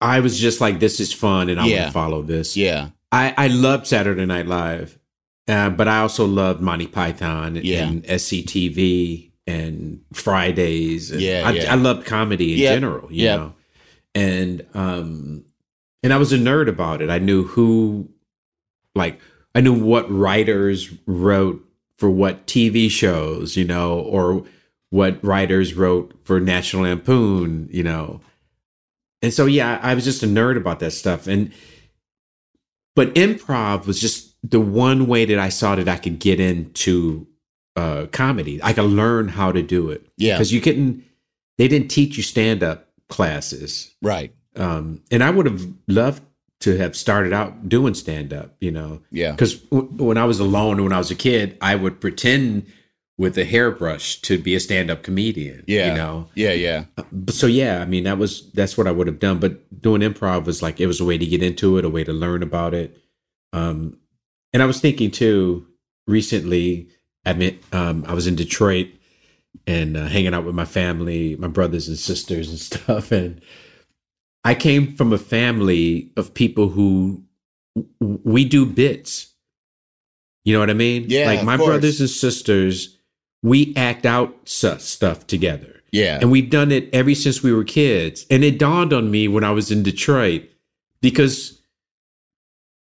I 0.00 0.18
was 0.20 0.38
just 0.40 0.60
like, 0.60 0.80
this 0.80 0.98
is 0.98 1.12
fun, 1.12 1.48
and 1.48 1.60
I 1.60 1.66
Yeah. 1.66 1.76
want 1.82 1.86
to 1.88 1.92
follow 1.92 2.22
this. 2.22 2.56
Yeah. 2.56 2.88
I 3.12 3.32
I 3.36 3.46
loved 3.46 3.86
Saturday 3.86 4.26
Night 4.26 4.46
Live, 4.48 4.98
uh, 5.48 5.70
but 5.70 5.88
I 5.88 5.98
also 6.00 6.24
loved 6.26 6.60
Monty 6.60 6.86
Python 6.86 7.56
Yeah. 7.62 7.86
and 7.88 8.02
SCTV 8.04 9.30
and 9.46 10.00
Fridays. 10.12 11.10
And 11.10 11.20
Yeah, 11.20 11.42
I, 11.44 11.50
yeah. 11.52 11.72
I 11.72 11.76
loved 11.76 12.06
comedy 12.06 12.52
in 12.54 12.58
Yep. 12.60 12.74
general. 12.74 13.12
You 13.12 13.24
Yep. 13.24 13.38
know, 13.40 13.54
and 14.14 14.66
um, 14.74 15.44
and 16.02 16.12
I 16.12 16.16
was 16.16 16.32
a 16.32 16.38
nerd 16.38 16.68
about 16.68 17.00
it. 17.02 17.10
I 17.10 17.18
knew 17.18 17.44
who, 17.44 18.08
like, 18.94 19.20
I 19.54 19.60
knew 19.60 19.72
what 19.74 20.10
writers 20.10 20.90
wrote 21.06 21.64
for 21.98 22.10
what 22.10 22.46
TV 22.46 22.90
shows, 22.90 23.56
you 23.56 23.64
know, 23.64 23.98
or 24.00 24.44
what 24.90 25.22
writers 25.24 25.74
wrote 25.74 26.12
for 26.24 26.40
National 26.40 26.82
Lampoon, 26.82 27.68
you 27.72 27.82
know. 27.82 28.20
And 29.22 29.32
so 29.32 29.46
yeah, 29.46 29.78
I 29.82 29.94
was 29.94 30.04
just 30.04 30.22
a 30.22 30.26
nerd 30.26 30.56
about 30.56 30.80
that 30.80 30.90
stuff. 30.92 31.26
And 31.28 31.52
but 32.96 33.14
improv 33.14 33.86
was 33.86 34.00
just 34.00 34.31
the 34.42 34.60
one 34.60 35.06
way 35.06 35.24
that 35.24 35.38
I 35.38 35.48
saw 35.48 35.76
that 35.76 35.88
I 35.88 35.96
could 35.96 36.18
get 36.18 36.40
into 36.40 37.26
uh 37.76 38.06
comedy. 38.12 38.60
I 38.62 38.72
could 38.72 38.84
learn 38.84 39.28
how 39.28 39.52
to 39.52 39.62
do 39.62 39.90
it. 39.90 40.06
Yeah. 40.18 40.34
Because 40.34 40.52
you 40.52 40.60
couldn't 40.60 41.04
they 41.58 41.68
didn't 41.68 41.88
teach 41.88 42.16
you 42.16 42.22
stand 42.22 42.62
up 42.62 42.88
classes. 43.08 43.94
Right. 44.02 44.34
Um 44.56 45.02
and 45.10 45.22
I 45.22 45.30
would 45.30 45.46
have 45.46 45.66
loved 45.88 46.22
to 46.60 46.76
have 46.76 46.96
started 46.96 47.32
out 47.32 47.68
doing 47.68 47.94
stand 47.94 48.32
up, 48.32 48.54
you 48.60 48.70
know. 48.70 49.00
Yeah. 49.10 49.32
Because 49.32 49.54
w- 49.54 49.88
when 50.04 50.16
I 50.16 50.24
was 50.24 50.38
alone, 50.38 50.82
when 50.82 50.92
I 50.92 50.98
was 50.98 51.10
a 51.10 51.16
kid, 51.16 51.56
I 51.60 51.74
would 51.74 52.00
pretend 52.00 52.66
with 53.18 53.36
a 53.36 53.44
hairbrush 53.44 54.20
to 54.22 54.38
be 54.38 54.54
a 54.54 54.60
stand-up 54.60 55.02
comedian. 55.02 55.64
Yeah. 55.66 55.88
you 55.88 55.94
know. 55.94 56.28
Yeah. 56.34 56.52
Yeah. 56.52 56.84
But 57.10 57.34
so 57.34 57.46
yeah, 57.46 57.80
I 57.80 57.84
mean 57.86 58.04
that 58.04 58.18
was 58.18 58.50
that's 58.52 58.76
what 58.76 58.86
I 58.86 58.90
would 58.92 59.06
have 59.06 59.18
done. 59.18 59.38
But 59.38 59.80
doing 59.80 60.02
improv 60.02 60.44
was 60.44 60.62
like 60.62 60.80
it 60.80 60.86
was 60.86 61.00
a 61.00 61.04
way 61.04 61.16
to 61.18 61.26
get 61.26 61.42
into 61.42 61.78
it, 61.78 61.84
a 61.84 61.88
way 61.90 62.04
to 62.04 62.12
learn 62.12 62.42
about 62.42 62.74
it. 62.74 62.98
Um, 63.52 63.98
and 64.52 64.62
I 64.62 64.66
was 64.66 64.80
thinking 64.80 65.10
too 65.10 65.66
recently. 66.06 66.88
I 67.24 67.32
mean, 67.34 67.58
um, 67.72 68.04
I 68.06 68.14
was 68.14 68.26
in 68.26 68.34
Detroit 68.34 68.88
and 69.66 69.96
uh, 69.96 70.06
hanging 70.06 70.34
out 70.34 70.44
with 70.44 70.54
my 70.54 70.64
family, 70.64 71.36
my 71.36 71.48
brothers 71.48 71.88
and 71.88 71.98
sisters 71.98 72.48
and 72.48 72.58
stuff, 72.70 73.12
and 73.12 73.40
I 74.44 74.54
came 74.54 74.96
from 74.96 75.12
a 75.12 75.18
family 75.18 76.10
of 76.16 76.34
people 76.34 76.68
who 76.70 77.22
w- 78.00 78.20
we 78.24 78.44
do 78.44 78.66
bits. 78.66 79.28
You 80.44 80.54
know 80.54 80.58
what 80.60 80.70
I 80.70 80.74
mean? 80.74 81.04
Yeah, 81.08 81.26
Like 81.26 81.44
my 81.44 81.56
brothers 81.56 82.00
and 82.00 82.10
sisters, 82.10 82.98
we 83.44 83.72
act 83.76 84.04
out 84.04 84.48
su- 84.48 84.78
stuff 84.80 85.26
together. 85.28 85.80
Yeah. 85.92 86.18
And 86.20 86.32
we've 86.32 86.50
done 86.50 86.72
it 86.72 86.88
ever 86.92 87.14
since 87.14 87.42
we 87.42 87.52
were 87.52 87.62
kids. 87.64 88.26
And 88.30 88.42
it 88.42 88.58
dawned 88.58 88.92
on 88.92 89.10
me 89.10 89.28
when 89.28 89.44
I 89.44 89.50
was 89.52 89.70
in 89.70 89.82
Detroit 89.84 90.48
because 91.00 91.61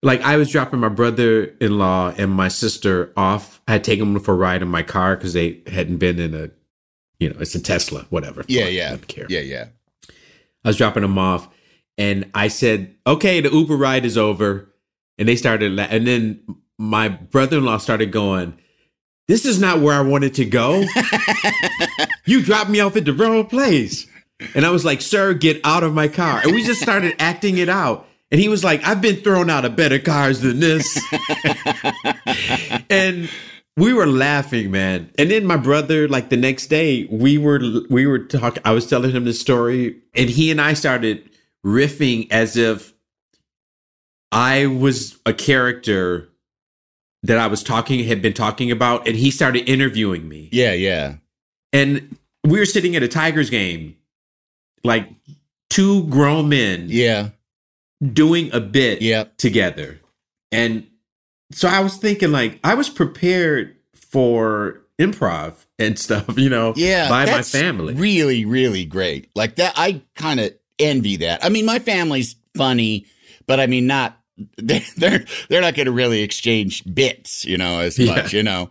like 0.04 0.22
I 0.22 0.38
was 0.38 0.50
dropping 0.52 0.80
my 0.80 0.90
brother-in-law 0.90 2.14
and 2.18 2.32
my 2.32 2.48
sister 2.50 3.12
off. 3.18 3.62
I 3.68 3.72
had 3.74 3.84
taken 3.84 4.14
them 4.14 4.22
for 4.22 4.34
a 4.34 4.38
ride 4.38 4.62
in 4.62 4.68
my 4.68 4.84
car 4.84 5.16
because 5.16 5.34
they 5.34 5.62
hadn't 5.68 5.98
been 5.98 6.20
in 6.20 6.34
a, 6.36 6.50
you 7.20 7.30
know, 7.30 7.38
it's 7.40 7.56
a 7.56 7.62
Tesla, 7.62 8.06
whatever. 8.10 8.44
yeah. 8.48 8.64
Fuck, 8.66 8.74
Yeah. 8.74 8.90
don't 8.90 9.08
care. 9.08 9.26
Yeah. 9.30 9.40
Yeah. 9.40 9.66
I 10.66 10.70
was 10.70 10.78
dropping 10.78 11.02
them 11.02 11.18
off, 11.18 11.50
and 11.98 12.30
I 12.34 12.48
said, 12.48 12.96
"Okay, 13.08 13.42
the 13.42 13.50
Uber 13.52 13.76
ride 13.76 14.06
is 14.06 14.18
over," 14.18 14.74
and 15.18 15.28
they 15.28 15.36
started, 15.36 15.72
la- 15.74 15.84
and 15.90 16.08
then 16.08 16.40
my 16.78 17.10
brother-in-law 17.10 17.78
started 17.80 18.12
going, 18.12 18.54
"This 19.28 19.46
is 19.46 19.60
not 19.60 19.80
where 19.82 19.94
I 19.96 20.02
wanted 20.02 20.34
to 20.36 20.46
go. 20.46 20.84
you 22.26 22.42
dropped 22.42 22.70
me 22.70 22.80
off 22.80 22.96
at 22.96 23.06
the 23.06 23.14
wrong 23.14 23.46
place." 23.46 24.08
And 24.56 24.66
I 24.66 24.72
was 24.72 24.84
like, 24.86 25.02
"Sir, 25.02 25.34
get 25.34 25.62
out 25.64 25.84
of 25.84 25.94
my 25.94 26.08
car!" 26.08 26.42
And 26.44 26.54
we 26.54 26.64
just 26.64 26.82
started 26.82 27.16
acting 27.20 27.58
it 27.58 27.70
out. 27.70 28.08
And 28.34 28.42
he 28.42 28.50
was 28.50 28.64
like, 28.64 28.84
"I've 28.84 29.00
been 29.00 29.18
thrown 29.18 29.52
out 29.52 29.64
of 29.64 29.76
better 29.76 30.00
cars 30.00 30.42
than 30.42 30.60
this." 30.60 31.00
and 32.90 33.30
we 33.78 33.94
were 33.94 34.08
laughing, 34.08 34.72
man. 34.72 35.12
And 35.20 35.30
then 35.30 35.46
my 35.46 35.56
brother, 35.56 36.08
like 36.08 36.30
the 36.30 36.38
next 36.38 36.68
day, 36.68 37.08
we 37.12 37.38
were 37.38 37.62
we 37.92 38.08
were 38.08 38.18
talking. 38.18 38.64
I 38.66 38.72
was 38.72 38.88
telling 38.88 39.12
him 39.12 39.26
the 39.26 39.34
story, 39.34 40.02
and 40.16 40.32
he 40.32 40.50
and 40.50 40.60
I 40.60 40.74
started 40.74 41.30
riffing 41.64 42.28
as 42.32 42.58
if 42.58 42.96
I 44.32 44.66
was 44.66 45.20
a 45.28 45.34
character 45.34 46.28
that 47.22 47.38
I 47.38 47.46
was 47.46 47.62
talking 47.62 48.04
had 48.04 48.24
been 48.24 48.34
talking 48.34 48.72
about, 48.72 49.08
and 49.08 49.16
he 49.16 49.30
started 49.30 49.70
interviewing 49.70 50.28
me. 50.28 50.50
Yeah. 50.52 50.74
Yeah. 50.74 51.18
And 51.72 52.18
we 52.44 52.58
were 52.58 52.66
sitting 52.66 52.96
at 52.96 53.04
a 53.04 53.08
Tigers 53.08 53.52
game, 53.52 53.96
like 54.84 55.08
two 55.70 56.06
grown 56.08 56.50
men 56.50 56.86
Yeah. 56.88 57.30
Doing 58.02 58.50
a 58.54 58.60
bit 58.60 59.02
Yep. 59.02 59.38
together. 59.38 60.00
And 60.52 60.88
so 61.52 61.68
I 61.68 61.80
was 61.82 61.98
thinking 61.98 62.32
like 62.32 62.60
I 62.64 62.74
was 62.74 62.90
prepared 62.90 63.76
for 63.96 64.82
improv 65.00 65.54
and 65.80 65.98
stuff, 66.06 66.38
you 66.38 66.50
know, 66.50 66.74
Yeah. 66.76 67.10
by 67.10 67.26
my 67.26 67.42
family. 67.42 67.94
Really, 67.94 68.46
really 68.46 68.86
great. 68.86 69.30
Like 69.36 69.56
that. 69.56 69.74
I 69.76 70.02
kind 70.16 70.40
of 70.40 70.54
envy 70.80 71.18
that. 71.18 71.44
I 71.44 71.50
mean, 71.50 71.66
my 71.66 71.80
family's 71.80 72.36
funny, 72.56 73.06
but 73.48 73.60
I 73.60 73.68
mean, 73.68 73.88
not, 73.88 74.20
they're, 74.58 74.82
they're, 74.98 75.26
they're 75.50 75.62
not 75.62 75.76
going 75.76 75.86
to 75.86 75.92
really 75.92 76.22
exchange 76.22 76.84
bits, 76.94 77.46
you 77.46 77.58
know, 77.58 77.80
as 77.80 77.98
Yeah. 78.00 78.16
much, 78.16 78.34
you 78.34 78.44
know, 78.44 78.70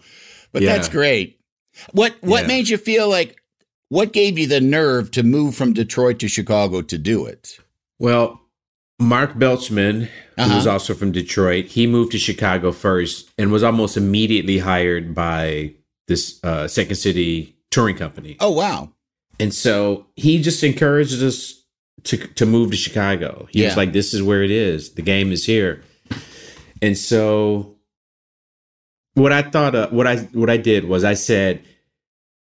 but 0.52 0.62
Yeah. 0.62 0.74
that's 0.74 0.88
great. 0.88 1.38
What, 1.92 2.14
what 2.20 2.42
Yeah. 2.42 2.48
made 2.48 2.68
you 2.68 2.76
feel 2.76 3.08
like, 3.08 3.38
what 3.88 4.12
gave 4.12 4.38
you 4.38 4.46
the 4.46 4.60
nerve 4.60 5.10
to 5.12 5.22
move 5.22 5.54
from 5.54 5.72
Detroit 5.72 6.18
to 6.20 6.28
Chicago 6.28 6.82
to 6.82 6.98
do 6.98 7.26
it? 7.26 7.58
well, 7.98 8.40
Mark 9.00 9.34
Beltzman, 9.34 10.08
who 10.36 10.42
was 10.54 10.66
Uh-huh. 10.66 10.70
also 10.72 10.94
from 10.94 11.12
Detroit, 11.12 11.66
he 11.66 11.86
moved 11.86 12.12
to 12.12 12.18
Chicago 12.18 12.72
first 12.72 13.30
and 13.38 13.50
was 13.50 13.62
almost 13.62 13.96
immediately 13.96 14.58
hired 14.58 15.14
by 15.14 15.72
this 16.08 16.38
uh, 16.44 16.68
Second 16.68 16.96
City 16.96 17.56
touring 17.70 17.96
company. 17.96 18.36
Oh, 18.40 18.50
wow. 18.52 18.92
And 19.40 19.52
so 19.52 20.06
he 20.16 20.40
just 20.40 20.62
encouraged 20.62 21.22
us 21.22 21.54
to 22.04 22.16
to 22.16 22.46
move 22.46 22.70
to 22.70 22.76
Chicago. 22.76 23.48
He 23.50 23.62
Yeah. 23.62 23.68
was 23.68 23.76
like, 23.76 23.92
"This 23.92 24.12
is 24.14 24.22
where 24.22 24.42
it 24.42 24.50
is. 24.50 24.90
The 24.94 25.02
game 25.02 25.32
is 25.32 25.46
here." 25.46 25.82
And 26.80 26.96
so, 26.98 27.76
what 29.14 29.32
I 29.32 29.42
thought, 29.42 29.74
uh, 29.74 29.88
what 29.90 30.06
I 30.06 30.16
what 30.32 30.50
I 30.50 30.56
did 30.58 30.84
was 30.84 31.02
I 31.04 31.14
said, 31.14 31.60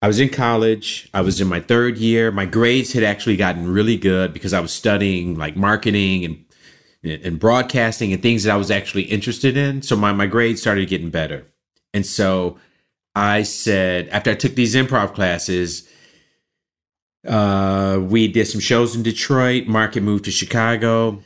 I 0.06 0.08
was 0.08 0.20
in 0.20 0.30
college. 0.30 1.10
I 1.16 1.22
was 1.22 1.42
in 1.42 1.48
my 1.48 1.60
third 1.60 1.98
year. 1.98 2.32
My 2.32 2.46
grades 2.46 2.94
had 2.94 3.02
actually 3.02 3.38
gotten 3.38 3.68
really 3.68 3.98
good 3.98 4.34
because 4.34 4.54
I 4.54 4.60
was 4.60 4.72
studying 4.72 5.36
like 5.36 5.56
marketing 5.56 6.24
and 6.24 7.24
and 7.24 7.40
broadcasting 7.40 8.14
and 8.14 8.22
things 8.22 8.44
that 8.44 8.54
I 8.54 8.56
was 8.56 8.70
actually 8.70 9.06
interested 9.06 9.58
in. 9.58 9.82
So 9.82 9.96
my 9.96 10.14
my 10.14 10.28
grades 10.28 10.62
started 10.62 10.88
getting 10.90 11.10
better. 11.10 11.48
And 11.92 12.06
so 12.06 12.60
I 13.16 13.42
said, 13.42 14.08
after 14.10 14.30
I 14.30 14.36
took 14.36 14.54
these 14.54 14.76
improv 14.76 15.16
classes, 15.16 15.90
uh, 17.28 18.00
we 18.00 18.28
did 18.28 18.46
some 18.46 18.62
shows 18.62 18.96
in 18.96 19.02
Detroit. 19.02 19.66
Market 19.66 20.04
moved 20.04 20.26
to 20.26 20.32
Chicago. 20.32 21.24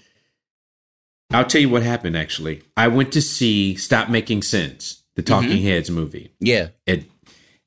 I'll 1.32 1.44
tell 1.44 1.60
you 1.60 1.68
what 1.68 1.84
happened 1.84 2.16
actually. 2.16 2.64
I 2.78 2.88
went 2.88 3.12
to 3.12 3.22
see 3.22 3.76
Stop 3.76 4.08
Making 4.08 4.42
Sense, 4.42 5.04
the 5.16 5.22
Talking 5.22 5.64
Heads 5.64 5.92
movie. 5.92 6.32
Yeah. 6.40 6.70
It 6.86 7.04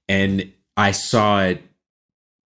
and 0.08 0.50
I 0.76 0.92
saw 0.92 1.42
it 1.44 1.62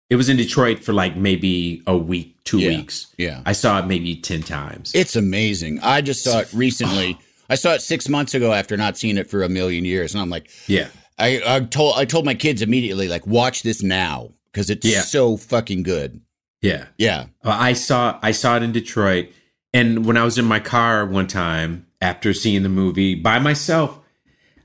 it 0.09 0.15
was 0.17 0.27
in 0.27 0.35
Detroit 0.35 0.79
for 0.79 0.91
like 0.91 1.15
maybe 1.15 1.81
a 1.87 1.95
week, 1.97 2.35
two 2.43 2.59
Yeah. 2.59 2.69
weeks. 2.77 3.07
Yeah. 3.17 3.41
I 3.45 3.53
saw 3.53 3.79
it 3.79 3.85
maybe 3.87 4.13
10 4.17 4.43
times. 4.43 4.91
It's 4.93 5.15
amazing. 5.15 5.79
I 5.81 6.01
just 6.01 6.21
saw 6.21 6.39
it 6.39 6.51
recently. 6.51 7.17
I 7.49 7.55
saw 7.55 7.73
it 7.75 7.81
six 7.81 8.09
months 8.09 8.33
ago 8.33 8.51
after 8.51 8.75
not 8.75 8.97
seeing 8.97 9.17
it 9.17 9.29
for 9.29 9.41
a 9.41 9.47
million 9.49 9.85
years. 9.85 10.13
And 10.13 10.21
I'm 10.21 10.29
like, 10.29 10.49
yeah. 10.67 10.89
I, 11.17 11.41
I 11.45 11.59
told 11.61 11.95
I 11.97 12.03
told 12.05 12.25
my 12.25 12.33
kids 12.33 12.61
immediately, 12.61 13.07
like, 13.07 13.25
watch 13.25 13.63
this 13.63 13.81
now 13.83 14.31
because 14.51 14.69
it's 14.69 14.85
Yeah. 14.85 15.01
so 15.01 15.37
fucking 15.37 15.83
good. 15.83 16.19
Yeah. 16.61 16.85
Yeah. 16.97 17.27
I 17.43 17.73
saw 17.73 18.19
I 18.21 18.31
saw 18.31 18.57
it 18.57 18.63
in 18.63 18.71
Detroit, 18.73 19.29
and 19.73 20.05
when 20.05 20.17
I 20.17 20.23
was 20.25 20.37
in 20.37 20.45
my 20.45 20.59
car 20.59 21.05
one 21.05 21.27
time 21.27 21.85
after 22.01 22.33
seeing 22.33 22.63
the 22.63 22.69
movie 22.69 23.15
by 23.15 23.39
myself, 23.39 23.97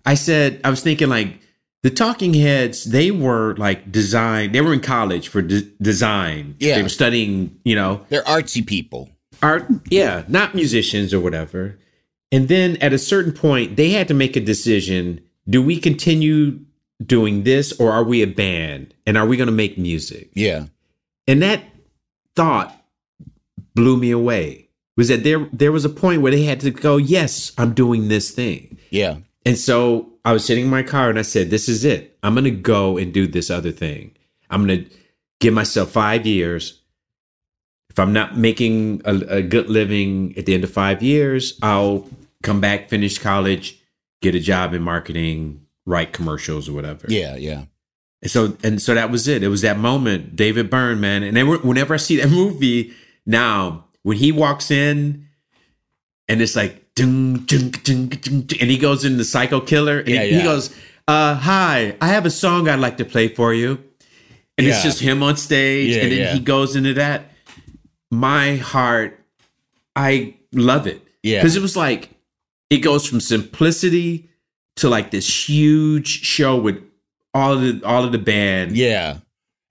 I 0.04 0.14
said 0.14 0.61
I 0.64 0.70
was 0.70 0.80
thinking 0.82 1.09
like 1.09 1.38
the 1.87 1.91
Talking 1.95 2.34
Heads. 2.34 2.82
They 2.82 3.12
were 3.12 3.55
like 3.59 3.93
design. 3.93 4.51
They 4.51 4.61
were 4.61 4.72
in 4.72 4.80
college 4.80 5.28
for 5.28 5.41
de- 5.41 5.70
design. 5.80 6.57
Yeah. 6.59 6.74
they 6.74 6.82
were 6.82 6.89
studying. 6.89 7.57
You 7.64 7.76
know, 7.76 8.05
They're 8.09 8.24
artsy 8.24 8.66
people. 8.66 9.09
art. 9.41 9.68
Yeah, 9.89 10.24
not 10.26 10.57
musicians 10.57 11.14
or 11.14 11.20
whatever. 11.20 11.78
And 12.32 12.49
then 12.49 12.76
at 12.78 12.93
a 12.93 12.99
certain 12.99 13.30
point, 13.30 13.76
they 13.76 13.91
had 13.91 14.09
to 14.09 14.14
make 14.14 14.34
a 14.34 14.41
decision: 14.41 15.20
Do 15.49 15.62
we 15.62 15.78
continue 15.78 16.59
doing 17.05 17.45
this, 17.45 17.72
or 17.78 17.93
are 17.93 18.03
we 18.03 18.20
a 18.20 18.26
band? 18.26 18.93
And 19.07 19.16
are 19.16 19.24
we 19.26 19.37
going 19.37 19.47
to 19.47 19.53
make 19.53 19.78
music? 19.78 20.30
Yeah. 20.34 20.66
And 21.28 21.41
that 21.43 21.62
thought 22.34 22.84
blew 23.76 23.97
me 23.97 24.11
away. 24.11 24.70
Was 24.97 25.07
that 25.07 25.22
there 25.22 25.49
there 25.53 25.70
was 25.70 25.84
a 25.84 25.89
point 25.89 26.20
where 26.20 26.32
they 26.32 26.43
had 26.43 26.59
to 26.62 26.72
go, 26.72 26.97
yes, 26.97 27.53
I'm 27.57 27.74
doing 27.74 28.09
this 28.09 28.32
thing. 28.32 28.76
Yeah. 28.91 29.18
And 29.45 29.57
so 29.57 30.11
I 30.27 30.33
was 30.33 30.45
sitting 30.45 30.64
in 30.64 30.70
my 30.70 30.83
car 30.83 31.09
and 31.09 31.20
I 31.20 31.22
said, 31.22 31.51
this 31.51 31.68
is 31.68 31.85
it. 31.85 32.18
I'm 32.24 32.35
going 32.35 32.45
to 32.45 32.51
go 32.51 32.99
and 32.99 33.14
do 33.14 33.29
this 33.29 33.49
other 33.49 33.70
thing. 33.70 34.11
I'm 34.51 34.66
going 34.66 34.85
to 34.85 34.91
give 35.39 35.55
myself 35.55 35.93
5 35.93 36.27
years. 36.27 36.83
If 37.91 38.01
I'm 38.01 38.12
not 38.12 38.37
making 38.37 39.03
a, 39.05 39.14
a 39.37 39.43
good 39.43 39.70
living 39.70 40.35
at 40.37 40.45
the 40.45 40.55
end 40.55 40.64
of 40.64 40.72
5 40.72 41.01
years, 41.01 41.57
I'll 41.62 42.09
come 42.43 42.61
back, 42.61 42.89
finish 42.89 43.20
college, 43.20 43.81
get 44.20 44.35
a 44.35 44.41
job 44.41 44.74
in 44.74 44.83
marketing, 44.83 45.64
write 45.85 46.12
commercials 46.12 46.68
or 46.68 46.72
whatever. 46.72 47.07
Yeah, 47.09 47.37
yeah. 47.37 47.66
And 48.20 48.31
so 48.31 48.57
and 48.64 48.83
so 48.83 48.95
that 48.95 49.12
was 49.12 49.29
it. 49.29 49.45
It 49.45 49.49
was 49.49 49.62
that 49.62 49.79
moment, 49.79 50.35
David 50.35 50.68
Byrne, 50.70 51.01
man. 51.01 51.22
And 51.22 51.37
then 51.37 51.47
whenever 51.62 51.95
I 51.95 51.99
see 51.99 52.16
that 52.16 52.31
movie 52.31 52.95
now, 53.24 53.85
when 54.03 54.16
he 54.16 54.33
walks 54.33 54.72
in 54.72 55.29
and 56.27 56.43
it's 56.43 56.57
like 56.57 56.86
ding, 56.97 57.34
ding, 57.44 57.70
ding, 57.70 58.09
ding, 58.09 58.40
ding, 58.42 58.61
and 58.61 58.70
he 58.70 58.76
goes 58.78 59.05
in 59.05 59.16
the 59.18 59.24
psycho 59.24 59.61
killer 59.61 60.01
and 60.01 60.09
Yeah, 60.09 60.22
he 60.24 60.36
yeah. 60.38 60.42
goes, 60.42 60.74
uh, 61.07 61.36
hi, 61.36 61.97
I 62.01 62.09
have 62.09 62.26
a 62.26 62.30
song 62.30 62.68
I'd 62.68 62.80
like 62.80 62.97
to 62.97 63.05
play 63.05 63.28
for 63.28 63.55
you. 63.55 63.78
And 64.59 64.66
it's 64.66 64.82
just 64.82 65.01
him 65.01 65.22
on 65.22 65.36
stage, 65.36 65.94
Yeah, 65.94 66.03
and 66.03 66.12
then 66.12 66.18
yeah. 66.18 66.32
he 66.32 66.40
goes 66.40 66.74
into 66.76 66.94
that. 66.94 67.30
My 68.11 68.57
heart, 68.57 69.20
I 69.94 70.34
love 70.53 70.86
it. 70.86 71.03
Yeah. 71.22 71.38
Because 71.40 71.57
it 71.57 71.62
was 71.62 71.76
like 71.76 72.11
it 72.70 72.78
goes 72.78 73.07
from 73.07 73.20
simplicity 73.20 74.30
to 74.76 74.88
like 74.88 75.11
this 75.11 75.49
huge 75.49 76.09
show 76.22 76.57
with 76.57 76.82
all 77.34 77.53
of 77.53 77.61
the 77.61 77.86
all 77.86 78.05
of 78.05 78.12
the 78.12 78.18
band. 78.18 78.76
Yeah. 78.76 79.18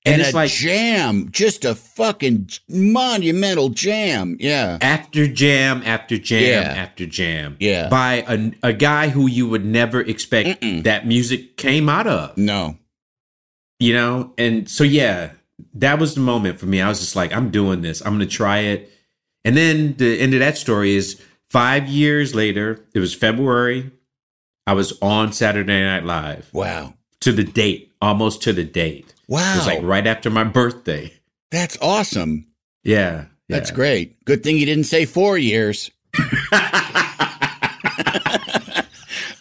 And 0.05 0.13
And, 0.13 0.21
it's 0.21 0.33
a 0.33 0.35
like- 0.35 0.51
jam, 0.51 1.29
just 1.31 1.65
a 1.65 1.73
fucking 1.73 2.49
monumental 2.69 3.69
jam. 3.69 4.37
Yeah. 4.39 4.77
After 4.81 5.27
jam, 5.27 5.81
after 5.85 6.17
jam, 6.19 6.43
Yeah. 6.63 6.73
after 6.83 7.05
jam. 7.07 7.57
Yeah. 7.59 7.89
By 7.89 8.23
a, 8.27 8.51
a 8.61 8.73
guy 8.73 9.09
who 9.09 9.27
you 9.27 9.47
would 9.47 9.65
never 9.65 10.01
expect 10.01 10.61
that 10.83 11.07
music 11.07 11.57
came 11.57 11.89
out 11.89 12.05
of. 12.07 12.37
No. 12.37 12.77
you 13.79 13.93
know 13.93 14.31
and 14.37 14.69
so 14.69 14.85
yeah 14.85 15.31
that 15.73 15.99
was 15.99 16.15
the 16.15 16.21
moment 16.21 16.57
for 16.59 16.65
me 16.65 16.79
i 16.81 16.87
was 16.87 16.99
just 17.01 17.13
like 17.15 17.33
i'm 17.33 17.49
doing 17.51 17.81
this 17.81 17.99
i'm 18.05 18.13
gonna 18.13 18.25
try 18.25 18.59
it 18.59 18.89
and 19.43 19.57
then 19.57 19.93
the 19.97 20.17
end 20.21 20.33
of 20.33 20.39
that 20.39 20.57
story 20.57 20.95
is 20.95 21.21
five 21.49 21.85
years 21.89 22.33
later 22.33 22.79
it 22.93 22.99
was 22.99 23.13
february 23.13 23.91
i 24.65 24.71
was 24.71 24.97
on 25.01 25.33
saturday 25.33 25.83
night 25.83 26.05
live 26.05 26.49
Wow. 26.53 26.93
to 27.19 27.33
the 27.33 27.43
date 27.43 27.91
almost 28.01 28.41
to 28.43 28.53
the 28.53 28.63
date 28.63 29.13
Wow. 29.27 29.53
it 29.53 29.57
was 29.57 29.67
like 29.67 29.83
right 29.83 30.05
after 30.05 30.29
my 30.29 30.43
birthday 30.43 31.13
That's 31.51 31.77
awesome. 31.81 32.47
yeah 32.83 33.25
That's 33.49 33.69
yeah. 33.71 33.75
great. 33.75 34.25
Good 34.25 34.43
thing 34.43 34.57
you 34.57 34.65
didn't 34.65 34.85
say 34.85 35.05
four 35.05 35.37
years. 35.37 35.91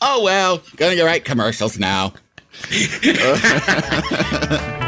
oh 0.01 0.23
well, 0.23 0.63
gonna 0.77 0.97
go 0.97 1.05
write 1.07 1.25
commercials 1.25 1.79
now. 1.79 2.13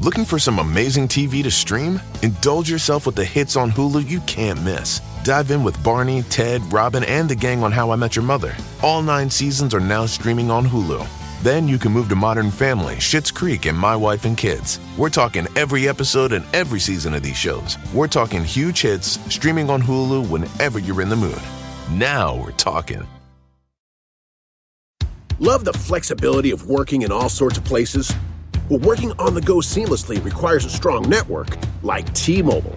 Looking 0.00 0.24
for 0.24 0.38
some 0.38 0.58
amazing 0.60 1.08
TV 1.08 1.42
to 1.42 1.50
stream? 1.50 2.00
Indulge 2.22 2.70
yourself 2.70 3.06
with 3.06 3.16
the 3.16 3.24
hits 3.24 3.56
on 3.56 3.72
Hulu 3.72 4.08
you 4.08 4.20
can't 4.20 4.62
miss. 4.62 5.00
Dive 5.26 5.50
in 5.50 5.64
with 5.64 5.82
Barney, 5.82 6.22
Ted, 6.22 6.62
Robin, 6.72 7.02
and 7.02 7.28
the 7.28 7.34
gang 7.34 7.64
on 7.64 7.72
How 7.72 7.90
I 7.90 7.96
Met 7.96 8.14
Your 8.14 8.24
Mother. 8.24 8.54
All 8.80 9.02
nine 9.02 9.28
seasons 9.28 9.74
are 9.74 9.80
now 9.80 10.06
streaming 10.06 10.52
on 10.52 10.64
Hulu. 10.64 11.04
Then 11.42 11.66
you 11.66 11.78
can 11.78 11.90
move 11.90 12.08
to 12.10 12.14
Modern 12.14 12.48
Family, 12.48 12.94
Schitt's 13.00 13.32
Creek, 13.32 13.66
and 13.66 13.76
My 13.76 13.96
Wife 13.96 14.24
and 14.24 14.38
Kids. 14.38 14.78
We're 14.96 15.10
talking 15.10 15.48
every 15.56 15.88
episode 15.88 16.32
and 16.32 16.44
every 16.54 16.78
season 16.78 17.12
of 17.12 17.24
these 17.24 17.36
shows. 17.36 17.76
We're 17.92 18.06
talking 18.06 18.44
huge 18.44 18.82
hits 18.82 19.18
streaming 19.28 19.68
on 19.68 19.82
Hulu 19.82 20.30
whenever 20.30 20.78
you're 20.78 21.00
in 21.00 21.08
the 21.08 21.16
mood. 21.16 21.42
Now 21.90 22.36
we're 22.36 22.52
talking. 22.52 23.04
Love 25.40 25.64
the 25.64 25.72
flexibility 25.72 26.52
of 26.52 26.68
working 26.68 27.02
in 27.02 27.10
all 27.10 27.28
sorts 27.28 27.58
of 27.58 27.64
places? 27.64 28.14
Well, 28.70 28.78
working 28.78 29.10
on 29.18 29.34
the 29.34 29.40
go 29.40 29.56
seamlessly 29.56 30.22
requires 30.24 30.64
a 30.64 30.70
strong 30.70 31.10
network 31.10 31.48
like 31.82 32.14
T 32.14 32.42
Mobile. 32.42 32.76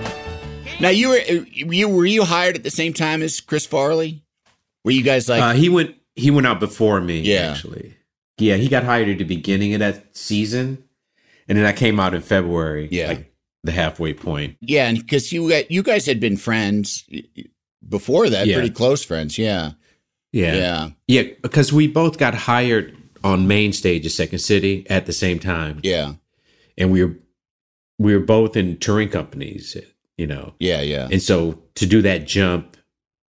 Now 0.81 0.89
you 0.89 1.09
were 1.09 1.17
you 1.19 1.87
were 1.89 2.05
you 2.05 2.23
hired 2.23 2.55
at 2.55 2.63
the 2.63 2.69
same 2.71 2.93
time 2.93 3.21
as 3.21 3.39
Chris 3.39 3.65
Farley? 3.65 4.23
Were 4.83 4.91
you 4.91 5.03
guys 5.03 5.29
like 5.29 5.41
uh, 5.41 5.53
he 5.53 5.69
went 5.69 5.95
he 6.15 6.31
went 6.31 6.47
out 6.47 6.59
before 6.59 6.99
me 7.01 7.21
Yeah. 7.21 7.51
actually 7.51 7.95
yeah 8.37 8.55
he 8.55 8.67
got 8.67 8.83
hired 8.83 9.07
at 9.09 9.17
the 9.19 9.23
beginning 9.23 9.73
of 9.75 9.79
that 9.79 10.17
season 10.17 10.83
and 11.47 11.57
then 11.57 11.65
i 11.65 11.71
came 11.71 11.99
out 11.99 12.13
in 12.15 12.21
february 12.21 12.87
Yeah. 12.91 13.07
like 13.09 13.33
the 13.63 13.71
halfway 13.71 14.13
point 14.13 14.57
yeah, 14.59 14.87
and 14.89 14.97
because 14.97 15.31
you 15.31 15.47
got- 15.47 15.69
you 15.69 15.83
guys 15.83 16.05
had 16.07 16.19
been 16.19 16.35
friends 16.37 17.05
before 17.87 18.29
that, 18.29 18.47
Yeah. 18.47 18.55
pretty 18.55 18.71
close 18.71 19.03
friends. 19.05 19.37
Yeah, 19.37 19.73
yeah 20.31 20.55
yeah, 20.55 20.89
Yeah, 21.07 21.23
because 21.43 21.71
we 21.71 21.87
both 21.87 22.17
got 22.17 22.33
hired 22.33 22.95
on 23.23 23.47
main 23.47 23.71
stage 23.73 24.03
at 24.05 24.11
Second 24.11 24.39
City 24.39 24.85
at 24.89 25.05
the 25.05 25.13
same 25.13 25.37
time, 25.39 25.79
yeah, 25.83 26.13
and 26.77 26.91
we 26.91 27.03
were 27.05 27.15
we 27.99 28.13
were 28.15 28.25
both 28.25 28.57
in 28.57 28.77
touring 28.77 29.09
companies, 29.09 29.77
you 30.21 30.27
know, 30.27 30.53
yeah, 30.59 30.81
yeah. 30.81 31.07
and 31.11 31.21
so 31.21 31.57
to 31.75 31.85
do 31.87 32.01
that 32.03 32.27
jump 32.27 32.77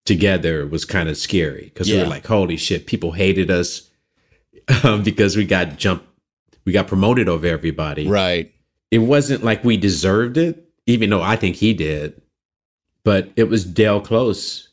together 0.05 0.66
was 0.66 0.84
kind 0.84 1.09
of 1.09 1.16
scary 1.16 1.64
because 1.64 1.88
we 1.90 1.97
were 1.97 2.07
like, 2.16 2.26
"Holy 2.26 2.59
shit!" 2.59 2.86
People 2.86 3.12
hated 3.12 3.51
us 3.51 3.90
um, 4.84 5.03
because 5.03 5.36
we 5.36 5.47
got 5.47 5.78
jumped, 5.78 6.07
we 6.66 6.72
got 6.72 6.86
promoted 6.86 7.28
over 7.28 7.47
everybody. 7.47 8.07
right. 8.07 8.53
It 8.90 8.99
wasn't 8.99 9.43
like 9.43 9.64
we 9.64 9.78
deserved 9.78 10.36
it, 10.36 10.68
even 10.86 11.09
though 11.09 11.22
I 11.22 11.36
think 11.36 11.57
he 11.57 11.72
did, 11.72 12.20
but 13.05 13.30
it 13.36 13.49
was 13.49 13.64
Del 13.64 14.03
Close 14.03 14.68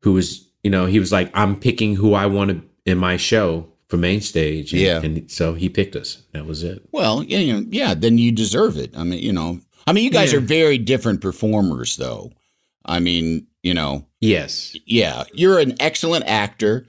who 0.00 0.14
was, 0.14 0.48
you 0.62 0.70
know, 0.70 0.86
he 0.86 0.98
was 0.98 1.12
like, 1.12 1.30
I'm 1.34 1.60
picking 1.60 1.96
who 1.96 2.14
I 2.14 2.24
wanted 2.24 2.62
in 2.86 2.96
my 2.96 3.18
show 3.18 3.68
for 3.88 3.98
main 3.98 4.22
stage. 4.22 4.72
And, 4.72 4.82
Yeah. 4.82 5.00
And 5.02 5.30
so 5.30 5.52
he 5.52 5.68
picked 5.68 5.94
us. 5.94 6.22
That 6.32 6.46
was 6.46 6.62
it. 6.62 6.88
Well, 6.90 7.22
yeah, 7.22 7.60
yeah. 7.68 7.92
Then 7.94 8.16
you 8.16 8.32
deserve 8.32 8.78
it. 8.78 8.96
I 8.96 9.04
mean, 9.04 9.22
you 9.22 9.32
know, 9.32 9.60
I 9.86 9.92
mean, 9.92 10.04
you 10.04 10.10
guys 10.10 10.32
Yeah. 10.32 10.38
are 10.38 10.42
very 10.42 10.78
different 10.78 11.20
performers, 11.20 11.96
though. 11.96 12.32
I 12.84 13.00
mean, 13.00 13.46
you 13.62 13.74
know, 13.74 14.06
Yes. 14.20 14.76
yeah, 14.86 15.24
you're 15.32 15.58
an 15.58 15.74
excellent 15.80 16.24
actor. 16.26 16.86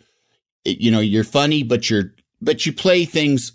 You 0.66 0.92
know, 0.92 1.00
you're 1.00 1.24
funny, 1.24 1.64
but 1.64 1.90
you're 1.90 2.14
but 2.42 2.66
you 2.66 2.74
play 2.74 3.06
things 3.06 3.54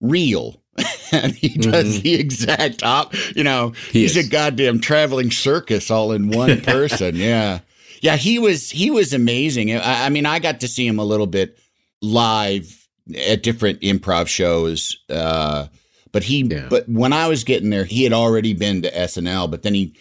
real. 0.00 0.62
and 1.12 1.32
he 1.34 1.48
does 1.50 2.00
the 2.02 2.14
exact 2.14 2.82
op. 2.82 3.14
You 3.36 3.44
know, 3.44 3.72
He 3.92 4.02
he's 4.02 4.16
is. 4.16 4.26
a 4.26 4.30
goddamn 4.30 4.80
traveling 4.80 5.30
circus 5.30 5.90
all 5.90 6.12
in 6.12 6.30
one 6.30 6.60
person. 6.62 7.16
yeah, 7.16 7.60
yeah. 8.00 8.16
He 8.16 8.38
was 8.38 8.70
he 8.70 8.90
was 8.90 9.12
amazing. 9.12 9.74
I, 9.76 10.06
I 10.06 10.08
mean, 10.08 10.26
I 10.26 10.38
got 10.38 10.60
to 10.60 10.68
see 10.68 10.86
him 10.86 10.98
a 10.98 11.04
little 11.04 11.26
bit 11.26 11.58
live 12.00 12.86
at 13.28 13.42
different 13.42 13.80
improv 13.80 14.28
shows. 14.28 14.96
Uh, 15.10 15.66
but 16.12 16.24
he, 16.24 16.42
Yeah. 16.42 16.66
but 16.70 16.88
when 16.88 17.12
I 17.12 17.28
was 17.28 17.44
getting 17.44 17.70
there, 17.70 17.84
he 17.84 18.04
had 18.04 18.12
already 18.12 18.52
been 18.52 18.82
to 18.82 18.90
SNL. 18.96 19.48
But 19.50 19.62
then 19.62 19.74
he 19.74 19.94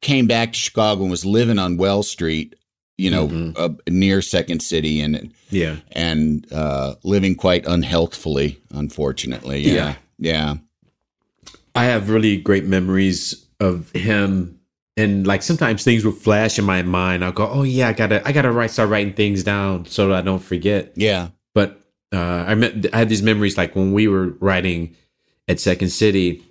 came 0.00 0.26
back 0.26 0.52
to 0.52 0.58
Chicago 0.58 1.02
and 1.02 1.10
was 1.10 1.24
living 1.24 1.58
on 1.58 1.76
Wells 1.76 2.08
Street, 2.10 2.54
you 2.98 3.10
know, 3.10 3.28
Mhm. 3.28 3.52
uh, 3.58 3.68
near 3.88 4.22
Second 4.22 4.60
City, 4.62 5.00
and 5.00 5.30
Yeah. 5.50 5.76
and 5.92 6.46
uh, 6.52 6.94
living 7.04 7.34
quite 7.34 7.64
unhealthfully, 7.66 8.58
unfortunately. 8.72 9.60
Yeah, 9.66 9.74
Yeah. 9.74 9.94
yeah, 10.18 10.54
I 11.74 11.84
have 11.84 12.10
really 12.10 12.36
great 12.36 12.64
memories 12.64 13.46
of 13.60 13.90
him. 13.92 14.56
And 14.96 15.26
like 15.26 15.42
sometimes 15.42 15.82
things 15.84 16.04
will 16.04 16.12
flash 16.12 16.58
in 16.58 16.64
my 16.64 16.82
mind. 16.82 17.24
I'll 17.24 17.32
go, 17.32 17.48
oh 17.48 17.62
yeah, 17.62 17.88
I 17.88 17.92
gotta, 17.92 18.26
I 18.26 18.32
gotta 18.32 18.50
write, 18.50 18.70
start 18.70 18.90
writing 18.90 19.12
things 19.14 19.42
down 19.44 19.86
so 19.86 20.08
that 20.08 20.16
I 20.16 20.20
don't 20.22 20.42
forget. 20.42 20.92
yeah, 20.96 21.28
But 21.54 21.80
uh, 22.12 22.18
I 22.48 22.54
met, 22.54 22.86
I 22.92 22.98
had 22.98 23.08
these 23.08 23.22
memories 23.22 23.56
like 23.56 23.74
when 23.76 23.92
we 23.92 24.08
were 24.08 24.34
writing 24.40 24.96
at 25.50 25.60
Second 25.60 25.90
City. 25.90 26.42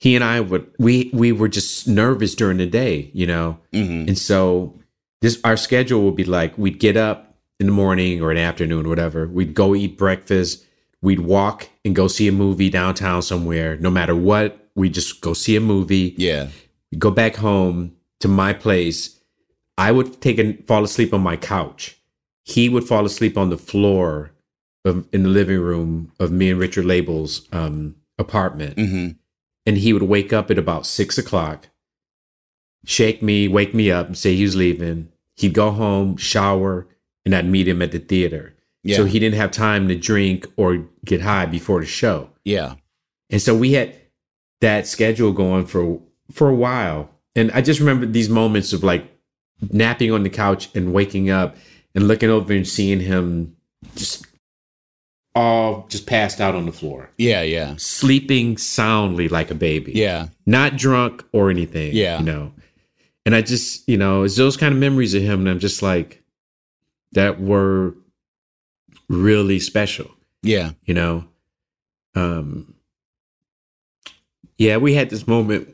He 0.00 0.14
and 0.14 0.24
I 0.24 0.40
would 0.40 0.70
we 0.78 1.10
we 1.12 1.32
were 1.32 1.48
just 1.48 1.88
nervous 1.88 2.34
during 2.34 2.58
the 2.58 2.66
day, 2.66 3.10
you 3.14 3.26
know, 3.26 3.58
hmm 3.72 4.04
and 4.08 4.18
so 4.18 4.74
this 5.20 5.40
our 5.44 5.56
schedule 5.56 6.04
would 6.04 6.16
be 6.16 6.24
like 6.24 6.56
we'd 6.58 6.78
get 6.78 6.96
up 6.96 7.34
in 7.58 7.66
the 7.66 7.72
morning 7.72 8.22
or 8.22 8.30
in 8.30 8.36
the 8.36 8.42
afternoon, 8.42 8.88
whatever. 8.88 9.26
We'd 9.26 9.54
go 9.54 9.74
eat 9.74 9.98
breakfast. 9.98 10.64
We'd 11.00 11.20
walk 11.20 11.68
and 11.84 11.94
go 11.94 12.08
see 12.08 12.28
a 12.28 12.32
movie 12.32 12.70
downtown 12.70 13.22
somewhere. 13.22 13.76
No 13.76 13.90
matter 13.90 14.16
what, 14.16 14.68
we 14.74 14.88
just 14.88 15.20
go 15.20 15.32
see 15.32 15.56
a 15.56 15.60
movie 15.60 16.14
yeah, 16.16 16.48
go 16.98 17.10
back 17.10 17.36
home 17.36 17.96
to 18.20 18.28
my 18.28 18.52
place, 18.52 19.18
I 19.76 19.92
would 19.92 20.20
take 20.20 20.38
and 20.38 20.64
fall 20.66 20.84
asleep 20.84 21.14
on 21.14 21.20
my 21.20 21.36
couch. 21.36 21.96
He 22.42 22.68
would 22.68 22.84
fall 22.84 23.04
asleep 23.04 23.36
on 23.36 23.50
the 23.50 23.58
floor 23.58 24.32
of 24.84 25.06
in 25.12 25.22
the 25.24 25.28
living 25.28 25.60
room 25.60 26.12
of 26.18 26.30
me 26.32 26.50
and 26.50 26.58
Richard 26.58 26.84
Laible's 26.84 27.46
um, 27.52 27.96
apartment, 28.18 28.78
hmm 28.78 29.08
and 29.68 29.76
he 29.76 29.92
would 29.92 30.04
wake 30.04 30.32
up 30.32 30.50
at 30.50 30.56
about 30.56 30.86
six 30.86 31.18
o'clock, 31.18 31.68
shake 32.86 33.22
me, 33.22 33.48
wake 33.48 33.74
me 33.74 33.90
up, 33.90 34.06
and 34.06 34.16
say 34.16 34.34
he 34.34 34.42
was 34.42 34.56
leaving. 34.56 35.12
He'd 35.36 35.52
go 35.52 35.72
home, 35.72 36.16
shower, 36.16 36.86
and 37.26 37.34
I'd 37.34 37.44
meet 37.44 37.68
him 37.68 37.82
at 37.82 37.92
the 37.92 37.98
theater. 37.98 38.54
Yeah. 38.82 38.96
So 38.96 39.04
he 39.04 39.18
didn't 39.18 39.36
have 39.36 39.50
time 39.50 39.86
to 39.88 39.94
drink 39.94 40.46
or 40.56 40.86
get 41.04 41.20
high 41.20 41.44
before 41.44 41.80
the 41.80 41.86
show. 41.86 42.30
Yeah. 42.44 42.76
And 43.28 43.42
so 43.42 43.54
we 43.54 43.74
had 43.74 43.94
that 44.62 44.86
schedule 44.86 45.32
going 45.32 45.66
for 45.66 46.00
for 46.32 46.48
a 46.48 46.54
while. 46.54 47.10
And 47.36 47.52
I 47.52 47.60
just 47.60 47.78
remember 47.78 48.06
these 48.06 48.30
moments 48.30 48.72
of 48.72 48.82
like 48.82 49.04
napping 49.70 50.12
on 50.12 50.22
the 50.22 50.30
couch 50.30 50.70
and 50.74 50.94
waking 50.94 51.28
up 51.28 51.56
and 51.94 52.08
looking 52.08 52.30
over 52.30 52.54
and 52.54 52.66
seeing 52.66 53.00
him 53.00 53.54
just 53.96 54.26
all 55.34 55.86
just 55.88 56.06
passed 56.06 56.40
out 56.40 56.54
on 56.54 56.66
the 56.66 56.72
floor, 56.72 57.10
Yeah. 57.18 57.42
Yeah. 57.42 57.74
sleeping 57.76 58.56
soundly 58.56 59.28
like 59.28 59.50
a 59.50 59.54
baby. 59.54 59.92
Yeah. 59.94 60.28
Not 60.46 60.76
drunk 60.76 61.24
or 61.32 61.50
anything. 61.50 61.94
Yeah. 61.94 62.18
You 62.18 62.24
know. 62.24 62.52
And 63.24 63.34
I 63.34 63.42
just, 63.42 63.88
you 63.88 63.96
know, 63.98 64.22
it's 64.24 64.36
those 64.36 64.56
kind 64.56 64.72
of 64.74 64.80
memories 64.80 65.14
of 65.14 65.22
him 65.22 65.40
and 65.40 65.48
I'm 65.48 65.58
just 65.60 65.82
like 65.82 66.22
that 67.12 67.40
were 67.40 67.94
really 69.08 69.58
special 69.58 70.10
Yeah. 70.42 70.72
you 70.84 70.92
know 70.92 71.24
um 72.14 72.74
yeah 74.58 74.76
we 74.76 74.92
had 74.92 75.08
this 75.08 75.26
moment 75.26 75.68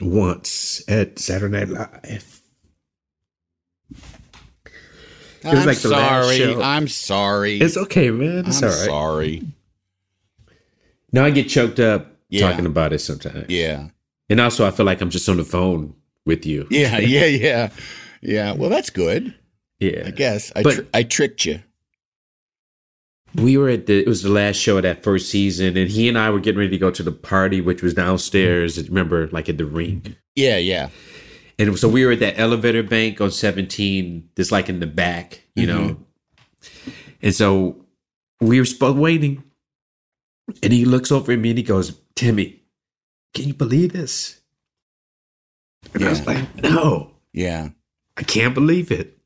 once 0.00 0.82
at 0.88 1.18
saturday 1.20 1.64
night 1.64 1.68
live 1.68 2.40
It 5.44 5.50
was 5.50 5.60
I'm 5.60 5.66
like 5.66 5.78
the 5.78 5.88
last 5.90 6.24
sorry. 6.26 6.36
show. 6.38 6.62
I'm 6.62 6.88
sorry. 6.88 7.58
it's 7.60 7.76
okay 7.76 8.10
man 8.10 8.44
it's 8.46 8.62
I'm 8.62 8.68
all 8.70 8.74
right 8.76 8.84
sorry. 8.86 9.42
now 11.12 11.24
i 11.24 11.30
get 11.30 11.48
choked 11.48 11.78
up 11.80 12.06
Yeah. 12.30 12.48
talking 12.50 12.66
about 12.66 12.92
it 12.92 13.00
sometimes 13.00 13.46
Yeah. 13.48 13.88
and 14.30 14.40
also 14.40 14.66
i 14.66 14.70
feel 14.70 14.86
like 14.86 15.00
i'm 15.00 15.10
just 15.10 15.28
on 15.28 15.36
the 15.36 15.44
phone 15.44 15.94
with 16.26 16.46
you 16.46 16.66
Yeah. 16.70 16.98
Yeah. 17.14 17.26
Yeah. 17.26 17.70
Yeah. 18.22 18.52
Well, 18.54 18.70
that's 18.70 18.88
good. 18.90 19.34
yeah 19.80 20.04
I 20.06 20.10
guess 20.10 20.50
I 20.56 20.62
But- 20.62 20.74
tr- 20.76 20.82
I 20.94 21.02
tricked 21.02 21.44
you. 21.44 21.60
we 23.34 23.56
were 23.58 23.68
at 23.68 23.86
the 23.86 24.00
it 24.00 24.06
was 24.08 24.22
the 24.22 24.30
last 24.30 24.56
show 24.56 24.76
of 24.78 24.84
that 24.84 25.02
first 25.02 25.28
season 25.28 25.76
and 25.76 25.90
he 25.90 26.08
and 26.08 26.16
i 26.16 26.30
were 26.30 26.38
getting 26.40 26.58
ready 26.58 26.70
to 26.70 26.78
go 26.78 26.90
to 26.90 27.02
the 27.02 27.12
party 27.12 27.60
which 27.60 27.82
was 27.82 27.92
downstairs 27.92 28.78
remember 28.88 29.28
like 29.28 29.48
at 29.48 29.58
the 29.58 29.66
rink 29.66 30.16
Yeah. 30.36 30.56
Yeah. 30.56 30.88
And 31.58 31.78
so 31.78 31.88
we 31.88 32.04
were 32.04 32.12
at 32.12 32.20
that 32.20 32.38
elevator 32.38 32.82
bank 32.82 33.20
on 33.20 33.30
17, 33.30 34.30
just 34.36 34.50
like 34.50 34.68
in 34.68 34.80
the 34.80 34.86
back, 34.86 35.42
you 35.54 35.66
know. 35.66 35.96
Mm-hmm. 36.62 36.90
And 37.22 37.34
so 37.34 37.84
we 38.40 38.58
were 38.60 38.66
both 38.78 38.96
waiting. 38.96 39.42
And 40.62 40.72
he 40.72 40.84
looks 40.84 41.10
over 41.12 41.32
at 41.32 41.38
me 41.38 41.50
and 41.50 41.58
he 41.58 41.64
goes, 41.64 41.98
Timmy, 42.16 42.62
can 43.32 43.46
you 43.46 43.54
believe 43.54 43.92
this? 43.92 44.40
And 45.94 46.04
I 46.04 46.10
was 46.10 46.26
like, 46.26 46.54
no, 46.62 47.12
Yeah. 47.32 47.68
I 48.16 48.22
can't 48.22 48.54
believe 48.54 48.90
it. 48.90 49.18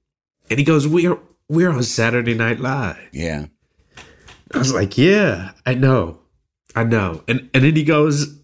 And 0.50 0.58
he 0.58 0.64
goes, 0.64 0.88
We're 0.88 1.18
we're 1.48 1.70
on 1.70 1.82
Saturday 1.82 2.34
Night 2.34 2.60
Live. 2.60 2.96
Yeah. 3.12 3.46
I 4.54 4.58
was 4.58 4.72
like, 4.72 4.96
Yeah, 4.96 5.52
I 5.66 5.74
know. 5.74 6.20
I 6.74 6.84
know. 6.84 7.22
And 7.28 7.50
and 7.52 7.64
then 7.64 7.76
he 7.76 7.84
goes, 7.84 8.38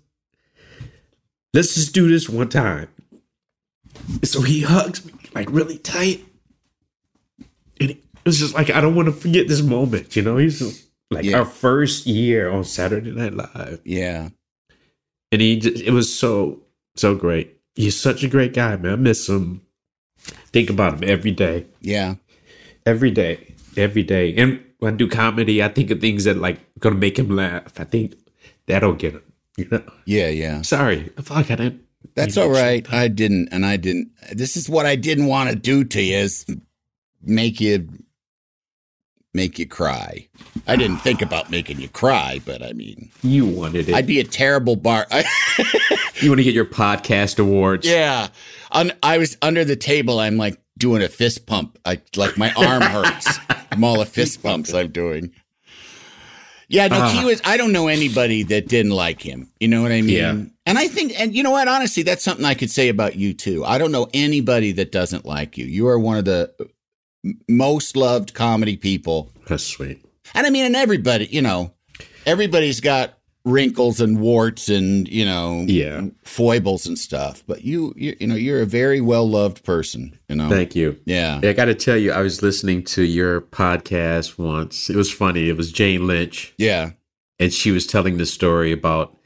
Let's 1.54 1.74
just 1.74 1.94
do 1.94 2.08
this 2.08 2.28
one 2.28 2.48
time. 2.48 2.88
So 4.22 4.42
he 4.42 4.62
hugs 4.62 5.04
me 5.04 5.12
like 5.34 5.50
really 5.50 5.78
tight. 5.78 6.24
And 7.80 7.90
it 7.90 7.98
was 8.24 8.38
just 8.38 8.54
like, 8.54 8.70
I 8.70 8.80
don't 8.80 8.94
want 8.94 9.06
to 9.06 9.12
forget 9.12 9.48
this 9.48 9.62
moment, 9.62 10.14
you 10.16 10.22
know? 10.22 10.36
He's 10.36 10.58
just 10.58 10.86
like 11.10 11.24
Yeah. 11.24 11.38
our 11.38 11.44
first 11.44 12.06
year 12.06 12.50
on 12.50 12.64
Saturday 12.64 13.10
Night 13.12 13.34
Live. 13.34 13.80
Yeah. 13.84 14.28
And 15.32 15.40
he 15.40 15.58
just, 15.58 15.82
it 15.82 15.90
was 15.90 16.12
so, 16.16 16.60
so 16.96 17.14
great. 17.14 17.58
He's 17.74 17.98
such 17.98 18.22
a 18.22 18.28
great 18.28 18.54
guy, 18.54 18.76
man. 18.76 18.92
I 18.92 18.96
miss 18.96 19.28
him. 19.28 19.62
Think 20.52 20.70
about 20.70 20.94
him 21.02 21.08
every 21.08 21.32
day. 21.32 21.66
Yeah. 21.80 22.14
Every 22.86 23.10
day. 23.10 23.54
Every 23.76 24.04
day. 24.04 24.34
And 24.36 24.62
when 24.78 24.94
I 24.94 24.96
do 24.96 25.08
comedy, 25.08 25.62
I 25.62 25.68
think 25.68 25.90
of 25.90 26.00
things 26.00 26.24
that 26.24 26.36
like 26.36 26.60
gonna 26.78 26.94
make 26.94 27.18
him 27.18 27.30
laugh. 27.30 27.78
I 27.80 27.84
think 27.84 28.14
that'll 28.66 28.92
get 28.94 29.14
him. 29.14 29.22
You 29.56 29.68
know? 29.70 29.82
Yeah. 30.04 30.28
Yeah. 30.28 30.62
Sorry. 30.62 31.10
Fuck, 31.20 31.50
I 31.50 31.56
didn't. 31.56 31.83
That's 32.14 32.36
all 32.36 32.48
right. 32.50 32.86
I 32.92 33.08
didn't, 33.08 33.48
and 33.50 33.66
I 33.66 33.76
didn't. 33.76 34.10
This 34.32 34.56
is 34.56 34.68
what 34.68 34.86
I 34.86 34.96
didn't 34.96 35.26
want 35.26 35.50
to 35.50 35.56
do 35.56 35.84
to 35.84 36.00
you: 36.02 36.16
is 36.16 36.46
make 37.22 37.60
you 37.60 37.88
make 39.32 39.58
you 39.58 39.66
cry. 39.66 40.28
I 40.66 40.76
didn't 40.76 40.98
think 40.98 41.20
about 41.22 41.50
making 41.50 41.80
you 41.80 41.88
cry, 41.88 42.40
but 42.44 42.62
I 42.62 42.72
mean, 42.72 43.10
You 43.22 43.44
wanted 43.46 43.88
it. 43.88 43.94
I'd 43.94 44.06
be 44.06 44.20
a 44.20 44.24
terrible 44.24 44.76
bar. 44.76 45.06
you 46.20 46.30
want 46.30 46.38
to 46.38 46.44
get 46.44 46.54
your 46.54 46.64
podcast 46.64 47.38
awards. 47.40 47.86
yeah, 47.86 48.28
Un- 48.70 48.92
I 49.02 49.18
was 49.18 49.36
under 49.42 49.64
the 49.64 49.76
table. 49.76 50.20
I'm 50.20 50.36
like 50.36 50.60
doing 50.78 51.02
a 51.02 51.08
fist 51.08 51.46
pump. 51.46 51.78
I 51.84 52.00
like 52.16 52.38
my 52.38 52.52
arm 52.54 52.82
hurts 52.82 53.38
from 53.72 53.82
all 53.84 53.98
the 53.98 54.06
fist 54.06 54.42
pumps 54.42 54.72
I'm 54.72 54.90
doing. 54.92 55.32
Yeah, 56.68 56.88
no, 56.88 57.06
he 57.08 57.18
Ah. 57.20 57.24
was. 57.26 57.42
I 57.44 57.56
don't 57.56 57.72
know 57.72 57.88
anybody 57.88 58.42
that 58.44 58.68
didn't 58.68 58.92
like 58.92 59.20
him. 59.22 59.50
You 59.60 59.68
know 59.68 59.82
what 59.82 59.92
I 59.92 60.00
mean? 60.00 60.16
Yeah. 60.16 60.42
And 60.66 60.78
I 60.78 60.88
think, 60.88 61.12
and 61.20 61.34
you 61.34 61.42
know 61.42 61.50
what? 61.50 61.68
Honestly, 61.68 62.02
that's 62.02 62.24
something 62.24 62.44
I 62.44 62.54
could 62.54 62.70
say 62.70 62.88
about 62.88 63.16
you 63.16 63.34
too. 63.34 63.64
I 63.64 63.76
don't 63.78 63.92
know 63.92 64.08
anybody 64.14 64.72
that 64.72 64.90
doesn't 64.92 65.26
like 65.26 65.58
you. 65.58 65.66
You 65.66 65.86
are 65.88 65.98
one 65.98 66.16
of 66.16 66.24
the 66.24 66.50
most 67.48 67.96
loved 67.96 68.34
comedy 68.34 68.76
people. 68.76 69.30
That's 69.46 69.64
sweet. 69.64 70.02
And 70.34 70.46
I 70.46 70.50
mean, 70.50 70.64
and 70.64 70.76
everybody, 70.76 71.26
you 71.30 71.42
know, 71.42 71.72
everybody's 72.26 72.80
got 72.80 73.18
wrinkles 73.44 74.00
and 74.00 74.20
warts 74.20 74.68
and 74.70 75.06
you 75.08 75.24
know, 75.24 75.64
Yeah. 75.68 76.06
foibles 76.24 76.86
and 76.86 76.98
stuff. 76.98 77.42
But 77.46 77.62
you, 77.64 77.92
you, 77.96 78.16
you 78.18 78.26
know, 78.26 78.34
you're 78.36 78.62
a 78.62 78.66
very 78.66 79.00
well 79.02 79.28
loved 79.28 79.64
person. 79.64 80.18
You 80.28 80.36
know, 80.36 80.48
Thank 80.48 80.74
you. 80.74 80.98
yeah, 81.04 81.40
I 81.42 81.52
got 81.52 81.66
to 81.66 81.74
tell 81.74 81.96
you, 81.98 82.12
I 82.12 82.20
was 82.20 82.42
listening 82.42 82.82
to 82.84 83.02
your 83.02 83.42
podcast 83.42 84.38
once. 84.38 84.88
It 84.88 84.96
was 84.96 85.12
funny. 85.12 85.48
It 85.48 85.56
was 85.56 85.70
Jane 85.72 86.06
Lynch, 86.06 86.54
yeah, 86.58 86.92
and 87.38 87.52
she 87.52 87.70
was 87.70 87.86
telling 87.86 88.16
the 88.16 88.26
story 88.26 88.72
about 88.72 89.16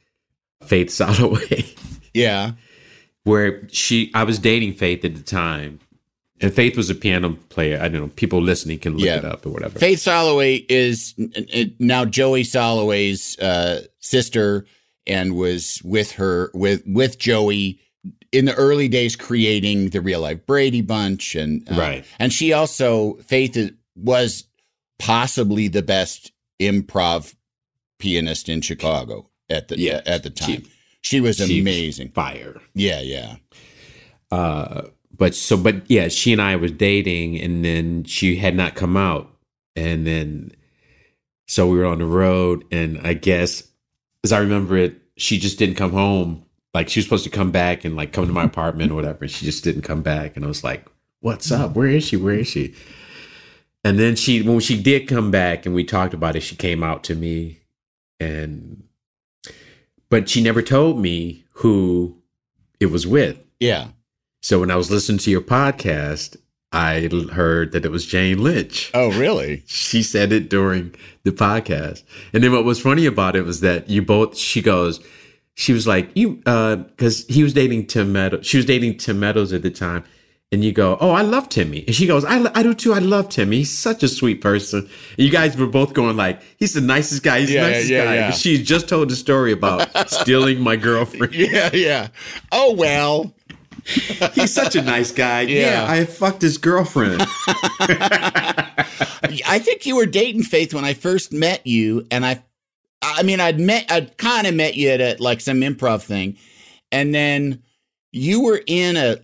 Faith 0.64 0.88
Soloway, 0.88 1.78
yeah, 2.12 2.52
where 3.24 3.68
she 3.70 4.10
I 4.14 4.24
was 4.24 4.38
dating 4.40 4.74
Faith 4.74 5.04
at 5.04 5.14
the 5.14 5.22
time, 5.22 5.78
and 6.40 6.52
Faith 6.52 6.76
was 6.76 6.90
a 6.90 6.94
piano 6.94 7.36
player. 7.48 7.78
I 7.80 7.88
don't 7.88 8.00
know. 8.02 8.08
People 8.16 8.40
listening 8.40 8.78
can 8.78 8.94
look 8.96 9.04
Yeah. 9.06 9.18
it 9.18 9.24
up 9.24 9.44
or 9.46 9.50
whatever. 9.50 9.78
Faith 9.78 9.98
Soloway 10.00 10.64
is 10.68 11.14
now 11.78 12.04
Joey 12.04 12.42
Soloway's 12.44 13.38
uh, 13.38 13.82
sister, 13.98 14.66
and 15.06 15.36
was 15.36 15.80
with 15.84 16.12
her 16.12 16.50
with 16.54 16.82
with 16.86 17.18
Joey 17.18 17.80
in 18.30 18.44
the 18.44 18.54
early 18.54 18.88
days 18.88 19.16
creating 19.16 19.88
the 19.90 20.00
real 20.00 20.20
life 20.20 20.44
Brady 20.46 20.82
Bunch, 20.82 21.34
and 21.34 21.66
uh, 21.70 21.76
Right. 21.76 22.04
And 22.18 22.32
she 22.32 22.52
also 22.52 23.14
Faith 23.24 23.56
is- 23.56 23.72
was 23.96 24.44
possibly 24.98 25.68
the 25.68 25.82
best 25.82 26.32
improv 26.60 27.34
pianist 27.98 28.48
in 28.48 28.60
Chicago 28.60 29.28
at 29.48 29.68
the 29.68 29.78
Yeah. 29.78 30.02
at 30.06 30.22
the 30.22 30.30
time. 30.30 30.62
She- 30.62 30.70
She, 31.00 31.20
was 31.20 31.36
she- 31.38 31.60
amazing. 31.60 32.10
Fire. 32.10 32.60
Yeah, 32.74 33.00
yeah, 33.00 33.36
uh 34.30 34.82
but 35.18 35.34
so 35.34 35.56
but 35.56 35.88
yeah 35.90 36.08
she 36.08 36.32
and 36.32 36.40
i 36.40 36.56
was 36.56 36.72
dating 36.72 37.38
and 37.38 37.64
then 37.64 38.04
she 38.04 38.36
had 38.36 38.54
not 38.54 38.74
come 38.74 38.96
out. 38.96 39.30
And 39.76 40.06
then 40.06 40.52
so 41.46 41.68
we 41.68 41.78
were 41.78 41.84
on 41.84 41.98
the 41.98 42.04
road 42.06 42.64
and 42.72 42.98
i 43.06 43.14
guess 43.14 43.62
as 44.24 44.32
i 44.32 44.38
remember 44.38 44.76
it 44.76 45.00
she 45.18 45.38
just 45.38 45.58
didn't 45.58 45.74
come 45.74 45.92
home. 45.92 46.44
Like 46.72 46.88
she 46.88 47.00
was 47.00 47.06
supposed 47.06 47.24
to 47.24 47.30
come 47.30 47.50
back 47.50 47.84
and 47.84 47.96
like 47.96 48.12
come 48.12 48.26
to 48.26 48.32
my 48.32 48.44
apartment 48.44 48.92
or 48.92 48.94
whatever. 48.94 49.18
And 49.22 49.30
she 49.30 49.44
just 49.44 49.64
didn't 49.64 49.82
come 49.82 50.02
back. 50.02 50.36
And 50.36 50.44
i 50.44 50.48
was 50.48 50.64
like 50.64 50.86
what's 51.20 51.50
up? 51.50 51.74
Where 51.74 51.88
is 51.88 52.04
she? 52.06 52.16
Where 52.16 52.34
is 52.34 52.46
she? 52.46 52.74
And 53.84 53.98
then 53.98 54.16
she 54.16 54.42
when 54.42 54.60
she 54.60 54.80
did 54.80 55.08
come 55.08 55.30
back 55.30 55.66
and 55.66 55.74
we 55.74 55.84
talked 55.84 56.14
about 56.14 56.36
it 56.36 56.40
she 56.40 56.56
came 56.56 56.82
out 56.82 57.04
to 57.04 57.14
me 57.14 57.60
and 58.20 58.84
but 60.08 60.28
she 60.28 60.42
never 60.42 60.62
told 60.62 60.98
me 60.98 61.44
who 61.54 62.16
it 62.80 62.86
was 62.86 63.06
with. 63.06 63.38
Yeah. 63.60 63.88
So 64.40 64.60
when 64.60 64.70
I 64.70 64.76
was 64.76 64.90
listening 64.90 65.18
to 65.18 65.30
your 65.30 65.40
podcast, 65.40 66.36
I 66.72 67.08
heard 67.32 67.72
that 67.72 67.84
it 67.84 67.90
was 67.90 68.04
Jane 68.06 68.42
Lynch. 68.42 68.90
Oh, 68.94 69.10
really? 69.18 69.62
She 69.66 70.02
said 70.02 70.32
it 70.32 70.50
during 70.50 70.94
the 71.24 71.32
podcast. 71.32 72.02
And 72.32 72.44
then 72.44 72.52
what 72.52 72.64
was 72.64 72.80
funny 72.80 73.06
about 73.06 73.36
it 73.36 73.42
was 73.42 73.60
that 73.60 73.88
you 73.88 74.02
both, 74.02 74.36
she 74.36 74.60
goes, 74.60 75.00
she 75.54 75.72
was 75.72 75.86
like, 75.86 76.10
you, 76.14 76.42
uh, 76.46 76.76
cause 76.98 77.24
he 77.28 77.42
was 77.42 77.54
dating 77.54 77.86
Tim 77.86 78.12
Meadows. 78.12 78.46
She 78.46 78.58
was 78.58 78.66
dating 78.66 78.98
Tim 78.98 79.18
Meadows 79.18 79.52
at 79.52 79.62
the 79.62 79.70
time. 79.70 80.04
And 80.50 80.64
you 80.64 80.72
go, 80.72 80.96
oh, 81.00 81.10
I 81.10 81.20
love 81.20 81.50
Timmy. 81.50 81.84
And 81.86 81.94
she 81.94 82.06
goes, 82.06 82.24
I, 82.24 82.50
I 82.54 82.62
do 82.62 82.72
too. 82.72 82.94
I 82.94 83.00
love 83.00 83.28
Timmy. 83.28 83.58
He's 83.58 83.76
such 83.76 84.02
a 84.02 84.08
sweet 84.08 84.40
person. 84.40 84.78
And 84.80 84.88
you 85.18 85.30
guys 85.30 85.56
were 85.58 85.66
both 85.66 85.92
going 85.92 86.16
like, 86.16 86.40
he's 86.56 86.72
the 86.72 86.80
nicest 86.80 87.22
guy. 87.22 87.40
He's 87.40 87.50
Yeah, 87.50 87.64
the 87.64 87.70
nicest 87.70 87.90
yeah, 87.90 88.04
guy. 88.04 88.14
yeah. 88.14 88.30
She 88.30 88.62
just 88.62 88.88
told 88.88 89.10
the 89.10 89.16
story 89.16 89.52
about 89.52 89.90
stealing 90.10 90.60
my 90.60 90.76
girlfriend. 90.76 91.34
Yeah, 91.34 91.68
yeah. 91.74 92.08
Oh 92.50 92.72
well. 92.74 93.34
He's 94.34 94.52
such 94.52 94.76
a 94.76 94.82
nice 94.82 95.12
guy. 95.12 95.42
Yeah. 95.42 95.84
yeah 95.84 95.86
I 95.90 96.04
fucked 96.04 96.42
his 96.42 96.58
girlfriend. 96.58 97.22
I 99.46 99.60
think 99.62 99.86
you 99.86 99.96
were 99.96 100.06
dating 100.06 100.42
Faith 100.42 100.74
when 100.74 100.84
I 100.84 100.94
first 100.94 101.32
met 101.32 101.66
you, 101.66 102.06
and 102.10 102.24
I, 102.24 102.42
I 103.02 103.22
mean, 103.22 103.40
I'd 103.40 103.58
met, 103.58 103.90
I'd 103.90 104.16
kind 104.18 104.46
of 104.46 104.54
met 104.54 104.76
you 104.76 104.90
at 104.90 105.00
a, 105.00 105.16
like 105.22 105.40
some 105.40 105.60
improv 105.60 106.02
thing, 106.02 106.36
and 106.92 107.14
then 107.14 107.62
you 108.12 108.42
were 108.42 108.60
in 108.66 108.96
a 108.96 109.16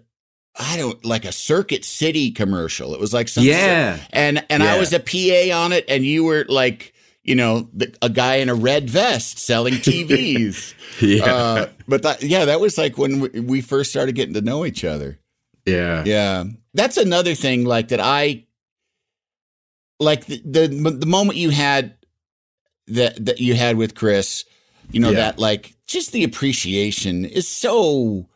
I 0.57 0.77
don't 0.77 1.05
like 1.05 1.25
a 1.25 1.33
Circuit 1.33 1.85
City 1.85 2.31
commercial. 2.31 2.95
It 2.95 3.01
was 3.01 3.13
like 3.13 3.29
some 3.29 3.45
Yeah. 3.45 3.99
and 4.11 4.45
and 4.49 4.63
I 4.63 4.79
was 4.79 4.93
a 4.93 5.01
PA 5.01 5.57
on 5.59 5.73
it, 5.73 5.85
and 5.89 6.05
you 6.05 6.25
were 6.25 6.47
like 6.49 6.94
you 7.25 7.35
know 7.35 7.69
the, 7.73 7.93
a 8.03 8.09
guy 8.11 8.37
in 8.37 8.49
a 8.49 8.55
red 8.55 8.89
vest 8.89 9.39
selling 9.39 9.75
TVs. 9.75 10.75
Yeah. 11.01 11.25
uh, 11.25 11.69
but 11.89 12.03
that, 12.05 12.23
yeah, 12.23 12.45
that 12.45 12.61
was 12.61 12.79
like 12.79 12.97
when 12.97 13.19
we, 13.19 13.29
we 13.41 13.61
first 13.63 13.91
started 13.91 14.15
getting 14.15 14.35
to 14.35 14.41
know 14.41 14.65
each 14.65 14.85
other. 14.85 15.19
yeah. 15.67 16.05
Yeah, 16.07 16.45
that's 16.73 16.97
another 16.97 17.35
thing. 17.35 17.65
Like 17.65 17.89
that, 17.89 17.99
I 18.01 18.45
like 20.01 20.27
the 20.27 20.41
the, 20.45 20.69
the 20.69 21.07
moment 21.07 21.39
you 21.39 21.51
had 21.51 21.97
that 22.89 23.25
that 23.25 23.41
you 23.41 23.55
had 23.55 23.77
with 23.77 23.95
Chris. 23.95 24.45
You 24.93 25.01
know 25.01 25.11
Yeah. 25.11 25.17
that 25.17 25.39
like 25.39 25.75
just 25.87 26.13
the 26.13 26.25
appreciation 26.25 27.25
is 27.25 27.49
so. 27.49 28.29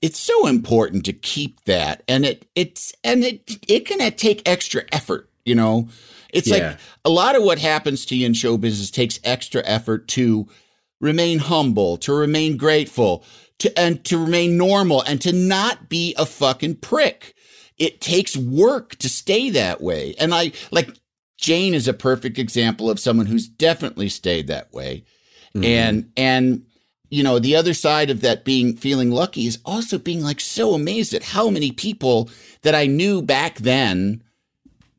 It's 0.00 0.18
so 0.18 0.48
important 0.48 1.04
to 1.04 1.12
keep 1.12 1.62
that, 1.66 2.02
and 2.08 2.24
it 2.24 2.44
it's 2.56 2.92
and 3.04 3.22
it 3.22 3.58
it 3.68 3.86
can 3.86 3.98
take 4.16 4.42
extra 4.48 4.82
effort. 4.90 5.28
You 5.44 5.54
know, 5.54 5.88
it's 6.32 6.48
Yeah. 6.48 6.56
like 6.70 6.78
a 7.04 7.10
lot 7.10 7.36
of 7.36 7.42
what 7.42 7.58
happens 7.58 8.04
to 8.06 8.16
you 8.16 8.26
in 8.26 8.34
show 8.34 8.56
business 8.56 8.90
takes 8.90 9.20
extra 9.22 9.62
effort 9.64 10.08
to 10.08 10.48
remain 11.00 11.38
humble, 11.38 11.96
to 11.98 12.12
remain 12.12 12.56
grateful, 12.56 13.24
to 13.58 13.78
and 13.78 14.02
to 14.04 14.18
remain 14.18 14.56
normal 14.56 15.02
and 15.02 15.20
to 15.20 15.32
not 15.32 15.88
be 15.88 16.14
a 16.16 16.26
fucking 16.26 16.76
prick. 16.76 17.34
It 17.78 18.00
takes 18.00 18.36
work 18.36 18.96
to 18.96 19.08
stay 19.08 19.50
that 19.50 19.80
way. 19.80 20.14
And 20.18 20.34
I 20.34 20.52
like 20.70 20.90
Jane 21.38 21.74
is 21.74 21.88
a 21.88 21.92
perfect 21.92 22.38
example 22.38 22.88
of 22.88 23.00
someone 23.00 23.26
who's 23.26 23.48
definitely 23.48 24.08
stayed 24.08 24.46
that 24.46 24.72
way. 24.72 25.04
Mm-hmm. 25.54 25.64
And 25.64 26.12
and 26.16 26.62
you 27.10 27.22
know, 27.22 27.38
the 27.38 27.56
other 27.56 27.74
side 27.74 28.08
of 28.08 28.22
that 28.22 28.42
being 28.42 28.74
feeling 28.74 29.10
lucky 29.10 29.46
is 29.46 29.58
also 29.66 29.98
being 29.98 30.22
like 30.22 30.40
so 30.40 30.72
amazed 30.72 31.12
at 31.12 31.22
how 31.22 31.50
many 31.50 31.70
people 31.70 32.30
that 32.62 32.74
I 32.74 32.86
knew 32.86 33.20
back 33.20 33.58
then 33.58 34.22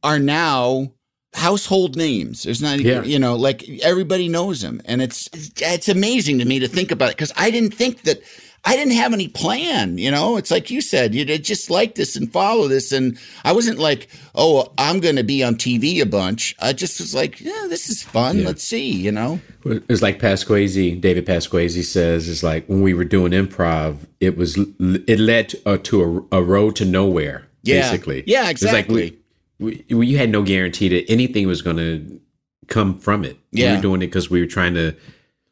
are 0.03 0.19
now 0.19 0.91
household 1.33 1.95
names. 1.95 2.43
There's 2.43 2.61
not, 2.61 2.79
Yeah. 2.79 3.03
you 3.03 3.19
know, 3.19 3.35
like 3.35 3.67
everybody 3.81 4.27
knows 4.27 4.61
them, 4.61 4.81
and 4.85 5.01
it's 5.01 5.29
it's 5.57 5.89
amazing 5.89 6.39
to 6.39 6.45
me 6.45 6.59
to 6.59 6.67
think 6.67 6.91
about 6.91 7.09
it 7.09 7.17
because 7.17 7.33
I 7.35 7.51
didn't 7.51 7.73
think 7.73 8.03
that 8.03 8.21
I 8.65 8.77
didn't 8.77 8.93
have 8.93 9.11
any 9.11 9.27
plan. 9.27 9.97
You 9.97 10.09
know, 10.09 10.37
it's 10.37 10.49
like 10.49 10.71
you 10.71 10.79
said, 10.79 11.13
you 11.13 11.25
just 11.37 11.69
like 11.69 11.95
this 11.95 12.15
and 12.15 12.31
follow 12.31 12.69
this, 12.69 12.93
and 12.93 13.17
I 13.43 13.51
wasn't 13.51 13.77
like, 13.77 14.07
oh, 14.35 14.71
I'm 14.77 15.01
going 15.01 15.17
to 15.17 15.23
be 15.23 15.43
on 15.43 15.55
TV 15.55 15.99
a 16.01 16.05
bunch. 16.05 16.55
I 16.59 16.71
just 16.71 16.97
was 17.01 17.13
like, 17.13 17.41
yeah, 17.41 17.65
this 17.67 17.89
is 17.89 18.01
fun. 18.03 18.37
Yeah. 18.39 18.45
Let's 18.47 18.63
see, 18.63 18.89
you 18.89 19.11
know. 19.11 19.41
It's 19.65 20.01
like 20.01 20.17
Pasquesi, 20.19 20.99
David 20.99 21.25
Pasquesi 21.25 21.83
says, 21.83 22.29
it's 22.29 22.41
like 22.43 22.65
when 22.67 22.81
we 22.81 22.93
were 22.93 23.03
doing 23.03 23.33
improv, 23.33 23.97
it 24.21 24.37
was, 24.37 24.57
it 24.57 25.19
led 25.19 25.49
to, 25.49 25.61
uh, 25.65 25.77
to 25.83 26.25
a, 26.31 26.37
a 26.37 26.41
road 26.43 26.77
to 26.77 26.85
nowhere, 26.85 27.47
Yeah. 27.63 27.81
basically. 27.81 28.23
Yeah, 28.27 28.49
It's 28.49 28.63
like 28.63 28.71
exactly. 28.85 29.17
We, 29.63 29.85
we 29.89 30.13
had 30.13 30.29
no 30.29 30.43
guarantee 30.43 30.89
that 30.89 31.09
anything 31.09 31.47
was 31.47 31.61
going 31.61 31.77
to 31.77 32.19
come 32.67 32.99
from 32.99 33.23
it. 33.23 33.37
We 33.51 33.63
were 33.63 33.81
doing 33.81 34.01
it 34.01 34.07
because 34.07 34.29
we 34.29 34.39
were 34.39 34.47
trying 34.47 34.73
to 34.75 34.95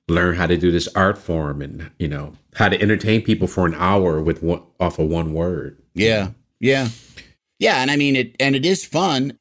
learn 0.08 0.36
how 0.36 0.48
to 0.48 0.58
do 0.58 0.72
this 0.72 0.88
art 0.96 1.18
form 1.18 1.62
and, 1.62 1.90
you 1.98 2.08
know, 2.08 2.34
how 2.56 2.70
to 2.70 2.82
entertain 2.82 3.22
people 3.22 3.48
for 3.48 3.66
an 3.66 3.76
hour 3.76 4.22
with 4.22 4.44
one, 4.44 4.62
off 4.80 5.00
of 5.00 5.08
one 5.08 5.34
word. 5.34 5.82
Yeah. 5.94 6.32
Yeah. 6.60 6.90
Yeah. 7.60 7.78
And 7.82 7.90
I 7.92 7.96
mean, 7.96 8.16
it, 8.16 8.36
and 8.40 8.56
it 8.56 8.66
is 8.66 8.84
fun. 8.86 9.38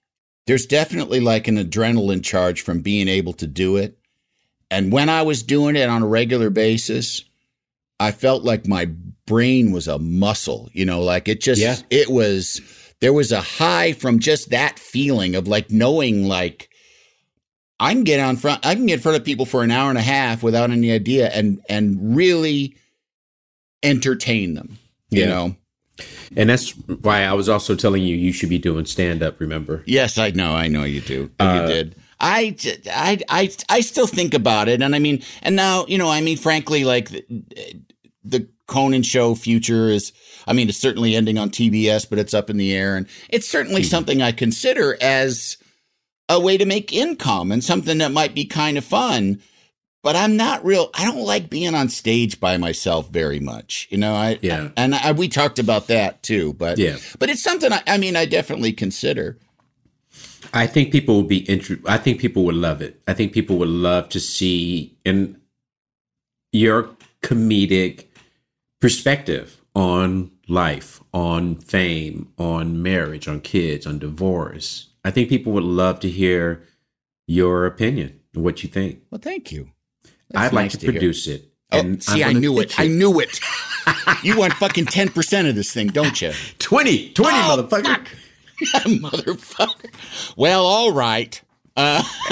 There's 0.46 0.66
definitely 0.66 1.20
like 1.20 1.48
an 1.48 1.56
adrenaline 1.56 2.24
charge 2.24 2.62
from 2.62 2.80
being 2.80 3.08
able 3.08 3.32
to 3.34 3.46
do 3.46 3.76
it. 3.76 3.98
And 4.70 4.92
when 4.92 5.08
I 5.08 5.22
was 5.22 5.42
doing 5.42 5.76
it 5.76 5.88
on 5.88 6.02
a 6.02 6.06
regular 6.06 6.50
basis, 6.50 7.24
I 7.98 8.12
felt 8.12 8.44
like 8.44 8.66
my 8.66 8.86
brain 9.26 9.72
was 9.72 9.88
a 9.88 9.98
muscle, 9.98 10.70
you 10.72 10.84
know, 10.84 11.02
like 11.02 11.28
it 11.28 11.40
just, 11.40 11.60
Yeah. 11.60 11.76
it 11.90 12.10
was, 12.10 12.60
there 13.01 13.12
was 13.12 13.32
a 13.32 13.40
high 13.40 13.92
from 13.92 14.18
just 14.18 14.51
that 14.51 14.78
feeling 14.78 15.34
of 15.34 15.48
like 15.48 15.70
knowing, 15.70 16.24
like, 16.26 16.68
I 17.78 17.94
can 17.94 18.05
get 18.05 18.20
on 18.20 18.36
front, 18.36 18.64
I 18.64 18.74
can 18.74 18.86
get 18.86 18.94
in 18.94 19.01
front 19.01 19.16
of 19.16 19.24
people 19.24 19.46
for 19.46 19.62
an 19.62 19.70
hour 19.70 19.88
and 19.88 19.98
a 19.98 20.03
half 20.03 20.42
without 20.42 20.70
any 20.70 20.92
idea 20.92 21.28
and, 21.30 21.61
and 21.68 22.14
really 22.14 22.76
entertain 23.82 24.55
them, 24.55 24.78
you 25.11 25.22
Yeah. 25.22 25.28
know? 25.28 25.57
And 26.36 26.48
that's 26.48 26.70
why 27.03 27.24
I 27.24 27.32
was 27.34 27.48
also 27.48 27.74
telling 27.74 28.03
you, 28.03 28.16
you 28.16 28.32
should 28.32 28.48
be 28.48 28.59
doing 28.59 28.86
stand 28.86 29.22
up, 29.22 29.38
remember? 29.40 29.82
Yes, 29.86 30.16
I 30.16 30.30
know. 30.30 30.53
I 30.55 30.68
know 30.68 30.84
you 30.84 31.01
do. 31.01 31.14
you 31.14 31.30
uh, 31.40 31.66
did. 31.66 31.94
I, 32.20 32.57
I, 32.90 33.18
I, 33.28 33.51
I 33.68 33.80
still 33.80 34.07
think 34.07 34.32
about 34.32 34.68
it. 34.68 34.80
And 34.80 34.94
I 34.94 34.98
mean, 34.98 35.22
and 35.42 35.57
now, 35.57 35.84
you 35.88 35.98
know, 35.98 36.09
I 36.09 36.20
mean, 36.20 36.36
frankly, 36.38 36.84
like 36.84 37.09
the, 37.11 37.24
the 38.24 38.48
Conan 38.70 39.02
show 39.02 39.34
future 39.34 39.88
is, 39.88 40.12
I 40.46 40.52
mean, 40.54 40.68
it's 40.68 40.78
certainly 40.78 41.14
ending 41.16 41.36
on 41.36 41.50
TBS, 41.50 42.08
but 42.08 42.18
it's 42.18 42.32
up 42.32 42.48
in 42.48 42.56
the 42.56 42.72
air. 42.74 42.96
And 42.96 43.06
it's 43.28 43.48
certainly 43.48 43.82
hmm. 43.82 43.88
something 43.88 44.22
I 44.22 44.32
consider 44.32 44.96
as 45.00 45.58
a 46.28 46.40
way 46.40 46.56
to 46.56 46.64
make 46.64 46.92
income 46.92 47.50
and 47.52 47.62
something 47.62 47.98
that 47.98 48.12
might 48.12 48.34
be 48.34 48.44
kind 48.44 48.78
of 48.78 48.84
fun. 48.84 49.42
But 50.02 50.16
I'm 50.16 50.36
not 50.36 50.64
real. 50.64 50.88
I 50.94 51.04
don't 51.04 51.26
like 51.26 51.50
being 51.50 51.74
on 51.74 51.90
stage 51.90 52.40
by 52.40 52.56
myself 52.56 53.10
very 53.10 53.40
much. 53.40 53.86
You 53.90 53.98
know, 53.98 54.14
I, 54.14 54.38
Yeah. 54.40 54.70
and 54.76 54.94
I, 54.94 55.12
we 55.12 55.28
talked 55.28 55.58
about 55.58 55.88
that 55.88 56.22
too. 56.22 56.54
But, 56.54 56.78
Yeah. 56.78 56.96
but 57.18 57.28
it's 57.28 57.42
something 57.42 57.70
I, 57.70 57.82
I 57.86 57.98
mean, 57.98 58.16
I 58.16 58.24
definitely 58.24 58.72
consider. 58.72 59.36
I 60.54 60.66
think 60.66 60.90
people 60.90 61.16
would 61.18 61.28
be 61.28 61.38
interested. 61.38 61.86
I 61.86 61.98
think 61.98 62.20
people 62.20 62.44
would 62.44 62.54
love 62.54 62.80
it. 62.80 63.00
I 63.06 63.12
think 63.12 63.32
people 63.32 63.58
would 63.58 63.68
love 63.68 64.08
to 64.10 64.20
see 64.20 64.96
in 65.04 65.36
your 66.52 66.88
comedic 67.22 68.06
perspective 68.81 69.61
on 69.74 70.31
life, 70.49 71.01
on 71.14 71.57
fame, 71.57 72.33
on 72.39 72.83
marriage, 72.83 73.28
on 73.28 73.41
kids, 73.41 73.87
on 73.87 73.99
divorce. 73.99 74.89
I 75.05 75.11
think 75.11 75.28
people 75.28 75.53
would 75.53 75.64
love 75.64 76.01
to 76.01 76.09
hear 76.11 76.64
your 77.26 77.66
opinion, 77.66 78.20
what 78.35 78.62
you 78.62 78.68
think. 78.68 79.01
Well, 79.11 79.20
thank 79.22 79.53
you. 79.53 79.70
That's 80.31 80.47
I'd 80.49 80.53
like 80.53 80.64
nice 80.64 80.76
to, 80.76 80.81
hear. 80.81 80.93
produce 80.93 81.26
it. 81.26 81.47
Oh, 81.72 81.78
and 81.78 82.03
see, 82.03 82.24
I 82.24 82.33
knew 82.33 82.59
it. 82.59 82.70
pitch 82.70 82.81
I 82.81 82.87
knew 82.89 83.20
it. 83.20 83.39
you 84.24 84.37
want 84.37 84.53
fucking 84.55 84.87
10% 84.87 85.49
of 85.49 85.55
this 85.55 85.72
thing, 85.72 85.89
don't 85.89 86.20
you? 86.20 86.33
20, 86.59 87.12
20, 87.12 87.31
Oh, 87.33 87.68
motherfucker. 87.68 87.87
fuck. 87.87 88.09
Motherfucker. 88.85 90.35
Well, 90.37 90.66
all 90.66 90.93
right. 90.93 91.41
Uh, 91.81 92.03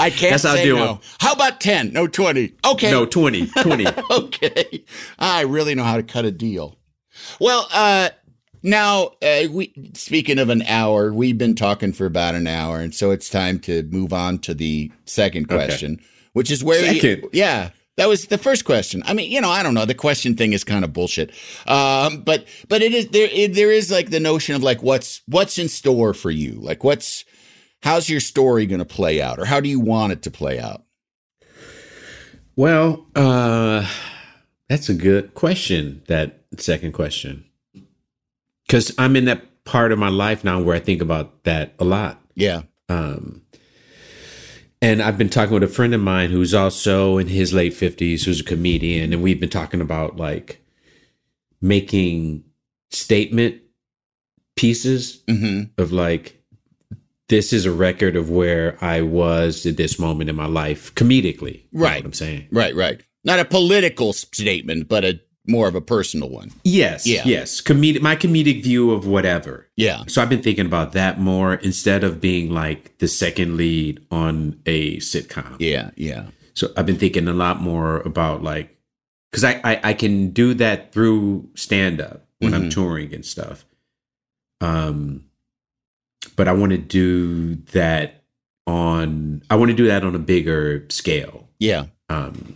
I 0.00 0.10
can't 0.10 0.32
That's 0.32 0.44
how 0.44 0.54
say 0.54 0.64
do 0.64 0.76
no. 0.76 1.00
How 1.20 1.32
about 1.34 1.60
10? 1.60 1.92
No, 1.92 2.06
20. 2.06 2.52
Okay. 2.64 2.90
No, 2.90 3.04
20, 3.06 3.46
20. 3.48 3.86
okay. 4.10 4.84
I 5.18 5.42
really 5.42 5.74
know 5.74 5.84
how 5.84 5.96
to 5.96 6.02
cut 6.02 6.24
a 6.24 6.30
deal. 6.30 6.78
Well, 7.40 7.68
uh, 7.72 8.10
now, 8.62 9.12
uh, 9.22 9.44
we 9.50 9.72
speaking 9.94 10.38
of 10.38 10.48
an 10.48 10.62
hour, 10.62 11.12
we've 11.12 11.36
been 11.38 11.54
talking 11.54 11.92
for 11.92 12.06
about 12.06 12.34
an 12.34 12.46
hour, 12.46 12.78
and 12.80 12.94
so 12.94 13.10
it's 13.10 13.28
time 13.28 13.58
to 13.60 13.82
move 13.84 14.12
on 14.12 14.38
to 14.40 14.54
the 14.54 14.90
second 15.04 15.44
Okay. 15.46 15.54
question, 15.66 16.00
which 16.32 16.50
is 16.50 16.64
where 16.64 16.92
you- 16.92 17.28
yeah, 17.32 17.70
that 17.96 18.08
was 18.08 18.26
the 18.26 18.38
first 18.38 18.64
question. 18.64 19.02
I 19.06 19.12
mean, 19.12 19.30
you 19.30 19.40
know, 19.40 19.50
I 19.50 19.62
don't 19.62 19.74
know. 19.74 19.84
The 19.84 19.94
question 19.94 20.34
thing 20.34 20.54
is 20.54 20.64
kind 20.64 20.82
of 20.84 20.92
bullshit, 20.94 21.30
um, 21.66 22.22
but 22.22 22.46
but 22.68 22.82
it 22.82 22.92
is 22.94 23.08
there. 23.08 23.28
It, 23.30 23.54
there 23.54 23.70
is 23.70 23.90
like 23.90 24.10
the 24.10 24.18
notion 24.20 24.54
of 24.56 24.62
like 24.62 24.82
what's 24.82 25.20
what's 25.26 25.58
in 25.58 25.68
store 25.68 26.14
for 26.14 26.30
you, 26.30 26.54
like 26.54 26.82
what's 26.82 27.24
how's 27.84 28.08
your 28.08 28.20
story 28.20 28.64
going 28.64 28.78
to 28.78 28.84
play 28.86 29.20
out, 29.20 29.38
or 29.38 29.44
how 29.44 29.60
do 29.60 29.68
you 29.68 29.78
want 29.78 30.10
it 30.10 30.22
to 30.22 30.30
play 30.30 30.58
out? 30.58 30.82
Well, 32.56 33.06
uh, 33.14 33.86
that's 34.70 34.88
a 34.88 34.94
good 34.94 35.34
question. 35.34 36.02
That 36.08 36.44
second 36.56 36.92
question, 36.92 37.44
because 38.66 38.92
I'm 38.96 39.16
in 39.16 39.26
that 39.26 39.64
part 39.64 39.92
of 39.92 39.98
my 39.98 40.08
life 40.08 40.44
now 40.44 40.62
where 40.62 40.74
I 40.74 40.80
think 40.80 41.02
about 41.02 41.44
that 41.44 41.74
a 41.78 41.84
lot. 41.84 42.20
Yeah, 42.34 42.62
Um, 42.88 43.42
and 44.82 45.00
I've 45.02 45.16
been 45.16 45.28
talking 45.30 45.54
with 45.54 45.62
a 45.62 45.68
friend 45.68 45.94
of 45.94 46.00
mine 46.00 46.30
who's 46.30 46.52
also 46.54 47.18
in 47.18 47.28
his 47.28 47.52
late 47.52 47.74
fifties, 47.74 48.24
who's 48.24 48.40
a 48.40 48.44
comedian, 48.44 49.12
and 49.12 49.22
we've 49.22 49.40
been 49.40 49.50
talking 49.50 49.80
about 49.80 50.16
like 50.16 50.64
making 51.60 52.44
statement 52.90 53.60
pieces 54.56 55.22
hmm 55.28 55.62
of 55.76 55.92
like 55.92 56.43
this 57.28 57.52
is 57.52 57.64
a 57.66 57.72
record 57.72 58.16
of 58.16 58.28
where 58.30 58.76
I 58.84 59.00
was 59.02 59.64
at 59.66 59.76
this 59.76 59.98
moment 59.98 60.28
in 60.30 60.36
my 60.36 60.46
life 60.46 60.94
comedically. 60.94 61.64
Right. 61.72 61.96
You 61.96 62.02
know 62.02 62.06
I'm 62.08 62.12
saying. 62.12 62.48
right, 62.52 62.74
right. 62.74 63.02
Not 63.24 63.38
a 63.40 63.44
political 63.46 64.12
statement, 64.12 64.88
but 64.88 65.04
a 65.04 65.20
more 65.46 65.66
of 65.68 65.74
a 65.74 65.80
personal 65.80 66.28
one. 66.30 66.50
Yes. 66.64 67.06
Yeah. 67.06 67.22
Yes. 67.24 67.60
Comedic 67.60 68.00
my 68.02 68.16
comedic 68.16 68.62
view 68.62 68.90
of 68.92 69.06
whatever. 69.06 69.68
Yeah, 69.76 70.04
So 70.06 70.20
I've 70.22 70.28
been 70.30 70.42
thinking 70.42 70.66
about 70.66 70.92
that 70.92 71.20
more 71.20 71.54
instead 71.54 72.02
of 72.04 72.20
being 72.20 72.50
like 72.50 72.96
the 72.98 73.08
second 73.08 73.56
lead 73.56 74.04
on 74.10 74.60
a 74.66 74.96
sitcom. 74.98 75.56
yeah, 75.58 75.90
yeah. 75.96 76.26
So 76.54 76.72
I've 76.76 76.86
been 76.86 76.96
thinking 76.98 77.26
a 77.28 77.32
lot 77.34 77.60
more 77.60 78.00
about 78.02 78.42
like 78.42 78.78
because 79.30 79.44
I, 79.44 79.60
I 79.64 79.80
I 79.90 79.92
can 79.94 80.30
do 80.30 80.54
that 80.54 80.92
through 80.92 81.48
stand 81.56 82.00
up 82.00 82.26
when 82.38 82.54
I'm 82.54 82.68
Mhm. 82.68 82.72
touring 82.74 83.12
and 83.14 83.24
stuff. 83.24 83.64
Um, 84.60 85.24
but 86.26 86.48
I 86.48 86.52
want 86.52 86.72
to 86.72 86.78
do 86.78 87.56
that 87.72 88.24
on 88.66 89.42
I 89.50 89.56
want 89.56 89.70
to 89.70 89.76
do 89.76 89.86
that 89.86 90.04
on 90.04 90.14
a 90.14 90.18
bigger 90.18 90.86
scale. 90.88 91.48
Yeah. 91.58 91.86
Um, 92.08 92.54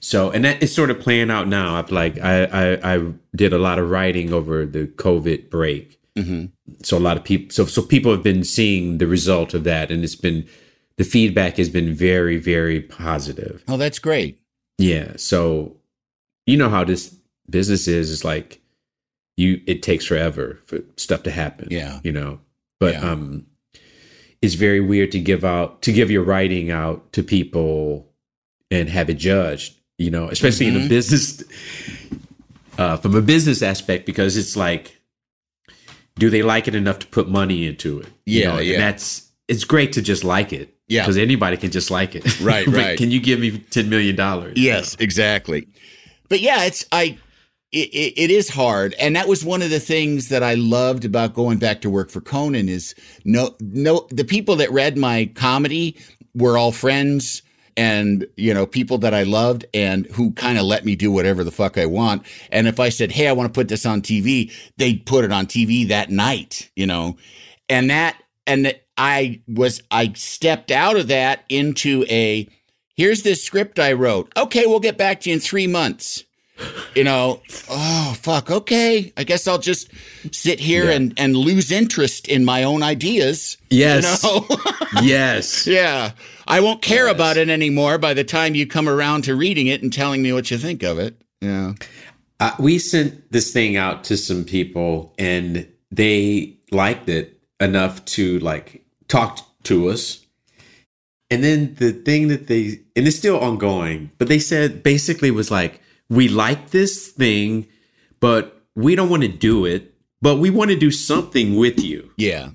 So, 0.00 0.30
and 0.30 0.44
that 0.44 0.62
is 0.62 0.74
sort 0.74 0.90
of 0.90 1.00
playing 1.00 1.30
out 1.30 1.48
now. 1.48 1.74
I've 1.74 1.90
like, 1.90 2.18
I, 2.20 2.44
I, 2.44 2.94
I 2.94 3.12
did 3.34 3.52
a 3.52 3.58
lot 3.58 3.78
of 3.78 3.90
writing 3.90 4.32
over 4.32 4.64
the 4.64 4.86
COVID 4.86 5.50
break. 5.50 6.00
Mm-hmm. 6.16 6.46
So 6.82 6.96
a 6.96 7.00
lot 7.00 7.16
of 7.16 7.24
people, 7.24 7.50
so, 7.50 7.66
so 7.66 7.82
people 7.82 8.12
have 8.12 8.22
been 8.22 8.44
seeing 8.44 8.98
the 8.98 9.06
result 9.06 9.54
of 9.54 9.64
that. 9.64 9.90
And 9.90 10.04
it's 10.04 10.14
been, 10.14 10.48
the 10.96 11.04
feedback 11.04 11.56
has 11.56 11.68
been 11.68 11.94
very, 11.94 12.38
very 12.38 12.80
positive. 12.80 13.64
Oh, 13.66 13.76
that's 13.76 13.98
great. 13.98 14.40
Yeah. 14.78 15.12
So, 15.16 15.76
you 16.46 16.56
know 16.56 16.70
how 16.70 16.84
this 16.84 17.14
business 17.50 17.88
is, 17.88 18.12
it's 18.12 18.24
like 18.24 18.60
you, 19.36 19.60
it 19.66 19.82
takes 19.82 20.06
forever 20.06 20.60
for 20.66 20.78
stuff 20.96 21.24
to 21.24 21.30
happen. 21.30 21.68
Yeah. 21.70 22.00
You 22.04 22.12
know, 22.12 22.40
but, 22.80 22.94
Yeah. 22.94 23.10
um, 23.10 23.46
it's 24.40 24.54
very 24.54 24.80
weird 24.80 25.10
to 25.12 25.18
give 25.20 25.44
out, 25.44 25.82
to 25.82 25.92
give 25.92 26.10
your 26.10 26.22
writing 26.22 26.70
out 26.70 27.12
to 27.12 27.22
people 27.22 28.08
and 28.70 28.88
have 28.88 29.10
it 29.10 29.14
judged, 29.18 29.74
you 29.98 30.10
know, 30.10 30.28
especially 30.28 30.66
in 30.68 30.74
Mm-hmm. 30.74 30.86
a 30.86 30.88
business, 30.88 31.42
uh, 32.78 32.96
from 32.96 33.14
a 33.16 33.20
business 33.20 33.62
aspect, 33.62 34.06
because 34.06 34.36
it's 34.36 34.56
like, 34.56 35.00
do 36.18 36.30
they 36.30 36.42
like 36.42 36.68
it 36.68 36.74
enough 36.74 36.98
to 37.00 37.06
put 37.08 37.28
money 37.28 37.66
into 37.66 38.00
it? 38.00 38.06
You 38.26 38.40
Yeah, 38.42 38.48
know, 38.52 38.58
and 38.58 38.66
yeah. 38.66 38.78
that's, 38.78 39.28
it's 39.48 39.64
great 39.64 39.92
to 39.94 40.02
just 40.02 40.24
like 40.24 40.52
it. 40.52 40.74
Yeah. 40.88 41.02
Because 41.02 41.16
anybody 41.18 41.56
can 41.56 41.70
just 41.70 41.90
like 41.90 42.14
it. 42.14 42.40
Right, 42.40 42.66
right. 42.68 42.96
Can 42.96 43.10
you 43.10 43.20
give 43.20 43.40
me 43.40 43.58
$10 43.58 43.88
million? 43.88 44.16
Yes, 44.56 44.96
exactly. 44.98 45.68
But 46.28 46.40
yeah, 46.40 46.64
it's 46.64 46.86
I. 46.92 47.18
It, 47.70 47.88
it, 47.90 48.14
it 48.16 48.30
is 48.30 48.48
hard, 48.48 48.94
and 48.98 49.14
that 49.14 49.28
was 49.28 49.44
one 49.44 49.60
of 49.60 49.68
the 49.68 49.80
things 49.80 50.28
that 50.28 50.42
I 50.42 50.54
loved 50.54 51.04
about 51.04 51.34
going 51.34 51.58
back 51.58 51.82
to 51.82 51.90
work 51.90 52.10
for 52.10 52.22
Conan. 52.22 52.66
Is 52.66 52.94
no, 53.26 53.56
no, 53.60 54.06
the 54.10 54.24
people 54.24 54.56
that 54.56 54.72
read 54.72 54.96
my 54.96 55.30
comedy 55.34 55.94
were 56.34 56.56
all 56.56 56.72
friends, 56.72 57.42
and 57.76 58.26
you 58.38 58.54
know, 58.54 58.64
people 58.64 58.96
that 58.98 59.12
I 59.12 59.24
loved, 59.24 59.66
and 59.74 60.06
who 60.06 60.32
kind 60.32 60.56
of 60.56 60.64
let 60.64 60.86
me 60.86 60.96
do 60.96 61.12
whatever 61.12 61.44
the 61.44 61.50
fuck 61.50 61.76
I 61.76 61.84
want. 61.84 62.22
And 62.50 62.66
if 62.66 62.80
I 62.80 62.88
said, 62.88 63.12
"Hey, 63.12 63.28
I 63.28 63.32
want 63.32 63.52
to 63.52 63.58
put 63.58 63.68
this 63.68 63.84
on 63.84 64.00
TV," 64.00 64.50
they'd 64.78 65.04
put 65.04 65.26
it 65.26 65.32
on 65.32 65.46
TV 65.46 65.88
that 65.88 66.08
night. 66.08 66.70
You 66.74 66.86
know, 66.86 67.18
and 67.68 67.90
that, 67.90 68.16
and 68.46 68.74
I 68.96 69.42
was, 69.46 69.82
I 69.90 70.14
stepped 70.14 70.70
out 70.70 70.96
of 70.96 71.08
that 71.08 71.44
into 71.50 72.06
a 72.08 72.48
here's 72.96 73.22
this 73.22 73.44
script 73.44 73.78
I 73.78 73.92
wrote. 73.92 74.32
Okay, 74.36 74.66
we'll 74.66 74.80
get 74.80 74.98
back 74.98 75.20
to 75.20 75.30
you 75.30 75.34
in 75.34 75.40
three 75.40 75.66
months. 75.66 76.24
You 76.94 77.04
know, 77.04 77.40
oh 77.70 78.16
fuck. 78.20 78.50
Okay, 78.50 79.12
I 79.16 79.24
guess 79.24 79.46
I'll 79.46 79.58
just 79.58 79.90
sit 80.32 80.58
here 80.58 80.86
Yeah. 80.86 80.92
and 80.92 81.14
and 81.16 81.36
lose 81.36 81.70
interest 81.70 82.26
in 82.28 82.44
my 82.44 82.64
own 82.64 82.82
ideas. 82.82 83.56
Yes. 83.70 84.24
You 84.24 84.40
know? 84.40 84.56
yes. 85.02 85.66
yeah, 85.66 86.12
I 86.46 86.60
won't 86.60 86.82
care 86.82 87.08
about 87.08 87.36
it 87.36 87.48
anymore 87.48 87.98
by 87.98 88.14
the 88.14 88.24
time 88.24 88.54
you 88.54 88.66
come 88.66 88.88
around 88.88 89.22
to 89.24 89.36
reading 89.36 89.66
it 89.68 89.82
and 89.82 89.92
telling 89.92 90.22
me 90.22 90.32
what 90.32 90.50
you 90.50 90.58
think 90.58 90.82
of 90.82 90.98
it. 90.98 91.20
Yeah. 91.40 91.74
Uh, 92.40 92.52
we 92.58 92.78
sent 92.78 93.30
this 93.32 93.52
thing 93.52 93.76
out 93.76 94.04
to 94.04 94.16
some 94.16 94.44
people 94.44 95.14
and 95.18 95.66
they 95.90 96.56
liked 96.70 97.08
it 97.08 97.40
enough 97.60 98.04
to 98.06 98.38
like 98.40 98.84
talk 99.08 99.40
to 99.64 99.88
us. 99.88 100.24
And 101.30 101.44
then 101.44 101.74
the 101.74 101.92
thing 101.92 102.28
that 102.28 102.46
they, 102.46 102.80
and 102.96 103.06
it's 103.06 103.16
still 103.16 103.38
ongoing, 103.38 104.10
but 104.18 104.28
they 104.28 104.38
said 104.38 104.82
basically 104.82 105.30
was 105.30 105.50
like, 105.50 105.80
we 106.10 106.28
like 106.28 106.70
this 106.70 107.08
thing, 107.08 107.66
but 108.20 108.62
we 108.74 108.94
don't 108.94 109.08
want 109.10 109.22
to 109.22 109.28
do 109.28 109.64
it, 109.64 109.94
but 110.22 110.36
we 110.36 110.50
want 110.50 110.70
to 110.70 110.76
do 110.76 110.90
something 110.90 111.56
with 111.56 111.82
you. 111.82 112.10
Yeah. 112.16 112.50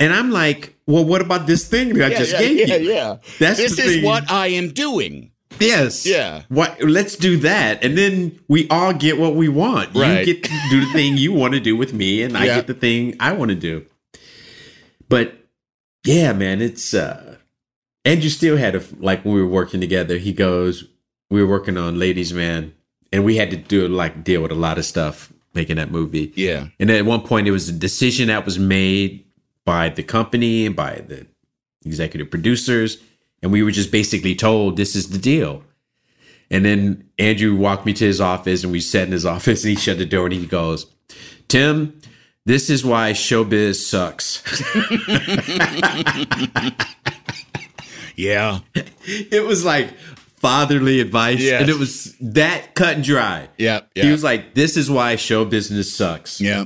And 0.00 0.12
I'm 0.12 0.30
like, 0.30 0.76
well, 0.86 1.04
what 1.04 1.20
about 1.20 1.46
this 1.46 1.66
thing 1.66 1.94
that 1.94 2.06
I 2.06 2.08
Yeah, 2.12 2.18
just 2.18 2.32
yeah, 2.32 2.38
gave 2.38 2.68
yeah, 2.68 2.76
you? 2.76 2.90
yeah. 2.92 3.16
That's 3.38 3.58
this 3.58 3.78
is 3.78 3.94
thing. 3.96 4.04
what 4.04 4.30
I 4.30 4.46
am 4.48 4.68
doing. 4.72 5.32
Yes. 5.58 6.06
Yeah. 6.06 6.42
What? 6.48 6.80
Let's 6.80 7.16
do 7.16 7.36
that, 7.38 7.82
and 7.82 7.98
then 7.98 8.38
we 8.46 8.68
all 8.68 8.92
get 8.92 9.18
what 9.18 9.34
we 9.34 9.48
want. 9.48 9.92
Right. 9.96 10.24
You 10.26 10.34
get 10.34 10.44
to 10.44 10.50
do 10.70 10.80
the 10.86 10.92
thing 10.92 11.16
you 11.16 11.32
want 11.32 11.54
to 11.54 11.60
do 11.60 11.76
with 11.76 11.92
me, 11.92 12.22
and 12.22 12.36
I 12.38 12.44
Yeah. 12.44 12.54
get 12.56 12.68
the 12.68 12.74
thing 12.74 13.16
I 13.18 13.32
want 13.32 13.48
to 13.48 13.54
do. 13.56 13.84
But 15.08 15.34
yeah, 16.04 16.32
man, 16.32 16.62
it's 16.62 16.94
uh 16.94 17.36
Andrew 18.04 18.28
still 18.30 18.56
had 18.56 18.76
a 18.76 18.82
like 19.00 19.24
when 19.24 19.34
we 19.34 19.42
were 19.42 19.48
working 19.48 19.80
together. 19.80 20.18
He 20.18 20.32
goes, 20.32 20.84
we 21.30 21.42
were 21.42 21.48
working 21.48 21.76
on 21.76 21.98
Ladies 21.98 22.32
Man, 22.32 22.74
and 23.12 23.24
we 23.24 23.36
had 23.36 23.50
to 23.50 23.56
do 23.56 23.86
like 23.88 24.24
deal 24.24 24.42
with 24.42 24.52
a 24.52 24.56
lot 24.56 24.78
of 24.78 24.84
stuff 24.84 25.32
making 25.54 25.76
that 25.76 25.90
movie. 25.90 26.32
Yeah. 26.36 26.68
And 26.78 26.90
at 26.90 27.04
one 27.04 27.22
point, 27.22 27.48
it 27.48 27.50
was 27.50 27.68
a 27.68 27.72
decision 27.72 28.28
that 28.28 28.44
was 28.44 28.58
made 28.58 29.24
by 29.64 29.88
the 29.88 30.02
company 30.02 30.66
and 30.66 30.76
by 30.76 31.02
the 31.06 31.26
executive 31.84 32.30
producers. 32.30 32.98
And 33.42 33.52
we 33.52 33.62
were 33.62 33.70
just 33.70 33.92
basically 33.92 34.34
told 34.34 34.76
this 34.76 34.96
is 34.96 35.10
the 35.10 35.18
deal. 35.18 35.62
And 36.50 36.64
then 36.64 37.08
Andrew 37.18 37.56
walked 37.56 37.84
me 37.84 37.92
to 37.94 38.04
his 38.04 38.20
office 38.20 38.62
and 38.62 38.72
we 38.72 38.80
sat 38.80 39.06
in 39.06 39.12
his 39.12 39.26
office 39.36 39.64
and 39.64 39.70
he 39.70 39.76
shut 39.76 39.98
the 39.98 40.06
door 40.06 40.26
and 40.26 40.34
he 40.34 40.46
goes, 40.46 40.86
Tim, 41.48 42.00
this 42.44 42.70
is 42.70 42.84
why 42.84 43.12
showbiz 43.12 43.76
sucks. 43.76 44.42
Yeah. 48.18 48.58
it 48.74 49.46
was 49.46 49.64
like 49.64 49.90
fatherly 50.40 51.00
advice. 51.00 51.40
Yes. 51.40 51.60
And 51.60 51.70
it 51.70 51.76
was 51.78 52.14
that 52.20 52.74
cut 52.74 52.96
and 52.96 53.04
dry. 53.04 53.48
Yeah. 53.58 53.80
He 53.94 54.10
was 54.10 54.22
like, 54.24 54.54
this 54.54 54.76
is 54.76 54.90
why 54.90 55.16
show 55.16 55.44
business 55.44 55.92
sucks. 55.94 56.40
yeah. 56.40 56.64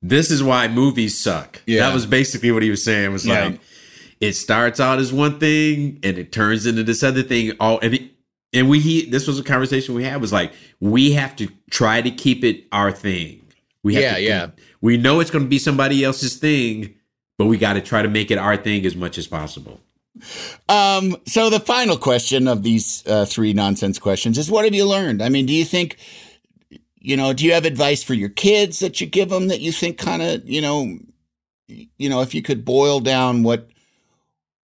this 0.00 0.30
is 0.30 0.42
why 0.42 0.68
movies 0.68 1.18
suck. 1.18 1.60
Yeah. 1.66 1.80
That 1.86 1.94
was 1.94 2.06
basically 2.06 2.50
what 2.52 2.62
he 2.62 2.70
was 2.70 2.82
saying. 2.84 3.12
Was 3.12 3.26
Yeah. 3.26 3.44
like 3.46 3.60
it 4.20 4.32
starts 4.34 4.78
out 4.80 4.98
as 4.98 5.12
one 5.12 5.38
thing 5.40 5.98
and 6.02 6.16
it 6.18 6.32
turns 6.32 6.66
into 6.66 6.82
this 6.84 7.02
other 7.02 7.22
thing. 7.22 7.52
All 7.60 7.78
and 7.80 7.94
it, 7.94 8.02
and 8.52 8.68
we 8.68 8.80
he, 8.80 9.08
this 9.10 9.26
was 9.26 9.38
a 9.38 9.42
conversation 9.42 9.94
we 9.94 10.04
had 10.04 10.20
was 10.20 10.32
like 10.32 10.52
we 10.80 11.12
have 11.12 11.34
to 11.36 11.48
try 11.70 12.00
to 12.02 12.10
keep 12.10 12.44
it 12.44 12.64
our 12.72 12.92
thing. 12.92 13.42
We 13.82 13.94
have 13.94 14.02
Yeah, 14.02 14.14
to, 14.14 14.22
yeah. 14.22 14.46
We 14.80 14.96
know 14.96 15.20
it's 15.20 15.30
going 15.30 15.44
to 15.44 15.48
be 15.48 15.58
somebody 15.58 16.04
else's 16.04 16.36
thing, 16.36 16.94
but 17.38 17.46
we 17.46 17.56
got 17.58 17.72
to 17.74 17.80
try 17.80 18.02
to 18.02 18.08
make 18.08 18.30
it 18.30 18.38
our 18.38 18.56
thing 18.56 18.84
as 18.86 18.94
much 18.94 19.18
as 19.18 19.26
possible. 19.26 19.80
Um, 20.68 21.16
so 21.26 21.50
the 21.50 21.60
final 21.60 21.96
question 21.96 22.46
of 22.46 22.62
these 22.62 23.02
uh, 23.06 23.24
three 23.24 23.52
nonsense 23.52 23.98
questions 23.98 24.38
is 24.38 24.50
what 24.50 24.64
have 24.64 24.74
you 24.74 24.86
learned? 24.86 25.22
I 25.22 25.28
mean, 25.28 25.46
do 25.46 25.52
you 25.52 25.64
think, 25.64 25.96
you 26.98 27.16
know, 27.16 27.32
do 27.32 27.44
you 27.44 27.52
have 27.54 27.64
advice 27.64 28.02
for 28.02 28.14
your 28.14 28.28
kids 28.28 28.80
that 28.80 29.00
you 29.00 29.06
give 29.06 29.30
them 29.30 29.48
that 29.48 29.60
you 29.60 29.72
think 29.72 29.98
kind 29.98 30.22
of, 30.22 30.48
you 30.48 30.60
know, 30.60 30.98
you 31.66 32.08
know, 32.08 32.20
if 32.20 32.34
you 32.34 32.42
could 32.42 32.64
boil 32.64 33.00
down 33.00 33.42
what, 33.42 33.70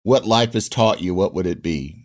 what 0.02 0.26
life 0.26 0.52
has 0.52 0.68
taught 0.68 1.00
you, 1.00 1.14
what 1.14 1.34
would 1.34 1.46
it 1.46 1.62
be? 1.62 2.04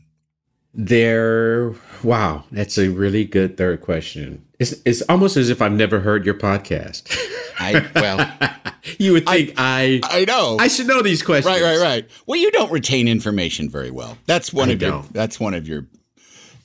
There, 0.74 1.74
wow, 2.04 2.44
that's 2.52 2.78
a 2.78 2.90
really 2.90 3.26
good 3.26 3.58
third 3.58 3.82
question. 3.82 4.45
It's 4.60 4.74
it's 4.86 5.02
almost 5.04 5.38
as 5.38 5.50
if 5.50 5.62
I've 5.62 5.74
never 5.74 6.00
heard 6.00 6.26
your 6.26 6.36
podcast. 6.36 7.14
I, 7.60 7.90
well, 7.96 8.52
you 9.00 9.14
would 9.14 9.26
think 9.28 9.54
I 9.58 10.00
I 10.04 10.26
know. 10.26 10.58
I 10.60 10.68
should 10.68 10.88
know 10.88 11.02
these 11.02 11.22
questions. 11.22 11.54
right, 11.54 11.62
right, 11.62 11.80
right. 11.82 12.10
Well, 12.26 12.40
you 12.40 12.52
don't 12.52 12.72
retain 12.72 13.08
information 13.08 13.70
very 13.70 13.92
well. 13.92 14.18
That's 14.28 14.54
one 14.54 14.70
I 14.70 14.74
of 14.74 14.82
your, 14.82 14.92
don't. 14.92 15.14
that's 15.14 15.40
one 15.40 15.54
of 15.54 15.68
your 15.68 15.86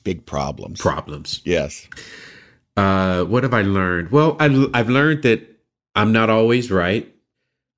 big 0.03 0.25
problems. 0.25 0.79
Problems. 0.79 1.41
yes. 1.45 1.87
Uh, 2.77 3.25
what 3.25 3.43
have 3.43 3.53
I 3.53 3.61
learned? 3.63 4.11
Well, 4.11 4.37
I, 4.39 4.45
I've 4.73 4.89
learned 4.89 5.23
that 5.23 5.41
I'm 5.93 6.13
not 6.13 6.29
always 6.29 6.71
right. 6.71 7.13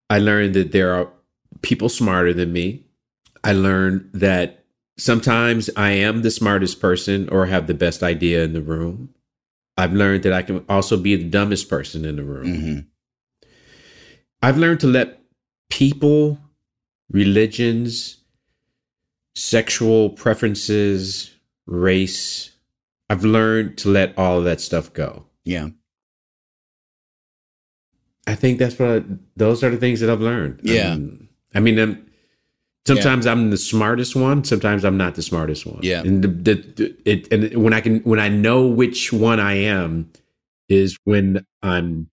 I 0.09 0.19
learned 0.19 0.53
that 0.53 0.71
there 0.71 0.93
are 0.93 1.09
people 1.63 1.89
smarter 1.89 2.33
than 2.33 2.53
me. 2.53 2.85
I 3.43 3.53
learned 3.53 4.11
that 4.13 4.63
sometimes 4.97 5.69
I 5.75 5.91
am 5.91 6.21
the 6.21 6.29
smartest 6.31 6.79
person 6.79 7.27
or 7.29 7.47
have 7.47 7.65
the 7.65 7.73
best 7.73 8.03
idea 8.03 8.43
in 8.43 8.53
the 8.53 8.61
room. 8.61 9.09
I've 9.77 9.93
learned 9.93 10.23
that 10.23 10.33
I 10.33 10.41
can 10.41 10.63
also 10.69 10.97
be 10.97 11.15
the 11.15 11.29
dumbest 11.29 11.69
person 11.69 12.05
in 12.05 12.15
the 12.15 12.23
room. 12.23 12.55
hmm 12.55 12.79
I've 14.41 14.57
learned 14.57 14.81
to 14.81 14.87
let 14.87 15.21
people, 15.69 16.37
religions, 17.09 18.17
sexual 19.35 20.09
preferences, 20.09 21.31
race, 21.65 22.51
I've 23.09 23.23
learned 23.23 23.77
to 23.79 23.89
let 23.89 24.17
all 24.17 24.39
of 24.39 24.43
that 24.45 24.59
stuff 24.59 24.91
go. 24.91 25.25
Yeah. 25.45 25.69
I 28.25 28.35
think 28.35 28.59
that's 28.59 28.79
what 28.79 28.89
I, 28.89 29.03
those 29.35 29.63
are 29.63 29.69
the 29.69 29.77
things 29.77 29.99
that 29.99 30.09
I've 30.09 30.21
learned. 30.21 30.61
Yeah. 30.63 30.91
Um, 30.91 31.29
I 31.53 31.59
mean, 31.59 31.77
um, 31.79 32.05
sometimes 32.85 33.25
I'm 33.25 33.49
the 33.49 33.57
smartest 33.57 34.15
one. 34.15 34.43
Sometimes 34.43 34.83
I'm 34.85 34.97
not 34.97 35.15
the 35.15 35.21
smartest 35.21 35.65
one. 35.65 35.79
Yeah. 35.83 36.01
And 36.01 36.23
the, 36.23 36.27
the, 36.27 36.53
the- 36.75 36.95
it 37.05 37.31
and 37.31 37.63
when 37.63 37.73
I 37.73 37.81
can 37.81 37.99
when 37.99 38.19
I 38.19 38.29
know 38.29 38.65
which 38.67 39.11
one 39.13 39.39
I 39.39 39.53
am 39.53 40.11
is 40.69 40.97
when 41.03 41.45
I'm 41.61 42.09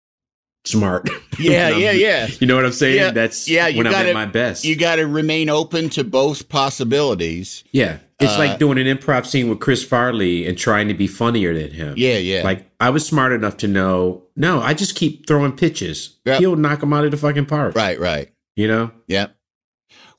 smart. 0.65 1.09
Yeah, 1.39 1.71
yeah, 1.71 1.93
yeah. 1.93 2.27
You 2.39 2.47
know 2.47 2.55
what 2.55 2.67
I'm 2.67 2.73
saying? 2.73 2.97
Yeah, 2.97 3.13
That's 3.13 3.49
yeah, 3.49 3.67
you 3.67 3.79
when 3.79 3.87
I'm 3.87 3.93
gotta- 3.95 4.11
at 4.11 4.15
my 4.15 4.27
best. 4.27 4.63
You 4.63 4.77
got 4.77 4.97
to 4.97 5.07
remain 5.07 5.49
open 5.49 5.89
to 5.91 6.05
both 6.05 6.51
possibilities. 6.51 7.65
yeah. 7.73 7.99
It's 8.21 8.35
Uh, 8.35 8.39
like 8.39 8.59
doing 8.59 8.77
an 8.77 8.85
improv 8.85 9.25
scene 9.25 9.49
with 9.49 9.61
Chris 9.61 9.83
Farley 9.83 10.47
and 10.47 10.59
trying 10.59 10.89
to 10.89 10.95
be 10.95 11.07
funnier 11.07 11.55
than 11.55 11.71
him. 11.71 11.95
Yeah, 11.97 12.19
yeah. 12.19 12.43
Like 12.43 12.71
I 12.79 12.91
was 12.91 13.07
smart 13.07 13.33
enough 13.33 13.57
to 13.59 13.69
know, 13.69 14.25
no, 14.37 14.61
I 14.61 14.75
just 14.75 14.95
keep 14.95 15.27
throwing 15.27 15.53
pitches. 15.53 16.19
Yep. 16.27 16.41
He'll 16.41 16.57
knock 16.57 16.81
them 16.81 16.93
out 16.93 17.07
of 17.07 17.13
the 17.13 17.17
fucking 17.17 17.47
park. 17.47 17.75
right, 17.75 17.99
right. 17.99 18.31
You 18.57 18.69
know? 18.69 18.91
Yeah. 19.07 19.29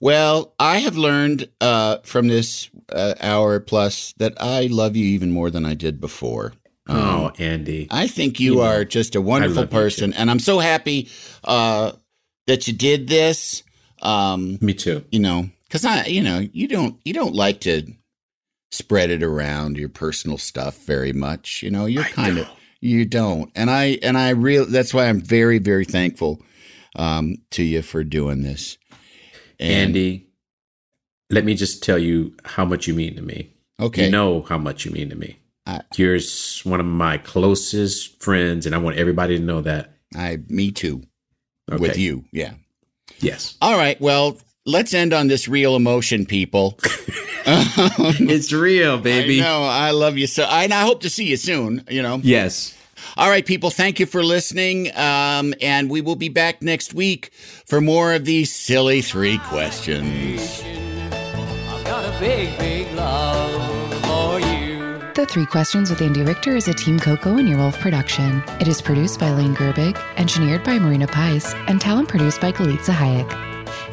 Well, 0.02 0.56
I 0.60 0.80
have 0.80 0.98
learned 0.98 1.48
uh, 1.62 1.98
from 2.04 2.28
this 2.28 2.70
uh, 2.92 3.14
hour 3.22 3.60
plus 3.60 4.14
that 4.18 4.34
I 4.42 4.66
love 4.66 4.96
you 4.96 5.06
even 5.06 5.32
more 5.32 5.52
than 5.52 5.64
I 5.64 5.76
did 5.76 6.02
before. 6.02 6.54
Um, 6.88 6.98
oh, 6.98 7.32
Andy. 7.38 7.88
I 7.92 8.08
think 8.08 8.40
you, 8.40 8.54
You 8.54 8.60
know, 8.60 8.66
are 8.66 8.84
just 8.84 9.16
a 9.16 9.22
wonderful 9.22 9.68
person, 9.68 10.12
and 10.14 10.32
I'm 10.32 10.40
so 10.40 10.58
happy 10.58 11.10
uh, 11.44 11.92
that 12.48 12.68
you 12.68 12.74
did 12.74 13.08
this. 13.08 13.62
Um, 14.02 14.58
Me 14.60 14.74
too. 14.74 15.06
you 15.12 15.20
know, 15.20 15.50
because 15.68 15.86
I, 15.86 16.06
you 16.06 16.24
know, 16.24 16.40
you 16.52 16.68
don't 16.68 17.00
you 17.06 17.14
don't 17.14 17.36
like 17.36 17.62
to 17.62 17.84
spread 18.72 19.12
it 19.12 19.22
around 19.22 19.78
your 19.78 19.90
personal 19.90 20.40
stuff 20.40 20.84
very 20.86 21.14
much. 21.14 21.62
You 21.62 21.70
know, 21.70 21.86
you're 21.86 22.04
kind 22.06 22.40
of 22.40 22.50
you 22.80 23.06
don't, 23.06 23.52
and 23.56 23.70
I 23.70 24.00
and 24.02 24.18
I 24.18 24.30
real 24.32 24.66
that's 24.66 24.96
why 24.96 25.06
I'm 25.08 25.22
very 25.22 25.60
very 25.60 25.86
thankful 25.86 26.42
um, 26.96 27.36
to 27.52 27.62
you 27.62 27.84
for 27.84 28.04
doing 28.04 28.42
this. 28.42 28.80
And- 29.62 29.72
Andy, 29.72 30.28
let 31.30 31.46
me 31.46 31.54
just 31.56 31.82
tell 31.84 31.98
you 31.98 32.36
how 32.44 32.66
much 32.66 32.88
you 32.88 32.94
mean 32.94 33.16
to 33.16 33.22
me. 33.22 33.54
okay, 33.80 34.06
You 34.06 34.12
know 34.12 34.42
how 34.44 34.58
much 34.58 34.86
you 34.86 34.92
mean 34.92 35.10
to 35.10 35.16
me. 35.16 35.38
I- 35.66 35.82
You're 35.96 36.20
one 36.66 36.80
of 36.80 36.86
my 36.86 37.18
closest 37.20 38.22
friends, 38.22 38.66
and 38.66 38.76
I 38.76 38.80
want 38.80 38.98
everybody 38.98 39.38
to 39.38 39.44
know 39.44 39.62
that. 39.62 39.98
I 40.16 40.40
me 40.50 40.72
too 40.72 41.04
Okay. 41.72 41.80
with 41.80 41.98
you, 41.98 42.26
yeah. 42.32 42.54
Yes. 43.22 43.56
All 43.62 43.78
right, 43.78 44.00
well, 44.02 44.38
let's 44.66 44.94
end 44.94 45.14
on 45.14 45.28
this 45.28 45.48
real 45.48 45.76
emotion, 45.76 46.26
people. 46.26 46.78
it's 47.46 48.52
real, 48.52 48.98
baby. 49.00 49.42
I 49.42 49.44
know 49.44 49.64
I 49.64 49.92
love 49.92 50.18
you 50.18 50.28
so, 50.28 50.44
and 50.44 50.74
I 50.74 50.82
hope 50.82 51.02
to 51.02 51.10
see 51.10 51.26
you 51.26 51.38
soon. 51.38 51.84
You 51.90 52.02
know. 52.04 52.20
Yes. 52.24 52.76
All 53.18 53.30
right, 53.30 53.46
people, 53.46 53.70
thank 53.70 54.00
you 54.00 54.06
for 54.06 54.24
listening. 54.24 54.96
Um, 54.96 55.54
and 55.62 55.90
we 55.90 56.02
will 56.02 56.16
be 56.16 56.30
back 56.30 56.62
next 56.62 56.94
week 56.94 57.32
for 57.66 57.82
more 57.82 58.14
of 58.14 58.26
these 58.26 58.52
silly 58.54 59.02
three 59.02 59.38
questions. 59.40 60.64
I've 60.64 61.84
got 61.86 62.06
a 62.06 62.20
big, 62.20 62.58
big 62.58 62.92
love 62.94 63.94
for 64.04 64.40
you. 64.40 65.00
The 65.14 65.26
Three 65.26 65.46
Questions 65.46 65.90
with 65.90 66.02
Andy 66.02 66.22
Richter 66.22 66.56
is 66.56 66.68
a 66.68 66.74
Team 66.74 66.98
Coco 67.00 67.38
and 67.38 67.48
Earwolf 67.48 67.80
production. 67.80 68.42
It 68.62 68.68
is 68.68 68.82
produced 68.82 69.20
by 69.20 69.32
Lane 69.32 69.56
Gerbig, 69.56 70.02
engineered 70.18 70.64
by 70.64 70.80
Marina 70.80 71.08
Paiz, 71.08 71.54
and 71.68 71.82
talent 71.82 72.08
produced 72.08 72.40
by 72.40 72.52
Galitza 72.52 72.94
Hayek. 72.94 73.51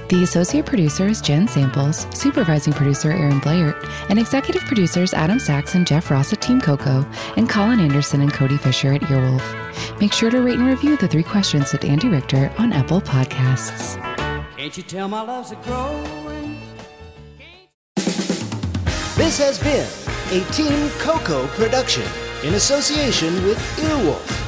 The 0.08 0.22
associate 0.22 0.64
producer 0.64 1.06
is 1.06 1.20
Jen 1.20 1.46
Samples, 1.46 2.06
supervising 2.18 2.72
producer 2.72 3.10
Aaron 3.10 3.40
Blair, 3.40 3.78
and 4.08 4.18
executive 4.18 4.62
producers 4.62 5.12
Adam 5.12 5.38
Sachs 5.38 5.74
and 5.74 5.86
Jeff 5.86 6.10
Ross 6.10 6.32
at 6.32 6.40
Team 6.40 6.62
Coco, 6.62 7.06
and 7.36 7.46
Colin 7.46 7.78
Anderson 7.78 8.22
and 8.22 8.32
Cody 8.32 8.56
Fisher 8.56 8.94
at 8.94 9.02
Earwolf. 9.02 10.00
Make 10.00 10.14
sure 10.14 10.30
to 10.30 10.40
rate 10.40 10.58
and 10.58 10.66
review 10.66 10.96
The 10.96 11.08
Three 11.08 11.22
Questions 11.22 11.72
with 11.72 11.84
Andy 11.84 12.08
Richter 12.08 12.50
on 12.56 12.72
Apple 12.72 13.02
Podcasts. 13.02 14.02
Can't 14.56 14.74
you 14.78 14.82
tell 14.82 15.08
my 15.08 15.20
love's 15.20 15.52
a 15.52 15.56
growing? 15.56 16.58
This 19.14 19.38
has 19.38 19.58
been 19.58 19.86
a 20.30 20.42
Team 20.52 20.88
Coco 21.00 21.46
production 21.48 22.04
in 22.44 22.54
association 22.54 23.34
with 23.44 23.58
Earwolf. 23.76 24.47